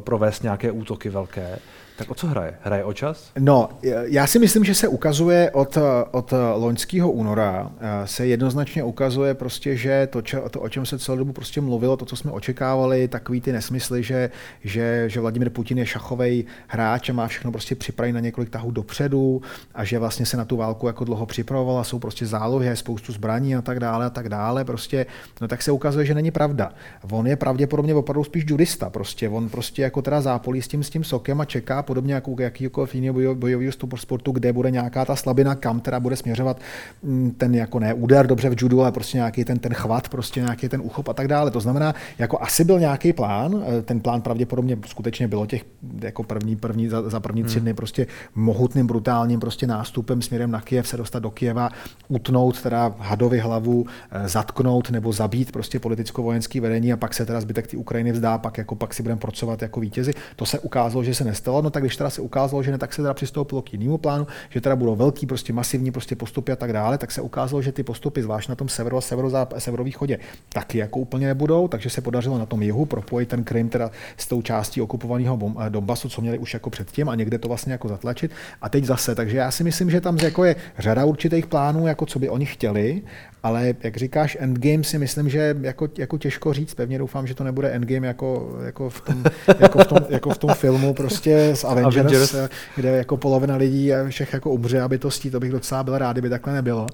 provést 0.03 0.43
nějaké 0.43 0.71
útoky 0.71 1.09
velké. 1.09 1.59
Tak 1.99 2.11
o 2.11 2.15
co 2.15 2.27
hraje? 2.27 2.53
Hraje 2.61 2.83
o 2.83 2.93
čas? 2.93 3.31
No, 3.39 3.69
já 4.03 4.27
si 4.27 4.39
myslím, 4.39 4.63
že 4.63 4.75
se 4.75 4.87
ukazuje 4.87 5.51
od, 5.51 5.77
od 6.11 6.33
loňského 6.55 7.11
února, 7.11 7.71
eh, 7.79 8.07
se 8.07 8.27
jednoznačně 8.27 8.83
ukazuje 8.83 9.33
prostě, 9.33 9.77
že 9.77 10.07
to, 10.11 10.21
to, 10.49 10.61
o 10.61 10.69
čem 10.69 10.85
se 10.85 10.99
celou 10.99 11.17
dobu 11.17 11.33
prostě 11.33 11.61
mluvilo, 11.61 11.97
to, 11.97 12.05
co 12.05 12.15
jsme 12.15 12.31
očekávali, 12.31 13.07
takový 13.07 13.41
ty 13.41 13.51
nesmysly, 13.51 14.03
že, 14.03 14.29
že, 14.63 15.03
že 15.09 15.19
Vladimir 15.19 15.49
Putin 15.49 15.77
je 15.77 15.85
šachový 15.85 16.45
hráč 16.67 17.09
a 17.09 17.13
má 17.13 17.27
všechno 17.27 17.51
prostě 17.51 17.75
připravené 17.75 18.13
na 18.13 18.19
několik 18.19 18.49
tahů 18.49 18.71
dopředu 18.71 19.41
a 19.75 19.83
že 19.83 19.99
vlastně 19.99 20.25
se 20.25 20.37
na 20.37 20.45
tu 20.45 20.57
válku 20.57 20.87
jako 20.87 21.05
dlouho 21.05 21.25
připravoval 21.25 21.77
a 21.77 21.83
jsou 21.83 21.99
prostě 21.99 22.25
zálohy, 22.25 22.75
spoustu 22.75 23.11
zbraní 23.11 23.55
a 23.55 23.61
tak 23.61 23.79
dále 23.79 24.05
a 24.05 24.09
tak 24.09 24.29
dále, 24.29 24.65
prostě, 24.65 25.05
no 25.41 25.47
tak 25.47 25.61
se 25.61 25.71
ukazuje, 25.71 26.05
že 26.05 26.13
není 26.13 26.31
pravda. 26.31 26.71
On 27.11 27.27
je 27.27 27.35
pravděpodobně 27.35 27.95
opravdu 27.95 28.23
spíš 28.23 28.45
judista, 28.47 28.89
prostě 28.89 29.29
on 29.29 29.49
prostě 29.49 29.81
jako 29.81 30.01
teda 30.01 30.21
zápolí 30.21 30.61
s 30.61 30.67
tím, 30.67 30.83
s 30.83 30.89
tím 30.89 31.03
sokem 31.03 31.41
a 31.41 31.45
čeká 31.45 31.83
podobně 31.89 32.13
jako 32.13 32.35
jakýkoliv 32.39 32.95
jiného 32.95 33.35
bojového 33.35 33.71
sportu, 33.95 34.31
kde 34.31 34.53
bude 34.53 34.71
nějaká 34.71 35.05
ta 35.05 35.15
slabina, 35.15 35.55
kam 35.55 35.79
teda 35.79 35.99
bude 35.99 36.15
směřovat 36.15 36.61
mm, 37.03 37.31
ten 37.31 37.55
jako 37.55 37.79
ne 37.79 37.93
úder 37.93 38.27
dobře 38.27 38.49
v 38.49 38.55
judu, 38.61 38.81
ale 38.81 38.91
prostě 38.91 39.17
nějaký 39.17 39.45
ten, 39.45 39.59
ten 39.59 39.73
chvat, 39.73 40.09
prostě 40.09 40.39
nějaký 40.39 40.69
ten 40.69 40.81
uchop 40.81 41.09
a 41.09 41.13
tak 41.13 41.27
dále. 41.27 41.51
To 41.51 41.59
znamená, 41.59 41.95
jako 42.19 42.41
asi 42.41 42.63
byl 42.63 42.79
nějaký 42.79 43.13
plán, 43.13 43.63
eh, 43.67 43.81
ten 43.81 43.99
plán 43.99 44.21
pravděpodobně 44.21 44.77
skutečně 44.85 45.27
bylo 45.27 45.45
těch 45.45 45.65
jako 46.01 46.23
první, 46.23 46.55
první 46.55 46.87
za, 46.87 47.09
za 47.09 47.19
první 47.19 47.43
tři 47.43 47.59
hmm. 47.59 47.63
dny 47.63 47.73
prostě 47.73 48.07
mohutným, 48.35 48.87
brutálním 48.87 49.39
prostě 49.39 49.67
nástupem 49.67 50.21
směrem 50.21 50.51
na 50.51 50.61
Kiev 50.61 50.87
se 50.87 50.97
dostat 50.97 51.19
do 51.19 51.31
Kieva, 51.31 51.69
utnout 52.07 52.61
teda 52.61 52.93
hadovi 52.99 53.39
hlavu, 53.39 53.85
eh, 54.11 54.29
zatknout 54.29 54.89
nebo 54.89 55.13
zabít 55.13 55.51
prostě 55.51 55.79
politicko-vojenský 55.79 56.59
vedení 56.59 56.93
a 56.93 56.97
pak 56.97 57.13
se 57.13 57.25
teda 57.25 57.41
zbytek 57.41 57.67
té 57.67 57.77
Ukrajiny 57.77 58.11
vzdá, 58.11 58.37
pak 58.37 58.57
jako 58.57 58.75
pak 58.75 58.93
si 58.93 59.03
budeme 59.03 59.21
pracovat 59.21 59.61
jako 59.61 59.79
vítězi. 59.79 60.13
To 60.35 60.45
se 60.45 60.59
ukázalo, 60.59 61.03
že 61.03 61.15
se 61.15 61.23
nestalo, 61.23 61.61
no 61.61 61.69
tak 61.69 61.78
když 61.79 61.97
teda 61.97 62.09
se 62.09 62.21
ukázalo, 62.21 62.63
že 62.63 62.71
ne, 62.71 62.77
tak 62.77 62.93
se 62.93 63.01
teda 63.01 63.13
přistoupilo 63.13 63.61
k 63.61 63.73
jinému 63.73 63.97
plánu, 63.97 64.27
že 64.49 64.61
teda 64.61 64.75
budou 64.75 64.95
velký, 64.95 65.25
prostě 65.25 65.53
masivní 65.53 65.91
prostě 65.91 66.15
postupy 66.15 66.51
a 66.51 66.55
tak 66.55 66.73
dále, 66.73 66.97
tak 66.97 67.11
se 67.11 67.21
ukázalo, 67.21 67.61
že 67.61 67.71
ty 67.71 67.83
postupy, 67.83 68.21
zvlášť 68.21 68.49
na 68.49 68.55
tom 68.55 68.69
severu 68.69 68.97
a 68.97 69.47
severovýchodě, 69.57 70.19
taky 70.49 70.77
jako 70.77 70.99
úplně 70.99 71.27
nebudou, 71.27 71.67
takže 71.67 71.89
se 71.89 72.01
podařilo 72.01 72.37
na 72.37 72.45
tom 72.45 72.61
jihu 72.61 72.85
propojit 72.85 73.29
ten 73.29 73.43
Krym 73.43 73.69
teda 73.69 73.91
s 74.17 74.27
tou 74.27 74.41
částí 74.41 74.81
okupovaného 74.81 75.39
eh, 75.59 75.69
Donbasu, 75.69 76.09
co 76.09 76.21
měli 76.21 76.37
už 76.37 76.53
jako 76.53 76.69
předtím 76.69 77.09
a 77.09 77.15
někde 77.15 77.37
to 77.37 77.47
vlastně 77.47 77.71
jako 77.71 77.87
zatlačit. 77.87 78.31
A 78.61 78.69
teď 78.69 78.83
zase, 78.83 79.15
takže 79.15 79.37
já 79.37 79.51
si 79.51 79.63
myslím, 79.63 79.91
že 79.91 80.01
tam 80.01 80.17
jako 80.17 80.43
je 80.43 80.55
řada 80.77 81.05
určitých 81.05 81.47
plánů, 81.47 81.87
jako 81.87 82.05
co 82.05 82.19
by 82.19 82.29
oni 82.29 82.45
chtěli 82.45 83.01
ale 83.43 83.73
jak 83.83 83.97
říkáš, 83.97 84.37
Endgame 84.39 84.83
si 84.83 84.97
myslím, 84.97 85.29
že 85.29 85.55
jako, 85.61 85.89
jako 85.97 86.17
těžko 86.17 86.53
říct. 86.53 86.73
Pevně 86.73 86.97
doufám, 86.97 87.27
že 87.27 87.35
to 87.35 87.43
nebude 87.43 87.69
Endgame 87.69 88.07
jako, 88.07 88.57
jako, 88.65 88.89
v, 88.89 89.01
tom, 89.01 89.23
jako, 89.59 89.79
v, 89.79 89.87
tom, 89.87 89.97
jako 90.09 90.29
v 90.29 90.37
tom 90.37 90.53
filmu 90.53 90.93
prostě 90.93 91.51
z 91.55 91.63
Avengers, 91.69 91.97
Avengers, 91.97 92.35
kde 92.75 92.89
jako 92.89 93.17
polovina 93.17 93.55
lidí 93.55 93.91
všech 94.09 94.33
jako 94.33 94.49
umře 94.49 94.81
a 94.81 94.87
bytostí. 94.87 95.31
To 95.31 95.39
bych 95.39 95.51
docela 95.51 95.83
byl 95.83 95.97
rád, 95.97 96.11
kdyby 96.11 96.29
takhle 96.29 96.53
nebylo. 96.53 96.87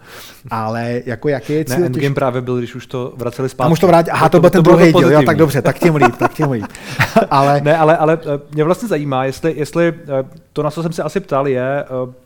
Ale 0.51 1.01
jako 1.05 1.29
jaký 1.29 1.53
je 1.53 1.65
cíl? 1.65 1.79
Ne, 1.79 1.85
Endgame 1.85 2.07
těž... 2.07 2.15
právě 2.15 2.41
byl, 2.41 2.57
když 2.57 2.75
už 2.75 2.87
to 2.87 3.13
vraceli 3.17 3.49
zpátky. 3.49 3.69
A 3.69 3.71
už 3.71 3.79
to 3.79 3.87
vrátili. 3.87 4.11
Aha, 4.11 4.29
to, 4.29 4.37
to 4.37 4.41
byl 4.41 4.49
ten 4.49 4.63
to 4.63 4.71
druhý 4.71 4.93
díl. 4.93 5.11
Jo, 5.11 5.23
tak 5.25 5.37
dobře, 5.37 5.61
tak 5.61 5.79
tím 5.79 5.95
líp, 5.95 6.15
tak 6.19 6.33
tím 6.33 6.51
líp. 6.51 6.65
ale... 7.29 7.61
Ne, 7.61 7.77
ale, 7.77 7.97
ale 7.97 8.19
eh, 8.21 8.39
mě 8.51 8.63
vlastně 8.63 8.87
zajímá, 8.87 9.25
jestli, 9.25 9.53
jestli 9.57 9.87
eh, 9.87 10.23
to, 10.53 10.63
na 10.63 10.71
co 10.71 10.83
jsem 10.83 10.93
se 10.93 11.03
asi 11.03 11.19
ptal, 11.19 11.47
je, 11.47 11.83
eh, 11.83 12.25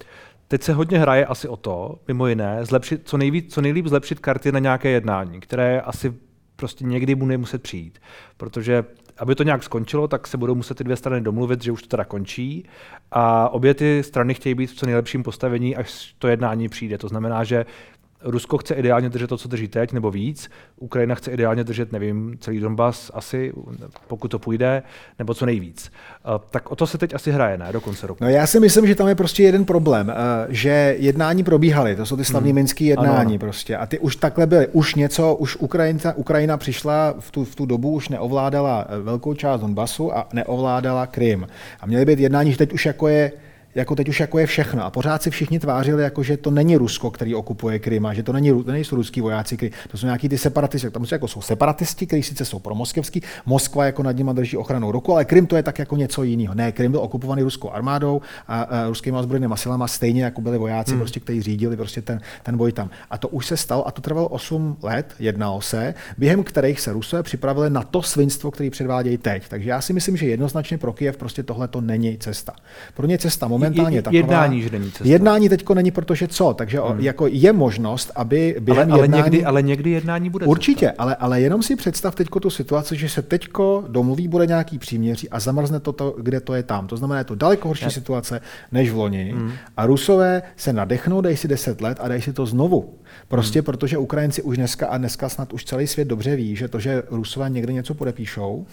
Teď 0.51 0.63
se 0.63 0.73
hodně 0.73 0.99
hraje 0.99 1.25
asi 1.25 1.47
o 1.47 1.57
to, 1.57 1.99
mimo 2.07 2.27
jiné, 2.27 2.65
zlepšit, 2.65 3.01
co, 3.03 3.17
nejvíc, 3.17 3.53
co 3.53 3.61
nejlíp 3.61 3.87
zlepšit 3.87 4.19
karty 4.19 4.51
na 4.51 4.59
nějaké 4.59 4.89
jednání, 4.89 5.39
které 5.39 5.81
asi 5.81 6.13
prostě 6.55 6.85
někdy 6.85 7.15
bude 7.15 7.37
muset 7.37 7.63
přijít. 7.63 7.99
Protože 8.37 8.83
aby 9.19 9.35
to 9.35 9.43
nějak 9.43 9.63
skončilo, 9.63 10.07
tak 10.07 10.27
se 10.27 10.37
budou 10.37 10.55
muset 10.55 10.77
ty 10.77 10.83
dvě 10.83 10.95
strany 10.95 11.21
domluvit, 11.21 11.63
že 11.63 11.71
už 11.71 11.81
to 11.81 11.87
teda 11.87 12.03
končí. 12.03 12.65
A 13.11 13.49
obě 13.49 13.73
ty 13.73 14.03
strany 14.03 14.33
chtějí 14.33 14.55
být 14.55 14.67
v 14.67 14.75
co 14.75 14.85
nejlepším 14.85 15.23
postavení, 15.23 15.75
až 15.75 16.15
to 16.17 16.27
jednání 16.27 16.69
přijde. 16.69 16.97
To 16.97 17.07
znamená, 17.07 17.43
že 17.43 17.65
Rusko 18.23 18.57
chce 18.57 18.73
ideálně 18.73 19.09
držet 19.09 19.27
to, 19.27 19.37
co 19.37 19.47
drží 19.47 19.67
teď, 19.67 19.93
nebo 19.93 20.11
víc. 20.11 20.49
Ukrajina 20.77 21.15
chce 21.15 21.31
ideálně 21.31 21.63
držet, 21.63 21.91
nevím, 21.91 22.37
celý 22.39 22.59
Donbass 22.59 23.11
asi, 23.13 23.53
pokud 24.07 24.27
to 24.27 24.39
půjde, 24.39 24.83
nebo 25.19 25.33
co 25.33 25.45
nejvíc. 25.45 25.91
Tak 26.49 26.71
o 26.71 26.75
to 26.75 26.87
se 26.87 26.97
teď 26.97 27.13
asi 27.13 27.31
hraje, 27.31 27.57
ne, 27.57 27.69
do 27.71 27.81
konce 27.81 28.07
roku. 28.07 28.23
No 28.23 28.29
já 28.29 28.47
si 28.47 28.59
myslím, 28.59 28.87
že 28.87 28.95
tam 28.95 29.07
je 29.07 29.15
prostě 29.15 29.43
jeden 29.43 29.65
problém, 29.65 30.13
že 30.49 30.95
jednání 30.99 31.43
probíhaly, 31.43 31.95
to 31.95 32.05
jsou 32.05 32.17
ty 32.17 32.25
slavní 32.25 32.49
hmm. 32.49 32.55
minský 32.55 32.85
jednání 32.85 33.33
ano. 33.33 33.39
prostě. 33.39 33.77
A 33.77 33.85
ty 33.85 33.99
už 33.99 34.15
takhle 34.15 34.47
byly. 34.47 34.67
Už 34.67 34.95
něco, 34.95 35.35
už 35.35 35.55
Ukrajina, 35.55 36.13
Ukrajina 36.15 36.57
přišla 36.57 37.15
v 37.19 37.31
tu, 37.31 37.45
v 37.45 37.55
tu 37.55 37.65
dobu, 37.65 37.91
už 37.91 38.09
neovládala 38.09 38.87
velkou 39.01 39.33
část 39.33 39.61
Donbasu 39.61 40.17
a 40.17 40.27
neovládala 40.33 41.07
Krym. 41.07 41.47
A 41.79 41.85
měly 41.85 42.05
být 42.05 42.19
jednání, 42.19 42.51
že 42.51 42.57
teď 42.57 42.73
už 42.73 42.85
jako 42.85 43.07
je 43.07 43.31
jako 43.75 43.95
teď 43.95 44.09
už 44.09 44.19
jako 44.19 44.39
je 44.39 44.45
všechno. 44.45 44.85
A 44.85 44.89
pořád 44.89 45.23
si 45.23 45.29
všichni 45.29 45.59
tvářili, 45.59 46.03
jako 46.03 46.23
že 46.23 46.37
to 46.37 46.51
není 46.51 46.77
Rusko, 46.77 47.11
který 47.11 47.35
okupuje 47.35 47.79
Krym, 47.79 48.05
a 48.05 48.13
že 48.13 48.23
to, 48.23 48.33
není, 48.33 48.63
to 48.63 48.71
nejsou 48.71 48.95
ruský 48.95 49.21
vojáci 49.21 49.57
Krym. 49.57 49.71
To 49.87 49.97
jsou 49.97 50.05
nějaký 50.05 50.29
ty 50.29 50.37
separatisti. 50.37 50.89
Tam 50.89 51.05
jako 51.11 51.27
jsou 51.27 51.41
separatisti, 51.41 52.07
kteří 52.07 52.23
sice 52.23 52.45
jsou 52.45 52.59
pro 52.59 52.75
moskevský, 52.75 53.21
Moskva 53.45 53.85
jako 53.85 54.03
nad 54.03 54.11
nimi 54.11 54.31
drží 54.33 54.57
ochranou 54.57 54.91
roku, 54.91 55.13
ale 55.13 55.25
Krym 55.25 55.47
to 55.47 55.55
je 55.55 55.63
tak 55.63 55.79
jako 55.79 55.95
něco 55.95 56.23
jiného. 56.23 56.55
Ne, 56.55 56.71
Krym 56.71 56.91
byl 56.91 57.01
okupovaný 57.01 57.43
ruskou 57.43 57.71
armádou 57.71 58.21
a, 58.47 58.61
a 58.61 58.87
ruskými 58.87 59.17
ozbrojenými 59.17 59.53
silami, 59.57 59.83
stejně 59.87 60.23
jako 60.23 60.41
byli 60.41 60.57
vojáci, 60.57 60.91
hmm. 60.91 60.99
prostě, 60.99 61.19
kteří 61.19 61.41
řídili 61.41 61.77
prostě 61.77 62.01
ten, 62.01 62.21
ten 62.43 62.57
boj 62.57 62.71
tam. 62.71 62.89
A 63.09 63.17
to 63.17 63.27
už 63.27 63.45
se 63.45 63.57
stalo 63.57 63.87
a 63.87 63.91
to 63.91 64.01
trvalo 64.01 64.27
8 64.27 64.77
let, 64.81 65.13
jednalo 65.19 65.61
se, 65.61 65.93
během 66.17 66.43
kterých 66.43 66.79
se 66.79 66.93
Rusové 66.93 67.23
připravili 67.23 67.69
na 67.69 67.83
to 67.83 68.01
svinstvo, 68.01 68.51
který 68.51 68.69
předvádějí 68.69 69.17
teď. 69.17 69.49
Takže 69.49 69.69
já 69.69 69.81
si 69.81 69.93
myslím, 69.93 70.17
že 70.17 70.25
jednoznačně 70.25 70.77
pro 70.77 70.93
Kiev 70.93 71.17
prostě 71.17 71.43
tohle 71.43 71.67
to 71.67 71.81
není 71.81 72.17
cesta. 72.17 72.53
Pro 72.93 73.07
ně 73.07 73.17
cesta 73.17 73.47
momentálně 73.59 74.01
taková. 74.01 74.17
Jednání, 74.17 74.61
že 74.61 74.69
není 74.69 74.91
cesta. 74.91 75.07
Jednání 75.07 75.49
teďko 75.49 75.73
není, 75.73 75.91
protože 75.91 76.27
co? 76.27 76.53
Takže 76.53 76.79
hmm. 76.79 76.99
jako 76.99 77.27
je 77.27 77.53
možnost, 77.53 78.11
aby 78.15 78.55
během 78.59 78.91
ale, 78.91 78.93
ale 78.93 79.03
jednání... 79.03 79.23
Někdy, 79.23 79.45
ale 79.45 79.61
někdy 79.61 79.89
jednání 79.89 80.29
bude 80.29 80.45
Určitě, 80.45 80.91
ale, 80.91 81.15
ale 81.15 81.41
jenom 81.41 81.63
si 81.63 81.75
představ 81.75 82.15
teďko 82.15 82.39
tu 82.39 82.49
situaci, 82.49 82.95
že 82.95 83.09
se 83.09 83.21
teďko 83.21 83.83
domluví, 83.87 84.27
bude 84.27 84.45
nějaký 84.45 84.79
příměří 84.79 85.29
a 85.29 85.39
zamrzne 85.39 85.79
to, 85.79 85.91
to 85.93 86.15
kde 86.19 86.39
to 86.39 86.53
je 86.53 86.63
tam. 86.63 86.87
To 86.87 86.97
znamená, 86.97 87.19
je 87.19 87.25
to 87.25 87.35
daleko 87.35 87.67
horší 87.67 87.85
je. 87.85 87.91
situace 87.91 88.41
než 88.71 88.91
v 88.91 88.97
loni. 88.97 89.31
Hmm. 89.35 89.51
A 89.77 89.85
Rusové 89.85 90.41
se 90.57 90.73
nadechnou, 90.73 91.21
dají 91.21 91.37
si 91.37 91.47
10 91.47 91.81
let 91.81 91.97
a 92.01 92.07
dají 92.07 92.21
si 92.21 92.33
to 92.33 92.45
znovu. 92.45 92.93
Prostě 93.27 93.59
hmm. 93.59 93.65
protože 93.65 93.97
Ukrajinci 93.97 94.41
už 94.41 94.57
dneska 94.57 94.87
a 94.87 94.97
dneska 94.97 95.29
snad 95.29 95.53
už 95.53 95.65
celý 95.65 95.87
svět 95.87 96.07
dobře 96.07 96.35
ví, 96.35 96.55
že 96.55 96.67
to, 96.67 96.79
že 96.79 97.03
Rusové 97.09 97.49
někde 97.49 97.73
něco 97.73 97.93
podepíšou, 97.93 98.65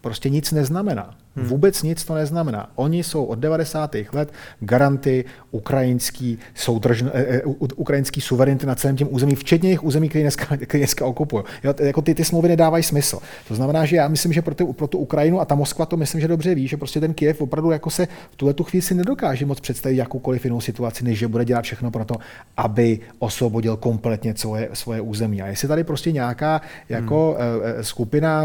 prostě 0.00 0.30
nic 0.30 0.52
neznamená. 0.52 1.14
Hmm. 1.36 1.46
Vůbec 1.46 1.82
nic 1.82 2.04
to 2.04 2.14
neznamená. 2.14 2.70
Oni 2.74 3.04
jsou 3.04 3.24
od 3.24 3.38
90. 3.38 3.96
let 4.12 4.32
garanty 4.60 5.24
ukrajinský, 5.50 6.38
soudržn, 6.54 7.06
eh, 7.14 7.22
eh 7.22 7.42
ukrajinský 7.76 8.20
suverenity 8.20 8.66
na 8.66 8.74
celém 8.74 8.96
tím 8.96 9.08
území, 9.10 9.34
včetně 9.34 9.68
jejich 9.68 9.84
území, 9.84 10.08
které 10.08 10.22
dneska, 10.22 10.56
které 10.66 10.78
dneska 10.78 11.06
okupují. 11.06 11.44
Jo, 11.64 11.74
jako 11.78 12.02
ty, 12.02 12.14
ty 12.14 12.24
smlouvy 12.24 12.48
nedávají 12.48 12.82
smysl. 12.82 13.18
To 13.48 13.54
znamená, 13.54 13.84
že 13.84 13.96
já 13.96 14.08
myslím, 14.08 14.32
že 14.32 14.42
pro, 14.42 14.54
ty, 14.54 14.64
pro 14.64 14.86
tu 14.86 14.98
Ukrajinu 14.98 15.40
a 15.40 15.44
ta 15.44 15.54
Moskva 15.54 15.86
to 15.86 15.96
myslím, 15.96 16.20
že 16.20 16.28
dobře 16.28 16.54
ví, 16.54 16.68
že 16.68 16.76
prostě 16.76 17.00
ten 17.00 17.14
Kiev 17.14 17.40
opravdu 17.40 17.70
jako 17.70 17.90
se 17.90 18.08
v 18.30 18.36
tuhle 18.36 18.54
tu 18.54 18.64
chvíli 18.64 18.82
si 18.82 18.94
nedokáže 18.94 19.46
moc 19.46 19.60
představit 19.60 19.96
jakoukoliv 19.96 20.44
jinou 20.44 20.60
situaci, 20.60 21.04
než 21.04 21.18
že 21.18 21.28
bude 21.28 21.44
dělat 21.44 21.64
všechno 21.64 21.90
pro 21.90 22.04
to, 22.04 22.14
aby 22.56 23.00
osvobodil 23.18 23.76
kompletně 23.76 24.34
svoje, 24.36 24.68
svoje 24.72 25.00
území. 25.00 25.42
A 25.42 25.46
jestli 25.46 25.68
tady 25.68 25.84
prostě 25.84 26.12
nějaká 26.12 26.60
jako 26.88 27.36
hmm. 27.38 27.84
skupina 27.84 28.42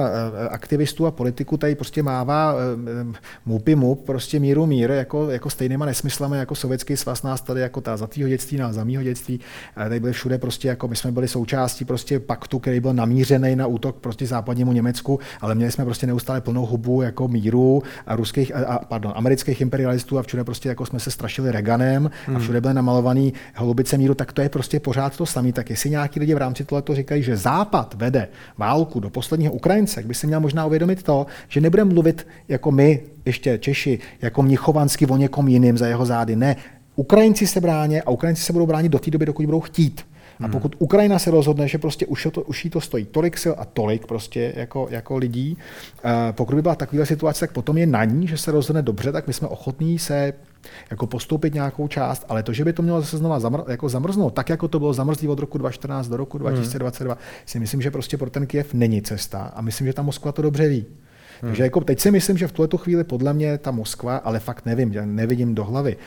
aktivistů 0.50 1.06
a 1.06 1.12
politiků 1.12 1.51
tady 1.58 1.76
prostě 1.76 2.04
mává 2.04 2.56
mupi 3.46 3.76
mup, 3.76 4.06
prostě 4.06 4.40
míru 4.40 4.66
mír, 4.66 4.92
jako, 4.92 5.30
jako 5.30 5.50
stejnýma 5.50 5.86
nesmyslami, 5.86 6.38
jako 6.38 6.56
sovětský 6.56 6.98
svaz 6.98 7.24
nás 7.24 7.42
tady 7.42 7.62
jako 7.62 7.82
ta 7.82 7.98
za 7.98 8.08
tvýho 8.08 8.30
dětství, 8.30 8.58
nás 8.58 8.76
za 8.76 8.84
mýho 8.84 9.04
dětství, 9.04 9.40
tady 9.76 10.00
byli 10.00 10.14
všude 10.14 10.38
prostě 10.38 10.68
jako 10.68 10.88
my 10.88 10.96
jsme 10.96 11.12
byli 11.12 11.28
součástí 11.28 11.86
prostě 11.86 12.20
paktu, 12.20 12.60
který 12.60 12.80
byl 12.80 12.94
namířený 12.94 13.56
na 13.56 13.68
útok 13.68 13.96
proti 13.96 14.26
západnímu 14.26 14.72
Německu, 14.72 15.20
ale 15.42 15.56
měli 15.56 15.72
jsme 15.72 15.86
prostě 15.86 16.08
neustále 16.08 16.42
plnou 16.42 16.66
hubu 16.66 17.02
jako 17.02 17.28
míru 17.28 17.84
a 18.08 18.16
ruských, 18.16 18.56
a, 18.56 18.80
pardon, 18.80 19.14
amerických 19.16 19.62
imperialistů 19.62 20.20
a 20.20 20.24
všude 20.24 20.44
prostě 20.44 20.70
jako 20.70 20.86
jsme 20.86 21.00
se 21.00 21.12
strašili 21.12 21.52
Reaganem 21.52 22.12
a 22.28 22.32
hmm. 22.32 22.40
všude 22.40 22.62
byly 22.62 22.74
namalovaný 22.74 23.34
holubice 23.56 23.98
míru, 23.98 24.14
tak 24.14 24.34
to 24.34 24.42
je 24.42 24.50
prostě 24.50 24.80
pořád 24.80 25.18
to 25.18 25.26
samé. 25.26 25.52
Tak 25.52 25.70
jestli 25.70 25.90
nějaký 25.90 26.20
lidi 26.20 26.34
v 26.34 26.38
rámci 26.38 26.64
tohle 26.64 26.82
to 26.82 26.96
říkají, 26.96 27.24
že 27.24 27.38
Západ 27.38 27.94
vede 27.98 28.28
válku 28.58 29.00
do 29.00 29.10
posledního 29.10 29.54
Ukrajince, 29.54 30.04
by 30.04 30.14
se 30.14 30.28
měl 30.28 30.40
možná 30.40 30.66
uvědomit 30.66 31.04
to, 31.04 31.26
že 31.48 31.62
nebudeme 31.62 31.94
mluvit 31.94 32.28
jako 32.48 32.72
my, 32.72 33.02
ještě 33.26 33.58
Češi, 33.58 34.00
jako 34.22 34.44
Mnichovanský 34.44 35.06
o 35.06 35.18
někom 35.18 35.48
jiným 35.48 35.78
za 35.78 35.88
jeho 35.88 36.06
zády. 36.06 36.36
Ne, 36.36 36.56
Ukrajinci 36.96 37.48
se 37.48 37.62
brání 37.62 38.02
a 38.02 38.10
Ukrajinci 38.10 38.44
se 38.44 38.54
budou 38.54 38.66
bránit 38.66 38.90
do 38.90 39.00
té 39.00 39.12
doby, 39.12 39.26
dokud 39.26 39.46
budou 39.46 39.60
chtít. 39.60 40.02
A 40.40 40.44
hmm. 40.44 40.52
pokud 40.52 40.76
Ukrajina 40.80 41.20
se 41.20 41.32
rozhodne, 41.32 41.68
že 41.68 41.78
prostě 41.78 42.06
už, 42.06 42.28
to, 42.32 42.42
už 42.42 42.66
jí 42.66 42.72
to 42.72 42.82
stojí 42.82 43.06
tolik 43.06 43.38
sil 43.44 43.54
a 43.58 43.66
tolik 43.66 44.08
prostě 44.08 44.54
jako, 44.56 44.88
jako 44.92 45.18
lidí, 45.18 45.58
uh, 46.06 46.12
pokud 46.32 46.56
by 46.56 46.62
byla 46.62 46.76
taková 46.76 47.06
situace, 47.06 47.40
tak 47.40 47.52
potom 47.52 47.78
je 47.78 47.86
na 47.86 48.06
ní, 48.06 48.28
že 48.28 48.38
se 48.38 48.52
rozhodne 48.52 48.82
dobře, 48.82 49.12
tak 49.12 49.28
my 49.28 49.34
jsme 49.34 49.48
ochotní 49.48 50.00
se 50.00 50.34
jako 50.90 51.08
postoupit 51.08 51.54
nějakou 51.54 51.88
část, 51.88 52.26
ale 52.30 52.44
to, 52.44 52.54
že 52.54 52.66
by 52.66 52.74
to 52.74 52.82
mělo 52.82 53.02
zase 53.02 53.18
znova 53.18 53.40
zamr, 53.40 53.60
jako 53.68 53.90
zamrznout, 53.90 54.34
tak 54.34 54.50
jako 54.50 54.68
to 54.68 54.80
bylo 54.80 54.94
zamrzlý 54.94 55.28
od 55.28 55.40
roku 55.40 55.58
2014 55.58 56.08
do 56.08 56.18
roku 56.18 56.38
2022, 56.38 57.14
hmm. 57.14 57.24
si 57.46 57.60
myslím, 57.60 57.82
že 57.82 57.92
prostě 57.92 58.18
pro 58.18 58.30
ten 58.30 58.48
Kiev 58.48 58.74
není 58.74 59.02
cesta 59.02 59.52
a 59.56 59.62
myslím, 59.62 59.88
že 59.88 59.94
ta 59.94 60.02
Moskva 60.02 60.32
to 60.32 60.42
dobře 60.42 60.68
ví. 60.68 60.86
Hmm. 61.42 61.50
Takže 61.50 61.64
jako 61.64 61.82
teď 61.82 62.00
si 62.00 62.12
myslím, 62.12 62.38
že 62.38 62.48
v 62.48 62.52
tuto 62.52 62.78
chvíli 62.78 63.04
podle 63.04 63.34
mě 63.34 63.58
ta 63.58 63.72
Moskva, 63.72 64.18
ale 64.18 64.40
fakt 64.40 64.66
nevím, 64.66 64.94
nevidím 65.06 65.56
do 65.56 65.66
hlavy, 65.66 65.98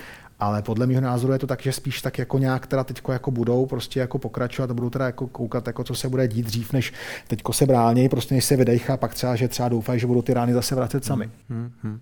ale 0.40 0.62
podle 0.62 0.86
mého 0.86 1.00
názoru 1.00 1.32
je 1.32 1.38
to 1.38 1.46
tak, 1.46 1.62
že 1.62 1.72
spíš 1.72 2.02
tak 2.02 2.18
jako 2.18 2.38
nějak 2.38 2.66
teda 2.66 2.84
teďko 2.84 3.12
jako 3.12 3.30
budou 3.30 3.66
prostě 3.66 4.00
jako 4.00 4.18
pokračovat 4.18 4.70
a 4.70 4.74
budou 4.74 4.90
teda 4.90 5.06
jako 5.06 5.26
koukat, 5.26 5.66
jako 5.66 5.84
co 5.84 5.94
se 5.94 6.08
bude 6.08 6.28
dít 6.28 6.46
dřív, 6.46 6.72
než 6.72 6.92
teďko 7.28 7.52
se 7.52 7.66
brání, 7.66 8.08
prostě 8.08 8.34
než 8.34 8.44
se 8.44 8.56
vydejchá, 8.56 8.96
pak 8.96 9.14
třeba, 9.14 9.36
že 9.36 9.48
třeba 9.48 9.68
doufají, 9.68 10.00
že 10.00 10.06
budou 10.06 10.22
ty 10.22 10.34
rány 10.34 10.52
zase 10.52 10.74
vracet 10.74 11.04
sami. 11.04 11.30
Hmm, 11.48 11.70
hmm. 11.82 12.00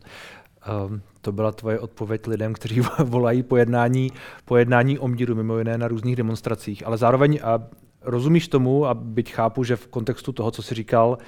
Um, 0.86 1.02
to 1.20 1.32
byla 1.32 1.52
tvoje 1.52 1.78
odpověď 1.78 2.26
lidem, 2.26 2.52
kteří 2.52 2.80
volají 3.04 3.42
pojednání, 3.42 4.10
pojednání 4.44 4.98
o 4.98 5.08
míru, 5.08 5.34
mimo 5.34 5.58
jiné 5.58 5.78
na 5.78 5.88
různých 5.88 6.16
demonstracích. 6.16 6.86
Ale 6.86 6.98
zároveň 6.98 7.40
a 7.42 7.62
rozumíš 8.02 8.48
tomu, 8.48 8.86
a 8.86 8.94
byť 8.94 9.32
chápu, 9.32 9.64
že 9.64 9.76
v 9.76 9.86
kontextu 9.86 10.32
toho, 10.32 10.50
co 10.50 10.62
jsi 10.62 10.74
říkal, 10.74 11.18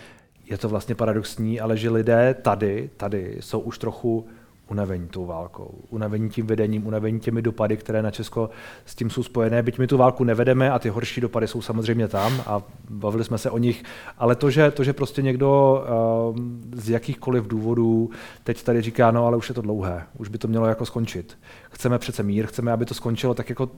je 0.51 0.59
to 0.59 0.69
vlastně 0.69 0.95
paradoxní, 0.95 1.61
ale 1.61 1.77
že 1.77 1.91
lidé 1.91 2.35
tady, 2.43 2.91
tady 2.97 3.37
jsou 3.41 3.61
už 3.61 3.79
trochu 3.79 4.27
unavení 4.69 5.09
tou 5.09 5.27
válkou, 5.27 5.75
unavení 5.91 6.31
tím 6.31 6.47
vedením, 6.47 6.87
unavení 6.87 7.21
těmi 7.21 7.43
dopady, 7.43 7.77
které 7.77 8.03
na 8.03 8.11
Česko 8.11 8.51
s 8.87 8.95
tím 8.95 9.11
jsou 9.11 9.23
spojené. 9.23 9.63
Byť 9.63 9.79
my 9.79 9.87
tu 9.87 9.97
válku 9.97 10.25
nevedeme 10.25 10.71
a 10.71 10.79
ty 10.79 10.89
horší 10.89 11.21
dopady 11.21 11.49
jsou 11.49 11.63
samozřejmě 11.63 12.09
tam 12.09 12.43
a 12.47 12.63
bavili 12.91 13.25
jsme 13.25 13.39
se 13.39 13.51
o 13.51 13.59
nich, 13.59 13.83
ale 14.19 14.35
to, 14.35 14.51
že, 14.51 14.71
to, 14.71 14.85
že 14.85 14.93
prostě 14.93 15.23
někdo 15.23 15.83
uh, 16.31 16.37
z 16.73 16.91
jakýchkoliv 16.91 17.47
důvodů 17.47 18.11
teď 18.45 18.63
tady 18.63 18.83
říká, 18.83 19.11
no 19.11 19.27
ale 19.27 19.37
už 19.37 19.49
je 19.49 19.55
to 19.55 19.63
dlouhé, 19.63 20.03
už 20.19 20.29
by 20.29 20.39
to 20.39 20.49
mělo 20.49 20.67
jako 20.67 20.87
skončit. 20.87 21.39
Chceme 21.71 21.99
přece 21.99 22.23
mír, 22.23 22.47
chceme, 22.47 22.73
aby 22.73 22.85
to 22.85 22.95
skončilo, 22.95 23.35
tak 23.35 23.49
jako 23.49 23.71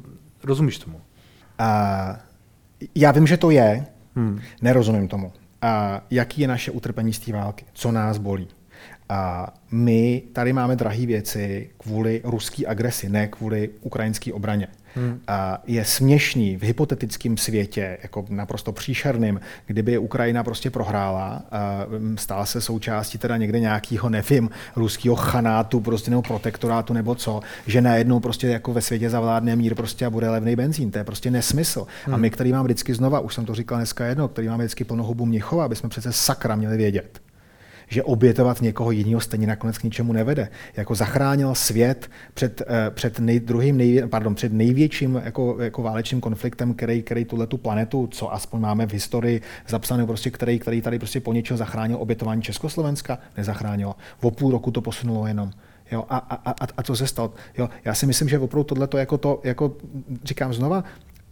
rozumíš 0.44 0.79
tomu? 0.79 0.96
Uh, 0.96 2.16
já 2.94 3.12
vím, 3.12 3.26
že 3.26 3.37
to 3.37 3.50
je, 3.50 3.87
hmm. 4.16 4.40
nerozumím 4.62 5.09
tomu. 5.09 5.33
A 5.62 6.03
jaký 6.11 6.40
je 6.40 6.49
naše 6.49 6.71
utrpení 6.71 7.12
z 7.12 7.19
té 7.19 7.33
války? 7.33 7.64
Co 7.73 7.92
nás 7.92 8.19
bolí? 8.19 8.49
A 9.09 9.55
my 9.71 10.23
tady 10.33 10.53
máme 10.53 10.77
drahé 10.77 11.07
věci 11.07 11.71
kvůli 11.79 12.21
ruské 12.25 12.66
agresi, 12.66 13.09
ne 13.09 13.29
kvůli 13.29 13.71
ukrajinské 13.81 14.33
obraně. 14.33 14.69
Hmm. 14.97 15.21
A 15.29 15.63
je 15.67 15.85
směšný 15.85 16.57
v 16.57 16.63
hypotetickém 16.63 17.37
světě, 17.37 17.99
jako 18.03 18.25
naprosto 18.29 18.73
příšerným, 18.73 19.40
kdyby 19.67 19.99
Ukrajina 19.99 20.44
prostě 20.44 20.71
prohrála, 20.71 21.42
a 21.51 21.87
stala 22.17 22.47
se 22.47 22.61
součástí 22.61 23.19
teda 23.19 23.37
někde 23.37 23.61
nějakého, 23.61 24.09
nevím, 24.09 24.51
ruského 24.77 25.17
chanátu, 25.17 25.81
prostě 25.81 26.11
nebo 26.11 26.23
protektorátu 26.23 26.92
nebo 26.92 27.15
co, 27.15 27.40
že 27.67 27.81
najednou 27.81 28.21
prostě 28.21 28.47
jako 28.47 28.73
ve 28.73 28.81
světě 28.81 29.11
zavládne 29.11 29.57
mír 29.57 29.75
prostě 29.75 30.07
a 30.07 30.11
bude 30.11 30.31
levný 30.31 30.57
benzín. 30.57 30.90
To 30.90 30.99
je 30.99 31.05
prostě 31.05 31.31
nesmysl. 31.31 31.87
Hmm. 32.05 32.15
A 32.15 32.19
my, 32.19 32.31
který 32.31 32.53
máme 32.53 32.65
vždycky 32.65 32.94
znova, 32.94 33.21
už 33.21 33.35
jsem 33.35 33.44
to 33.44 33.55
říkal 33.55 33.79
dneska 33.79 34.07
jedno, 34.07 34.29
který 34.29 34.49
máme 34.49 34.65
vždycky 34.65 34.85
plnou 34.85 35.05
hubu 35.05 35.27
Mnichova, 35.27 35.65
aby 35.65 35.77
jsme 35.77 35.88
přece 35.88 36.13
sakra 36.13 36.57
měli 36.57 36.77
vědět 36.77 37.25
že 37.87 38.03
obětovat 38.03 38.63
někoho 38.63 38.91
jiného 38.91 39.21
stejně 39.21 39.47
nakonec 39.47 39.79
k 39.79 39.85
ničemu 39.85 40.13
nevede. 40.13 40.49
Jako 40.77 40.95
zachránil 40.95 41.55
svět 41.55 42.11
před, 42.35 42.63
eh, 42.67 42.91
před, 42.91 43.19
nej, 43.19 43.41
druhým 43.41 43.77
nejvě, 43.77 44.07
pardon, 44.07 44.35
před 44.35 44.53
největším 44.53 45.23
jako, 45.25 45.57
jako 45.61 45.83
válečným 45.83 46.21
konfliktem, 46.21 46.75
který, 46.75 47.03
který 47.03 47.25
tuhle 47.25 47.47
tu 47.47 47.57
planetu, 47.57 48.07
co 48.07 48.33
aspoň 48.35 48.61
máme 48.61 48.87
v 48.87 48.93
historii 48.93 49.41
zapsané, 49.69 50.07
prostě, 50.07 50.31
který, 50.31 50.59
který 50.59 50.83
tady 50.83 50.99
prostě 50.99 51.21
po 51.21 51.33
něčeho 51.33 51.57
zachránil 51.57 51.97
obětování 52.01 52.43
Československa, 52.43 53.19
nezachránilo. 53.37 53.95
O 54.23 54.31
půl 54.31 54.51
roku 54.51 54.71
to 54.71 54.81
posunulo 54.81 55.27
jenom. 55.27 55.51
Jo, 55.91 56.05
a, 56.09 56.17
a, 56.17 56.51
a, 56.51 56.67
a 56.77 56.83
co 56.83 56.97
se 56.97 57.07
stalo? 57.07 57.35
Jo, 57.59 57.69
já 57.85 57.95
si 57.95 58.07
myslím, 58.07 58.29
že 58.29 58.39
opravdu 58.39 58.65
tohle 58.65 58.89
jako 58.97 59.19
to, 59.19 59.41
jako 59.45 59.77
říkám 60.25 60.53
znova, 60.53 60.85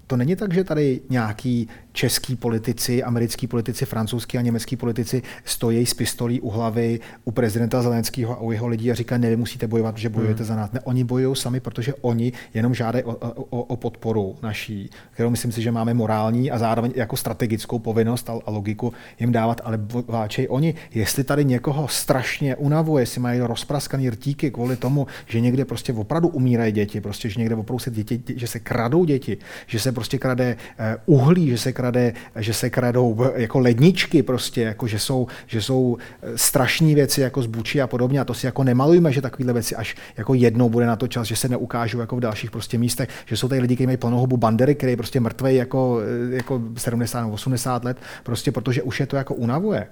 to 0.07 0.17
není 0.17 0.37
tak, 0.37 0.55
že 0.55 0.65
tady 0.65 1.01
nějaký 1.11 1.69
český 1.93 2.37
politici, 2.37 3.03
americký 3.03 3.47
politici, 3.47 3.87
francouzský 3.87 4.39
a 4.39 4.41
německý 4.41 4.77
politici 4.77 5.23
stojí 5.45 5.87
s 5.87 5.95
pistolí 5.95 6.41
u 6.41 6.51
hlavy 6.51 7.01
u 7.25 7.31
prezidenta 7.31 7.83
Zelenského 7.83 8.33
a 8.33 8.41
u 8.41 8.53
jeho 8.53 8.67
lidí 8.67 8.91
a 8.91 8.95
říkají, 8.95 9.21
ne, 9.21 9.31
vy 9.31 9.37
musíte 9.37 9.67
bojovat, 9.67 9.99
že 9.99 10.09
bojujete 10.09 10.43
hmm. 10.43 10.49
za 10.49 10.57
nás. 10.57 10.73
Ne, 10.73 10.81
oni 10.81 11.05
bojují 11.05 11.37
sami, 11.37 11.61
protože 11.61 11.95
oni 11.95 12.33
jenom 12.55 12.75
žádají 12.75 13.05
o, 13.05 13.17
o, 13.51 13.63
o 13.63 13.77
podporu 13.77 14.37
naší, 14.43 14.91
kterou 15.11 15.31
myslím 15.31 15.53
si, 15.53 15.63
že 15.63 15.71
máme 15.71 15.95
morální 15.95 16.51
a 16.51 16.59
zároveň 16.59 16.93
jako 16.97 17.17
strategickou 17.17 17.79
povinnost 17.79 18.31
a, 18.31 18.33
a 18.47 18.51
logiku 18.51 18.93
jim 19.21 19.33
dávat, 19.33 19.61
ale 19.65 19.79
váčej 20.09 20.47
oni. 20.51 20.75
Jestli 20.95 21.25
tady 21.25 21.45
někoho 21.45 21.89
strašně 21.89 22.57
unavuje, 22.57 23.03
jestli 23.03 23.21
mají 23.21 23.41
rozpraskaný 23.41 24.11
rtíky 24.11 24.51
kvůli 24.51 24.77
tomu, 24.77 25.07
že 25.27 25.41
někde 25.41 25.65
prostě 25.65 25.93
opravdu 25.93 26.29
umírají 26.29 26.73
děti, 26.73 27.01
prostě, 27.01 27.29
že 27.29 27.41
někde 27.41 27.55
opravdu 27.55 27.79
se 27.79 27.91
děti, 27.91 28.23
že 28.37 28.47
se 28.47 28.59
kradou 28.61 29.05
děti, 29.05 29.37
že 29.67 29.81
se 29.81 29.93
prostě 29.95 30.19
krade 30.19 30.57
eh, 30.79 30.97
uhlí, 31.07 31.49
že 31.49 31.59
se 31.59 31.73
krade, 31.73 32.13
že 32.37 32.55
se 32.55 32.71
kradou 32.71 33.31
jako 33.35 33.59
ledničky 33.59 34.23
prostě, 34.23 34.63
jako 34.63 34.87
že 34.87 34.99
jsou, 34.99 35.27
že 35.47 35.63
jsou 35.63 35.97
eh, 36.23 36.39
strašní 36.39 36.95
věci 36.95 37.21
jako 37.21 37.43
zbučí 37.43 37.81
a 37.81 37.87
podobně. 37.87 38.21
A 38.21 38.25
to 38.25 38.35
si 38.35 38.47
jako 38.47 38.65
nemalujeme, 38.65 39.13
že 39.13 39.23
takovéhle 39.23 39.53
věci 39.53 39.77
až 39.77 39.97
jako 40.17 40.35
jednou 40.35 40.69
bude 40.69 40.87
na 40.87 40.97
to 40.97 41.09
čas, 41.09 41.27
že 41.27 41.37
se 41.37 41.49
neukážou 41.49 42.01
jako 42.01 42.17
v 42.17 42.21
dalších 42.21 42.51
prostě 42.51 42.79
místech, 42.79 43.09
že 43.27 43.37
jsou 43.37 43.49
tady 43.49 43.61
lidi, 43.61 43.75
kteří 43.75 43.87
mají 43.87 43.97
plnou 43.97 44.27
bandery, 44.27 44.75
který 44.75 44.97
prostě 44.97 45.21
mrtvý 45.21 45.55
jako, 45.55 46.01
eh, 46.33 46.37
jako 46.37 46.63
70 46.77 47.21
nebo 47.21 47.33
80 47.33 47.85
let, 47.85 47.97
prostě 48.23 48.53
protože 48.53 48.83
už 48.83 49.01
je 49.01 49.07
to 49.07 49.17
jako 49.17 49.35
unavuje 49.35 49.87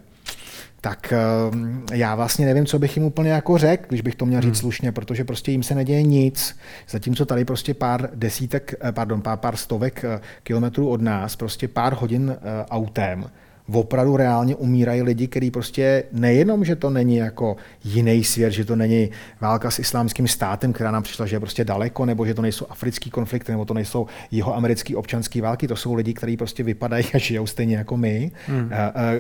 tak 0.85 1.13
ehm, 1.13 1.85
já 1.93 2.15
vlastně 2.15 2.47
nevím, 2.47 2.67
co 2.67 2.79
bych 2.79 2.97
jim 2.97 3.07
úplně 3.07 3.31
jako 3.31 3.59
řekl, 3.59 3.85
když 3.89 4.01
bych 4.01 4.15
to 4.15 4.27
měl 4.27 4.41
říct 4.41 4.51
hmm. 4.51 4.61
slušně, 4.61 4.93
protože 4.93 5.25
prostě 5.25 5.51
jim 5.51 5.63
se 5.63 5.75
neděje 5.75 6.03
nic, 6.03 6.57
zatímco 6.89 7.27
tady 7.27 7.45
prostě 7.45 7.75
pár 7.75 8.11
desítek, 8.15 8.75
eh, 8.81 8.93
pardon, 8.93 9.23
pár, 9.23 9.39
pár 9.39 9.57
stovek 9.57 10.05
eh, 10.05 10.21
kilometrů 10.43 10.89
od 10.89 11.03
nás, 11.03 11.37
prostě 11.37 11.69
pár 11.69 11.95
hodin 11.95 12.37
eh, 12.37 12.67
autem, 12.71 13.25
opravdu 13.73 14.17
reálně 14.17 14.57
umírají 14.57 15.03
lidi, 15.03 15.29
kteří 15.29 15.51
prostě 15.51 16.05
nejenom, 16.13 16.65
že 16.65 16.77
to 16.77 16.91
není 16.91 17.17
jako 17.17 17.57
jiný 17.85 18.25
svět, 18.25 18.51
že 18.51 18.65
to 18.65 18.77
není 18.77 19.11
válka 19.41 19.71
s 19.71 19.79
islámským 19.79 20.29
státem, 20.29 20.73
která 20.73 20.91
nám 20.91 21.03
přišla, 21.03 21.27
že 21.27 21.37
je 21.37 21.41
prostě 21.41 21.65
daleko, 21.65 22.07
nebo 22.07 22.27
že 22.27 22.35
to 22.35 22.43
nejsou 22.43 22.67
africký 22.69 23.11
konflikty, 23.11 23.53
nebo 23.53 23.65
to 23.65 23.75
nejsou 23.75 24.07
jeho 24.31 24.57
americký 24.57 24.97
občanský 24.97 25.41
války, 25.41 25.69
to 25.69 25.77
jsou 25.77 25.95
lidi, 25.95 26.15
kteří 26.15 26.37
prostě 26.37 26.63
vypadají 26.63 27.05
a 27.15 27.19
žijou 27.19 27.47
stejně 27.47 27.77
jako 27.77 27.97
my. 27.97 28.31
Hmm. 28.47 28.71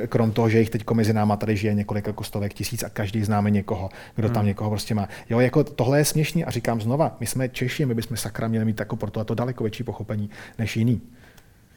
Krom 0.08 0.32
toho, 0.32 0.48
že 0.48 0.58
jich 0.58 0.70
teď 0.70 0.90
mezi 0.92 1.12
náma 1.12 1.36
tady 1.36 1.56
žije 1.56 1.74
několik 1.74 2.06
jako 2.06 2.24
stovek 2.24 2.54
tisíc 2.54 2.82
a 2.82 2.88
každý 2.88 3.24
známe 3.24 3.50
někoho, 3.50 3.90
kdo 4.16 4.28
tam 4.28 4.36
hmm. 4.36 4.46
někoho 4.46 4.70
prostě 4.70 4.94
má. 4.94 5.08
Jo, 5.30 5.40
jako 5.40 5.64
tohle 5.64 5.98
je 5.98 6.04
směšný 6.04 6.44
a 6.44 6.50
říkám 6.50 6.80
znova, 6.80 7.16
my 7.20 7.26
jsme 7.26 7.48
Češi, 7.48 7.86
my 7.86 7.94
bychom 7.94 8.16
sakra 8.16 8.48
měli 8.48 8.64
mít 8.64 8.78
jako 8.80 8.96
pro 8.96 9.10
to 9.10 9.20
a 9.20 9.24
to 9.24 9.34
daleko 9.34 9.64
větší 9.64 9.84
pochopení 9.84 10.30
než 10.58 10.76
jiný. 10.76 11.00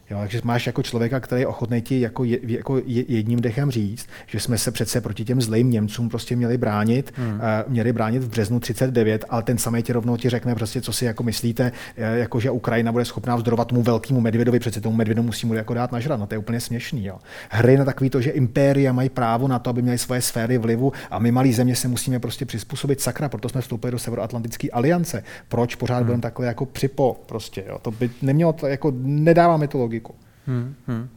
Jo, 0.10 0.18
takže 0.20 0.42
máš 0.44 0.68
jako 0.68 0.84
člověka, 0.84 1.20
který 1.20 1.42
je 1.42 1.48
ochotný 1.48 1.82
ti 1.82 2.00
jako, 2.02 2.24
je, 2.24 2.40
jako 2.44 2.82
jedním 2.88 3.42
dechem 3.42 3.72
říct, 3.72 4.08
že 4.28 4.40
jsme 4.40 4.58
se 4.58 4.72
přece 4.72 5.02
proti 5.02 5.26
těm 5.26 5.42
zlým 5.42 5.72
Němcům 5.72 6.10
prostě 6.10 6.36
měli 6.36 6.58
bránit, 6.58 7.14
hmm. 7.16 7.34
uh, 7.34 7.40
měli 7.68 7.94
bránit 7.94 8.24
v 8.24 8.30
březnu 8.30 8.60
39, 8.60 9.26
ale 9.30 9.44
ten 9.44 9.58
samý 9.58 9.84
ti 9.84 9.94
rovnou 9.94 10.18
ti 10.18 10.30
řekne 10.30 10.56
prostě, 10.56 10.82
co 10.82 10.94
si 10.94 11.06
jako 11.06 11.24
myslíte, 11.24 11.72
uh, 11.98 12.04
jako 12.18 12.40
že 12.40 12.52
Ukrajina 12.52 12.92
bude 12.92 13.06
schopná 13.06 13.36
vzdorovat 13.36 13.68
tomu 13.68 13.84
velkému 13.84 14.22
medvědovi, 14.22 14.60
přece 14.60 14.82
tomu 14.82 14.96
medvědu 14.96 15.24
musí 15.24 15.48
mu 15.48 15.54
jako 15.54 15.74
dát 15.74 15.92
nažrat, 15.92 16.20
no 16.20 16.28
to 16.28 16.34
je 16.34 16.40
úplně 16.40 16.60
směšný. 16.60 17.06
Jo. 17.06 17.18
Hry 17.50 17.78
na 17.78 17.86
takový 17.86 18.10
to, 18.10 18.22
že 18.22 18.30
impéria 18.30 18.94
mají 18.94 19.10
právo 19.10 19.48
na 19.48 19.60
to, 19.60 19.70
aby 19.70 19.82
měli 19.82 19.98
svoje 19.98 20.22
sféry 20.22 20.58
vlivu 20.58 20.92
a 21.12 21.20
my 21.20 21.32
malí 21.32 21.54
země 21.54 21.76
se 21.76 21.88
musíme 21.88 22.20
prostě 22.20 22.46
přizpůsobit 22.46 23.02
sakra, 23.02 23.30
proto 23.30 23.50
jsme 23.50 23.62
vstoupili 23.62 23.92
do 23.92 24.00
Severoatlantické 24.00 24.70
aliance. 24.70 25.24
Proč 25.48 25.76
pořád 25.76 25.98
hmm. 25.98 26.06
budeme 26.06 26.22
takhle 26.22 26.46
jako 26.46 26.66
připo 26.66 27.18
prostě, 27.26 27.64
jo. 27.68 27.80
to 27.82 27.92
by 27.92 28.10
nemělo, 28.22 28.54
to, 28.54 28.68
jako 28.68 28.94
nedáváme 29.02 29.68
to 29.68 29.78
logiku. 29.96 30.16
Hmm, 30.48 30.76
hmm. 30.88 31.10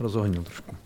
Rozohnil 0.00 0.42
trošku. 0.42 0.76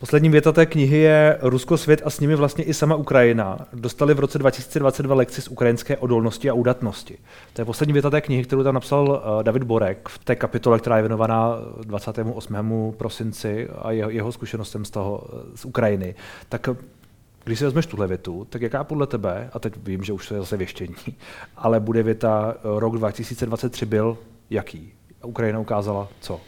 Poslední 0.00 0.28
věta 0.28 0.52
té 0.52 0.66
knihy 0.66 0.98
je 0.98 1.38
Rusko, 1.42 1.76
svět 1.76 2.02
a 2.04 2.10
s 2.10 2.20
nimi 2.20 2.34
vlastně 2.34 2.64
i 2.64 2.74
sama 2.74 2.94
Ukrajina. 2.94 3.58
Dostali 3.72 4.14
v 4.14 4.18
roce 4.18 4.38
2022 4.38 5.14
lekci 5.14 5.42
z 5.42 5.48
ukrajinské 5.48 5.96
odolnosti 5.96 6.50
a 6.50 6.54
udatnosti. 6.54 7.18
To 7.52 7.60
je 7.60 7.64
poslední 7.64 7.92
věta 7.92 8.10
té 8.10 8.20
knihy, 8.20 8.44
kterou 8.44 8.62
tam 8.62 8.74
napsal 8.74 9.22
eh, 9.40 9.44
David 9.44 9.62
Borek 9.62 10.08
v 10.08 10.18
té 10.18 10.36
kapitole, 10.36 10.78
která 10.78 10.96
je 10.96 11.02
věnovaná 11.02 11.58
28. 11.82 12.94
prosinci 12.96 13.68
a 13.82 13.90
jeho, 13.90 14.10
jeho 14.10 14.32
zkušenostem 14.32 14.84
z 14.84 14.90
toho, 14.90 15.24
eh, 15.32 15.56
z 15.56 15.64
Ukrajiny. 15.64 16.14
Tak 16.48 16.68
když 17.44 17.58
si 17.58 17.64
vezmeš 17.64 17.86
tuhle 17.86 18.06
větu, 18.06 18.46
tak 18.50 18.62
jaká 18.62 18.84
podle 18.84 19.06
tebe, 19.06 19.50
a 19.52 19.58
teď 19.58 19.74
vím, 19.82 20.04
že 20.04 20.12
už 20.12 20.28
to 20.28 20.34
je 20.34 20.40
zase 20.40 20.56
věštění, 20.56 20.94
ale 21.56 21.80
bude 21.80 22.02
věta 22.02 22.54
eh, 22.56 22.80
rok 22.80 22.96
2023 22.96 23.86
byl 23.86 24.18
jaký? 24.50 24.92
Ukrajina 25.24 25.58
ukázala 25.58 26.08
co? 26.20 26.40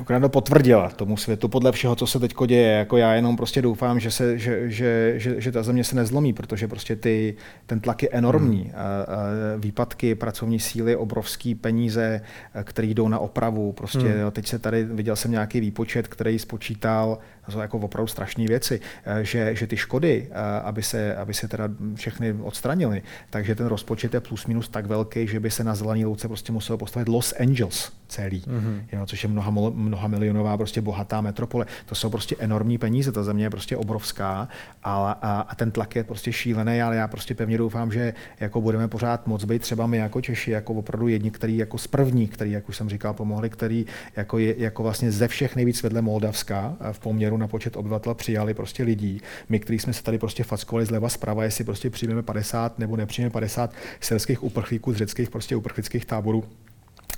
Ukrajina 0.00 0.28
potvrdila 0.28 0.88
tomu 0.88 1.16
světu 1.16 1.48
podle 1.48 1.72
všeho, 1.72 1.96
co 1.96 2.06
se 2.06 2.20
teď 2.20 2.34
děje. 2.46 2.72
Jako 2.72 2.96
já 2.96 3.14
jenom 3.14 3.36
prostě 3.36 3.62
doufám, 3.62 4.00
že, 4.00 4.10
se, 4.10 4.38
že, 4.38 4.70
že, 4.70 5.14
že, 5.16 5.40
že 5.40 5.52
ta 5.52 5.62
země 5.62 5.84
se 5.84 5.96
nezlomí, 5.96 6.32
protože 6.32 6.68
prostě 6.68 6.96
ty, 6.96 7.36
ten 7.66 7.80
tlak 7.80 8.02
je 8.02 8.08
enormní. 8.12 8.62
Hmm. 8.62 8.72
A, 8.74 9.02
a 9.02 9.26
výpadky 9.58 10.14
pracovní 10.14 10.60
síly, 10.60 10.96
obrovský 10.96 11.54
peníze, 11.54 12.20
které 12.64 12.88
jdou 12.88 13.08
na 13.08 13.18
opravu. 13.18 13.72
Prostě 13.72 13.98
hmm. 13.98 14.20
jo, 14.20 14.30
teď 14.30 14.46
se 14.46 14.58
tady, 14.58 14.84
viděl 14.84 15.16
jsem 15.16 15.30
nějaký 15.30 15.60
výpočet, 15.60 16.08
který 16.08 16.38
spočítal, 16.38 17.18
to 17.46 17.52
jsou 17.52 17.58
jako 17.58 17.78
opravdu 17.78 18.06
strašné 18.06 18.46
věci, 18.46 18.80
že, 19.22 19.54
že 19.54 19.66
ty 19.66 19.76
škody, 19.76 20.28
aby 20.64 20.82
se, 20.82 21.16
aby 21.16 21.34
se 21.34 21.48
teda 21.48 21.68
všechny 21.94 22.32
odstranily, 22.32 23.02
takže 23.30 23.54
ten 23.54 23.66
rozpočet 23.66 24.14
je 24.14 24.20
plus 24.20 24.46
minus 24.46 24.68
tak 24.68 24.86
velký, 24.86 25.26
že 25.26 25.40
by 25.40 25.50
se 25.50 25.64
na 25.64 25.74
zelený 25.74 26.04
louce 26.04 26.28
prostě 26.28 26.52
muselo 26.52 26.78
postavit 26.78 27.08
Los 27.08 27.34
Angeles 27.40 27.92
celý, 28.08 28.40
mm-hmm. 28.40 28.84
jo, 28.92 29.06
což 29.06 29.22
je 29.22 29.28
mnoha, 29.28 29.50
mnoha 29.74 30.08
milionová 30.08 30.56
prostě 30.56 30.80
bohatá 30.80 31.20
metropole. 31.20 31.66
To 31.86 31.94
jsou 31.94 32.10
prostě 32.10 32.36
enormní 32.38 32.78
peníze, 32.78 33.12
ta 33.12 33.22
země 33.22 33.44
je 33.44 33.50
prostě 33.50 33.76
obrovská 33.76 34.48
a, 34.82 35.10
a, 35.10 35.40
a 35.40 35.54
ten 35.54 35.70
tlak 35.70 35.96
je 35.96 36.04
prostě 36.04 36.32
šílený, 36.32 36.82
ale 36.82 36.96
já 36.96 37.08
prostě 37.08 37.34
pevně 37.34 37.58
doufám, 37.58 37.92
že 37.92 38.14
jako 38.40 38.60
budeme 38.60 38.88
pořád 38.88 39.26
moc 39.26 39.44
být 39.44 39.62
třeba 39.62 39.86
my 39.86 39.96
jako 39.96 40.20
Češi, 40.20 40.50
jako 40.50 40.74
opravdu 40.74 41.08
jedni, 41.08 41.30
který 41.30 41.56
jako 41.56 41.78
z 41.78 41.86
první, 41.86 42.28
který, 42.28 42.50
jak 42.50 42.68
už 42.68 42.76
jsem 42.76 42.88
říkal, 42.88 43.14
pomohli, 43.14 43.50
který 43.50 43.86
jako, 44.16 44.38
je, 44.38 44.54
jako 44.58 44.82
vlastně 44.82 45.12
ze 45.12 45.28
všech 45.28 45.56
nejvíc 45.56 45.82
vedle 45.82 46.02
Moldavska 46.02 46.76
v 46.92 46.98
poměru 46.98 47.33
na 47.36 47.48
počet 47.48 47.76
obyvatel 47.76 48.14
přijali 48.14 48.54
prostě 48.54 48.82
lidí. 48.82 49.20
My, 49.48 49.60
kteří 49.60 49.78
jsme 49.78 49.92
se 49.92 50.02
tady 50.02 50.18
prostě 50.18 50.44
fackovali 50.44 50.86
zleva 50.86 51.08
zprava, 51.08 51.44
jestli 51.44 51.64
prostě 51.64 51.90
přijmeme 51.90 52.22
50 52.22 52.78
nebo 52.78 52.96
nepřijmeme 52.96 53.30
50 53.30 53.74
selských 54.00 54.44
uprchlíků 54.44 54.92
z 54.92 54.96
řeckých 54.96 55.30
prostě 55.30 55.56
uprchlických 55.56 56.04
táborů, 56.04 56.44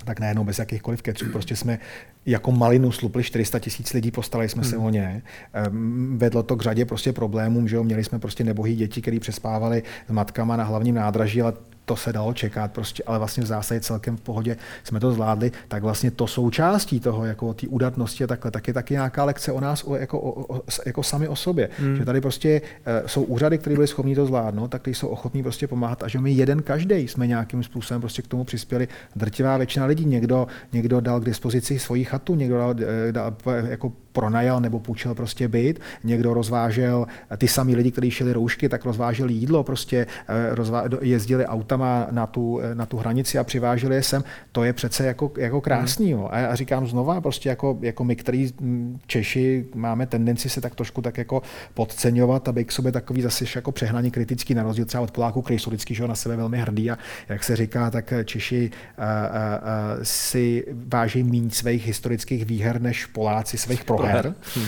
tak 0.05 0.19
najednou 0.19 0.43
bez 0.43 0.59
jakýchkoliv 0.59 1.01
keců 1.01 1.25
prostě 1.31 1.55
jsme 1.55 1.79
jako 2.25 2.51
malinu 2.51 2.91
slupli 2.91 3.23
400 3.23 3.59
tisíc 3.59 3.93
lidí, 3.93 4.11
postali 4.11 4.49
jsme 4.49 4.61
hmm. 4.61 4.71
se 4.71 4.77
o 4.77 4.89
ně. 4.89 5.21
Ehm, 5.53 6.17
vedlo 6.17 6.43
to 6.43 6.55
k 6.55 6.61
řadě 6.61 6.85
prostě 6.85 7.13
problémům, 7.13 7.67
že 7.67 7.75
jo, 7.75 7.83
měli 7.83 8.03
jsme 8.03 8.19
prostě 8.19 8.43
nebohý 8.43 8.75
děti, 8.75 9.01
které 9.01 9.19
přespávali 9.19 9.83
s 10.07 10.11
matkama 10.11 10.55
na 10.57 10.63
hlavním 10.63 10.95
nádraží, 10.95 11.41
ale 11.41 11.53
to 11.87 11.95
se 11.95 12.13
dalo 12.13 12.33
čekat 12.33 12.71
prostě, 12.71 13.03
ale 13.07 13.17
vlastně 13.17 13.43
v 13.43 13.45
zásadě 13.45 13.79
celkem 13.81 14.17
v 14.17 14.21
pohodě 14.21 14.57
jsme 14.83 14.99
to 14.99 15.11
zvládli, 15.11 15.51
tak 15.67 15.83
vlastně 15.83 16.11
to 16.11 16.27
součástí 16.27 16.99
toho, 16.99 17.25
jako 17.25 17.53
té 17.53 17.67
udatnosti 17.67 18.23
a 18.23 18.27
takhle, 18.27 18.51
tak 18.51 18.67
je 18.67 18.73
taky 18.73 18.93
nějaká 18.93 19.23
lekce 19.23 19.51
o 19.51 19.59
nás, 19.59 19.83
o, 19.83 19.95
jako, 19.95 20.19
o, 20.19 20.55
o, 20.57 20.61
jako 20.85 21.03
sami 21.03 21.27
o 21.27 21.35
sobě. 21.35 21.69
Hmm. 21.79 21.95
Že 21.95 22.05
tady 22.05 22.21
prostě 22.21 22.61
uh, 22.61 23.07
jsou 23.07 23.23
úřady, 23.23 23.57
které 23.57 23.75
byly 23.75 23.87
schopni 23.87 24.15
to 24.15 24.25
zvládnout, 24.25 24.67
tak 24.67 24.81
ty 24.81 24.93
jsou 24.93 25.07
ochotní 25.07 25.43
prostě 25.43 25.67
pomáhat 25.67 26.03
a 26.03 26.07
že 26.07 26.19
my 26.19 26.31
jeden 26.31 26.61
každý 26.61 27.07
jsme 27.07 27.27
nějakým 27.27 27.63
způsobem 27.63 28.01
prostě 28.01 28.21
k 28.21 28.27
tomu 28.27 28.43
přispěli. 28.43 28.87
Drtivá 29.15 29.57
většina 29.57 29.85
lidí, 29.85 30.05
někdo, 30.05 30.47
někdo 30.73 31.01
dal 31.01 31.19
k 31.19 31.25
dispozici 31.25 31.79
svoji 31.79 32.03
chatu, 32.03 32.35
někdo 32.35 32.57
dal, 32.57 32.75
eh, 33.07 33.11
dal 33.11 33.33
jako 33.67 33.93
pronajal 34.17 34.61
nebo 34.61 34.79
půjčil 34.79 35.15
prostě 35.15 35.47
byt, 35.47 35.79
někdo 36.03 36.33
rozvážel 36.33 37.05
ty 37.37 37.47
samý 37.47 37.75
lidi, 37.75 37.91
kteří 37.91 38.11
šili 38.11 38.33
roušky, 38.33 38.69
tak 38.69 38.85
rozváželi 38.85 39.33
jídlo, 39.33 39.63
prostě 39.63 40.07
eh, 40.27 40.55
rozvá, 40.55 40.83
jezdili 41.01 41.45
autama 41.77 42.07
na 42.11 42.27
tu, 42.27 42.59
na 42.73 42.85
tu 42.85 42.97
hranici 42.97 43.37
a 43.37 43.43
přiváželi 43.43 43.95
je 43.95 44.03
sem. 44.03 44.23
To 44.51 44.63
je 44.63 44.73
přece 44.73 45.05
jako, 45.05 45.31
jako 45.37 45.61
krásný. 45.61 46.09
Jo. 46.09 46.29
A 46.31 46.39
já 46.39 46.55
říkám 46.55 46.87
znova, 46.87 47.21
prostě 47.21 47.49
jako, 47.49 47.77
jako 47.81 48.03
my, 48.03 48.15
který 48.15 48.53
hm, 48.61 48.99
Češi 49.07 49.65
máme 49.75 50.05
tendenci 50.05 50.49
se 50.49 50.61
tak 50.61 50.75
trošku 50.75 51.01
tak 51.01 51.17
jako 51.17 51.41
podceňovat, 51.73 52.47
aby 52.47 52.65
k 52.65 52.71
sobě 52.71 52.91
takový 52.91 53.21
zase 53.21 53.45
jako 53.55 53.71
přehnaně 53.71 54.11
kritický, 54.11 54.53
na 54.53 54.63
rozdíl 54.63 54.85
třeba 54.85 55.03
od 55.03 55.11
Poláků, 55.11 55.41
který 55.41 55.59
jsou 55.59 55.69
vždycky 55.69 55.95
že 55.95 56.07
na 56.07 56.15
sebe 56.15 56.35
velmi 56.35 56.57
hrdý 56.57 56.91
a 56.91 56.97
jak 57.29 57.43
se 57.43 57.55
říká, 57.55 57.91
tak 57.91 58.13
Češi 58.25 58.71
a, 58.97 59.03
a, 59.03 59.55
a, 59.55 59.61
si 60.03 60.65
váží 60.87 61.23
méně 61.23 61.49
svých 61.49 61.87
historických 61.87 62.45
výher 62.45 62.81
než 62.81 63.05
Poláci 63.05 63.57
svých 63.57 63.83
proher 63.83 64.15
her, 64.15 64.33
hmm. 64.55 64.67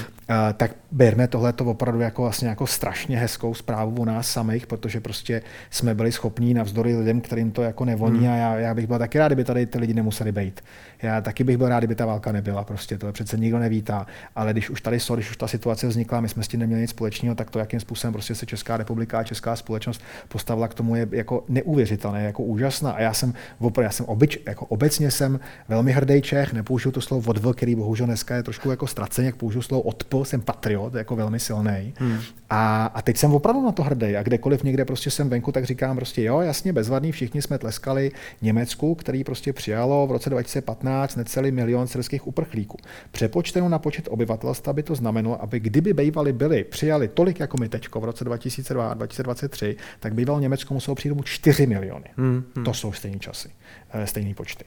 Tak 0.57 0.71
berme 0.91 1.27
tohle 1.27 1.53
to 1.53 1.65
opravdu 1.65 2.01
jako 2.01 2.21
vlastně 2.21 2.47
jako 2.47 2.67
strašně 2.67 3.17
hezkou 3.17 3.53
zprávu 3.53 4.01
o 4.01 4.05
nás 4.05 4.31
samých, 4.31 4.67
protože 4.67 4.99
prostě 5.01 5.41
jsme 5.69 5.95
byli 5.95 6.11
schopní 6.11 6.53
navzdory 6.53 6.95
lidem, 6.95 7.21
kterým 7.21 7.51
to 7.51 7.61
jako 7.61 7.85
nevoní 7.85 8.19
hmm. 8.19 8.29
a 8.29 8.35
já, 8.35 8.55
já 8.55 8.73
bych 8.73 8.87
byl 8.87 8.99
taky 8.99 9.19
rád, 9.19 9.27
kdyby 9.27 9.43
tady 9.43 9.65
ty 9.65 9.79
lidi 9.79 9.93
nemuseli 9.93 10.31
být. 10.31 10.61
Já 11.01 11.21
taky 11.21 11.43
bych 11.43 11.57
byl 11.57 11.69
rád, 11.69 11.79
kdyby 11.79 11.95
ta 11.95 12.05
válka 12.05 12.31
nebyla, 12.31 12.63
prostě 12.63 12.97
to 12.97 13.11
přece 13.11 13.37
nikdo 13.37 13.59
nevítá, 13.59 14.07
ale 14.35 14.51
když 14.51 14.69
už 14.69 14.81
tady 14.81 14.99
jsou, 14.99 15.15
když 15.15 15.29
už 15.29 15.37
ta 15.37 15.47
situace 15.47 15.87
vznikla, 15.87 16.21
my 16.21 16.29
jsme 16.29 16.43
s 16.43 16.47
tím 16.47 16.59
neměli 16.59 16.81
nic 16.81 16.89
společného, 16.89 17.35
tak 17.35 17.49
to, 17.49 17.59
jakým 17.59 17.79
způsobem 17.79 18.13
prostě 18.13 18.35
se 18.35 18.45
Česká 18.45 18.77
republika 18.77 19.19
a 19.19 19.23
Česká 19.23 19.55
společnost 19.55 20.01
postavila 20.27 20.67
k 20.67 20.73
tomu, 20.73 20.95
je 20.95 21.07
jako 21.11 21.45
neuvěřitelné, 21.49 22.23
jako 22.23 22.43
úžasná. 22.43 22.91
A 22.91 23.01
já 23.01 23.13
jsem 23.13 23.33
opravdu, 23.59 23.85
já 23.85 23.91
jsem 23.91 24.05
obyč, 24.05 24.39
jako 24.45 24.65
obecně 24.65 25.11
jsem 25.11 25.39
velmi 25.67 25.91
hrdý 25.91 26.21
Čech, 26.21 26.53
nepoužiju 26.53 26.91
to 26.91 27.01
slovo 27.01 27.29
odvl, 27.29 27.53
který 27.53 27.75
bohužel 27.75 28.05
dneska 28.05 28.35
je 28.35 28.43
trošku 28.43 28.69
jako 28.69 28.87
ztracený, 28.87 29.25
jak 29.25 29.35
použiju 29.35 29.61
slovo 29.61 29.81
jsem 30.25 30.41
patriot, 30.41 30.93
jako 30.93 31.15
velmi 31.15 31.39
silný. 31.39 31.93
Hmm. 31.97 32.17
A, 32.49 32.85
a, 32.85 33.01
teď 33.01 33.17
jsem 33.17 33.33
opravdu 33.33 33.65
na 33.65 33.71
to 33.71 33.83
hrdý. 33.83 34.15
A 34.15 34.23
kdekoliv 34.23 34.63
někde 34.63 34.85
prostě 34.85 35.11
jsem 35.11 35.29
venku, 35.29 35.51
tak 35.51 35.65
říkám 35.65 35.95
prostě 35.95 36.23
jo, 36.23 36.39
jasně, 36.39 36.73
bezvadný, 36.73 37.11
všichni 37.11 37.41
jsme 37.41 37.57
tleskali 37.57 38.11
Německu, 38.41 38.95
který 38.95 39.23
prostě 39.23 39.53
přijalo 39.53 40.07
v 40.07 40.11
roce 40.11 40.29
2015 40.29 41.15
necelý 41.15 41.51
milion 41.51 41.87
syrských 41.87 42.27
uprchlíků. 42.27 42.77
Přepočteno 43.11 43.69
na 43.69 43.79
počet 43.79 44.07
obyvatelstva 44.11 44.73
by 44.73 44.83
to 44.83 44.95
znamenalo, 44.95 45.41
aby 45.41 45.59
kdyby 45.59 45.93
bývali 45.93 46.33
byli, 46.33 46.63
přijali 46.63 47.07
tolik 47.07 47.39
jako 47.39 47.57
my 47.57 47.69
teď 47.69 47.87
v 47.95 48.03
roce 48.03 48.23
2002 48.23 48.93
2023, 48.93 49.75
tak 49.99 50.13
býval 50.13 50.41
Německo 50.41 50.73
muselo 50.73 50.95
přijít 50.95 51.13
4 51.23 51.67
miliony. 51.67 52.05
Hmm, 52.17 52.43
hmm. 52.55 52.65
To 52.65 52.73
jsou 52.73 52.91
stejné 52.91 53.19
časy, 53.19 53.49
eh, 53.91 54.07
stejné 54.07 54.33
počty. 54.33 54.65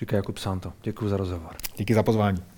Říká 0.00 0.16
Jakub 0.16 0.38
Santo. 0.38 0.72
Děkuji 0.82 1.08
za 1.08 1.16
rozhovor. 1.16 1.56
Díky 1.76 1.94
za 1.94 2.02
pozvání. 2.02 2.57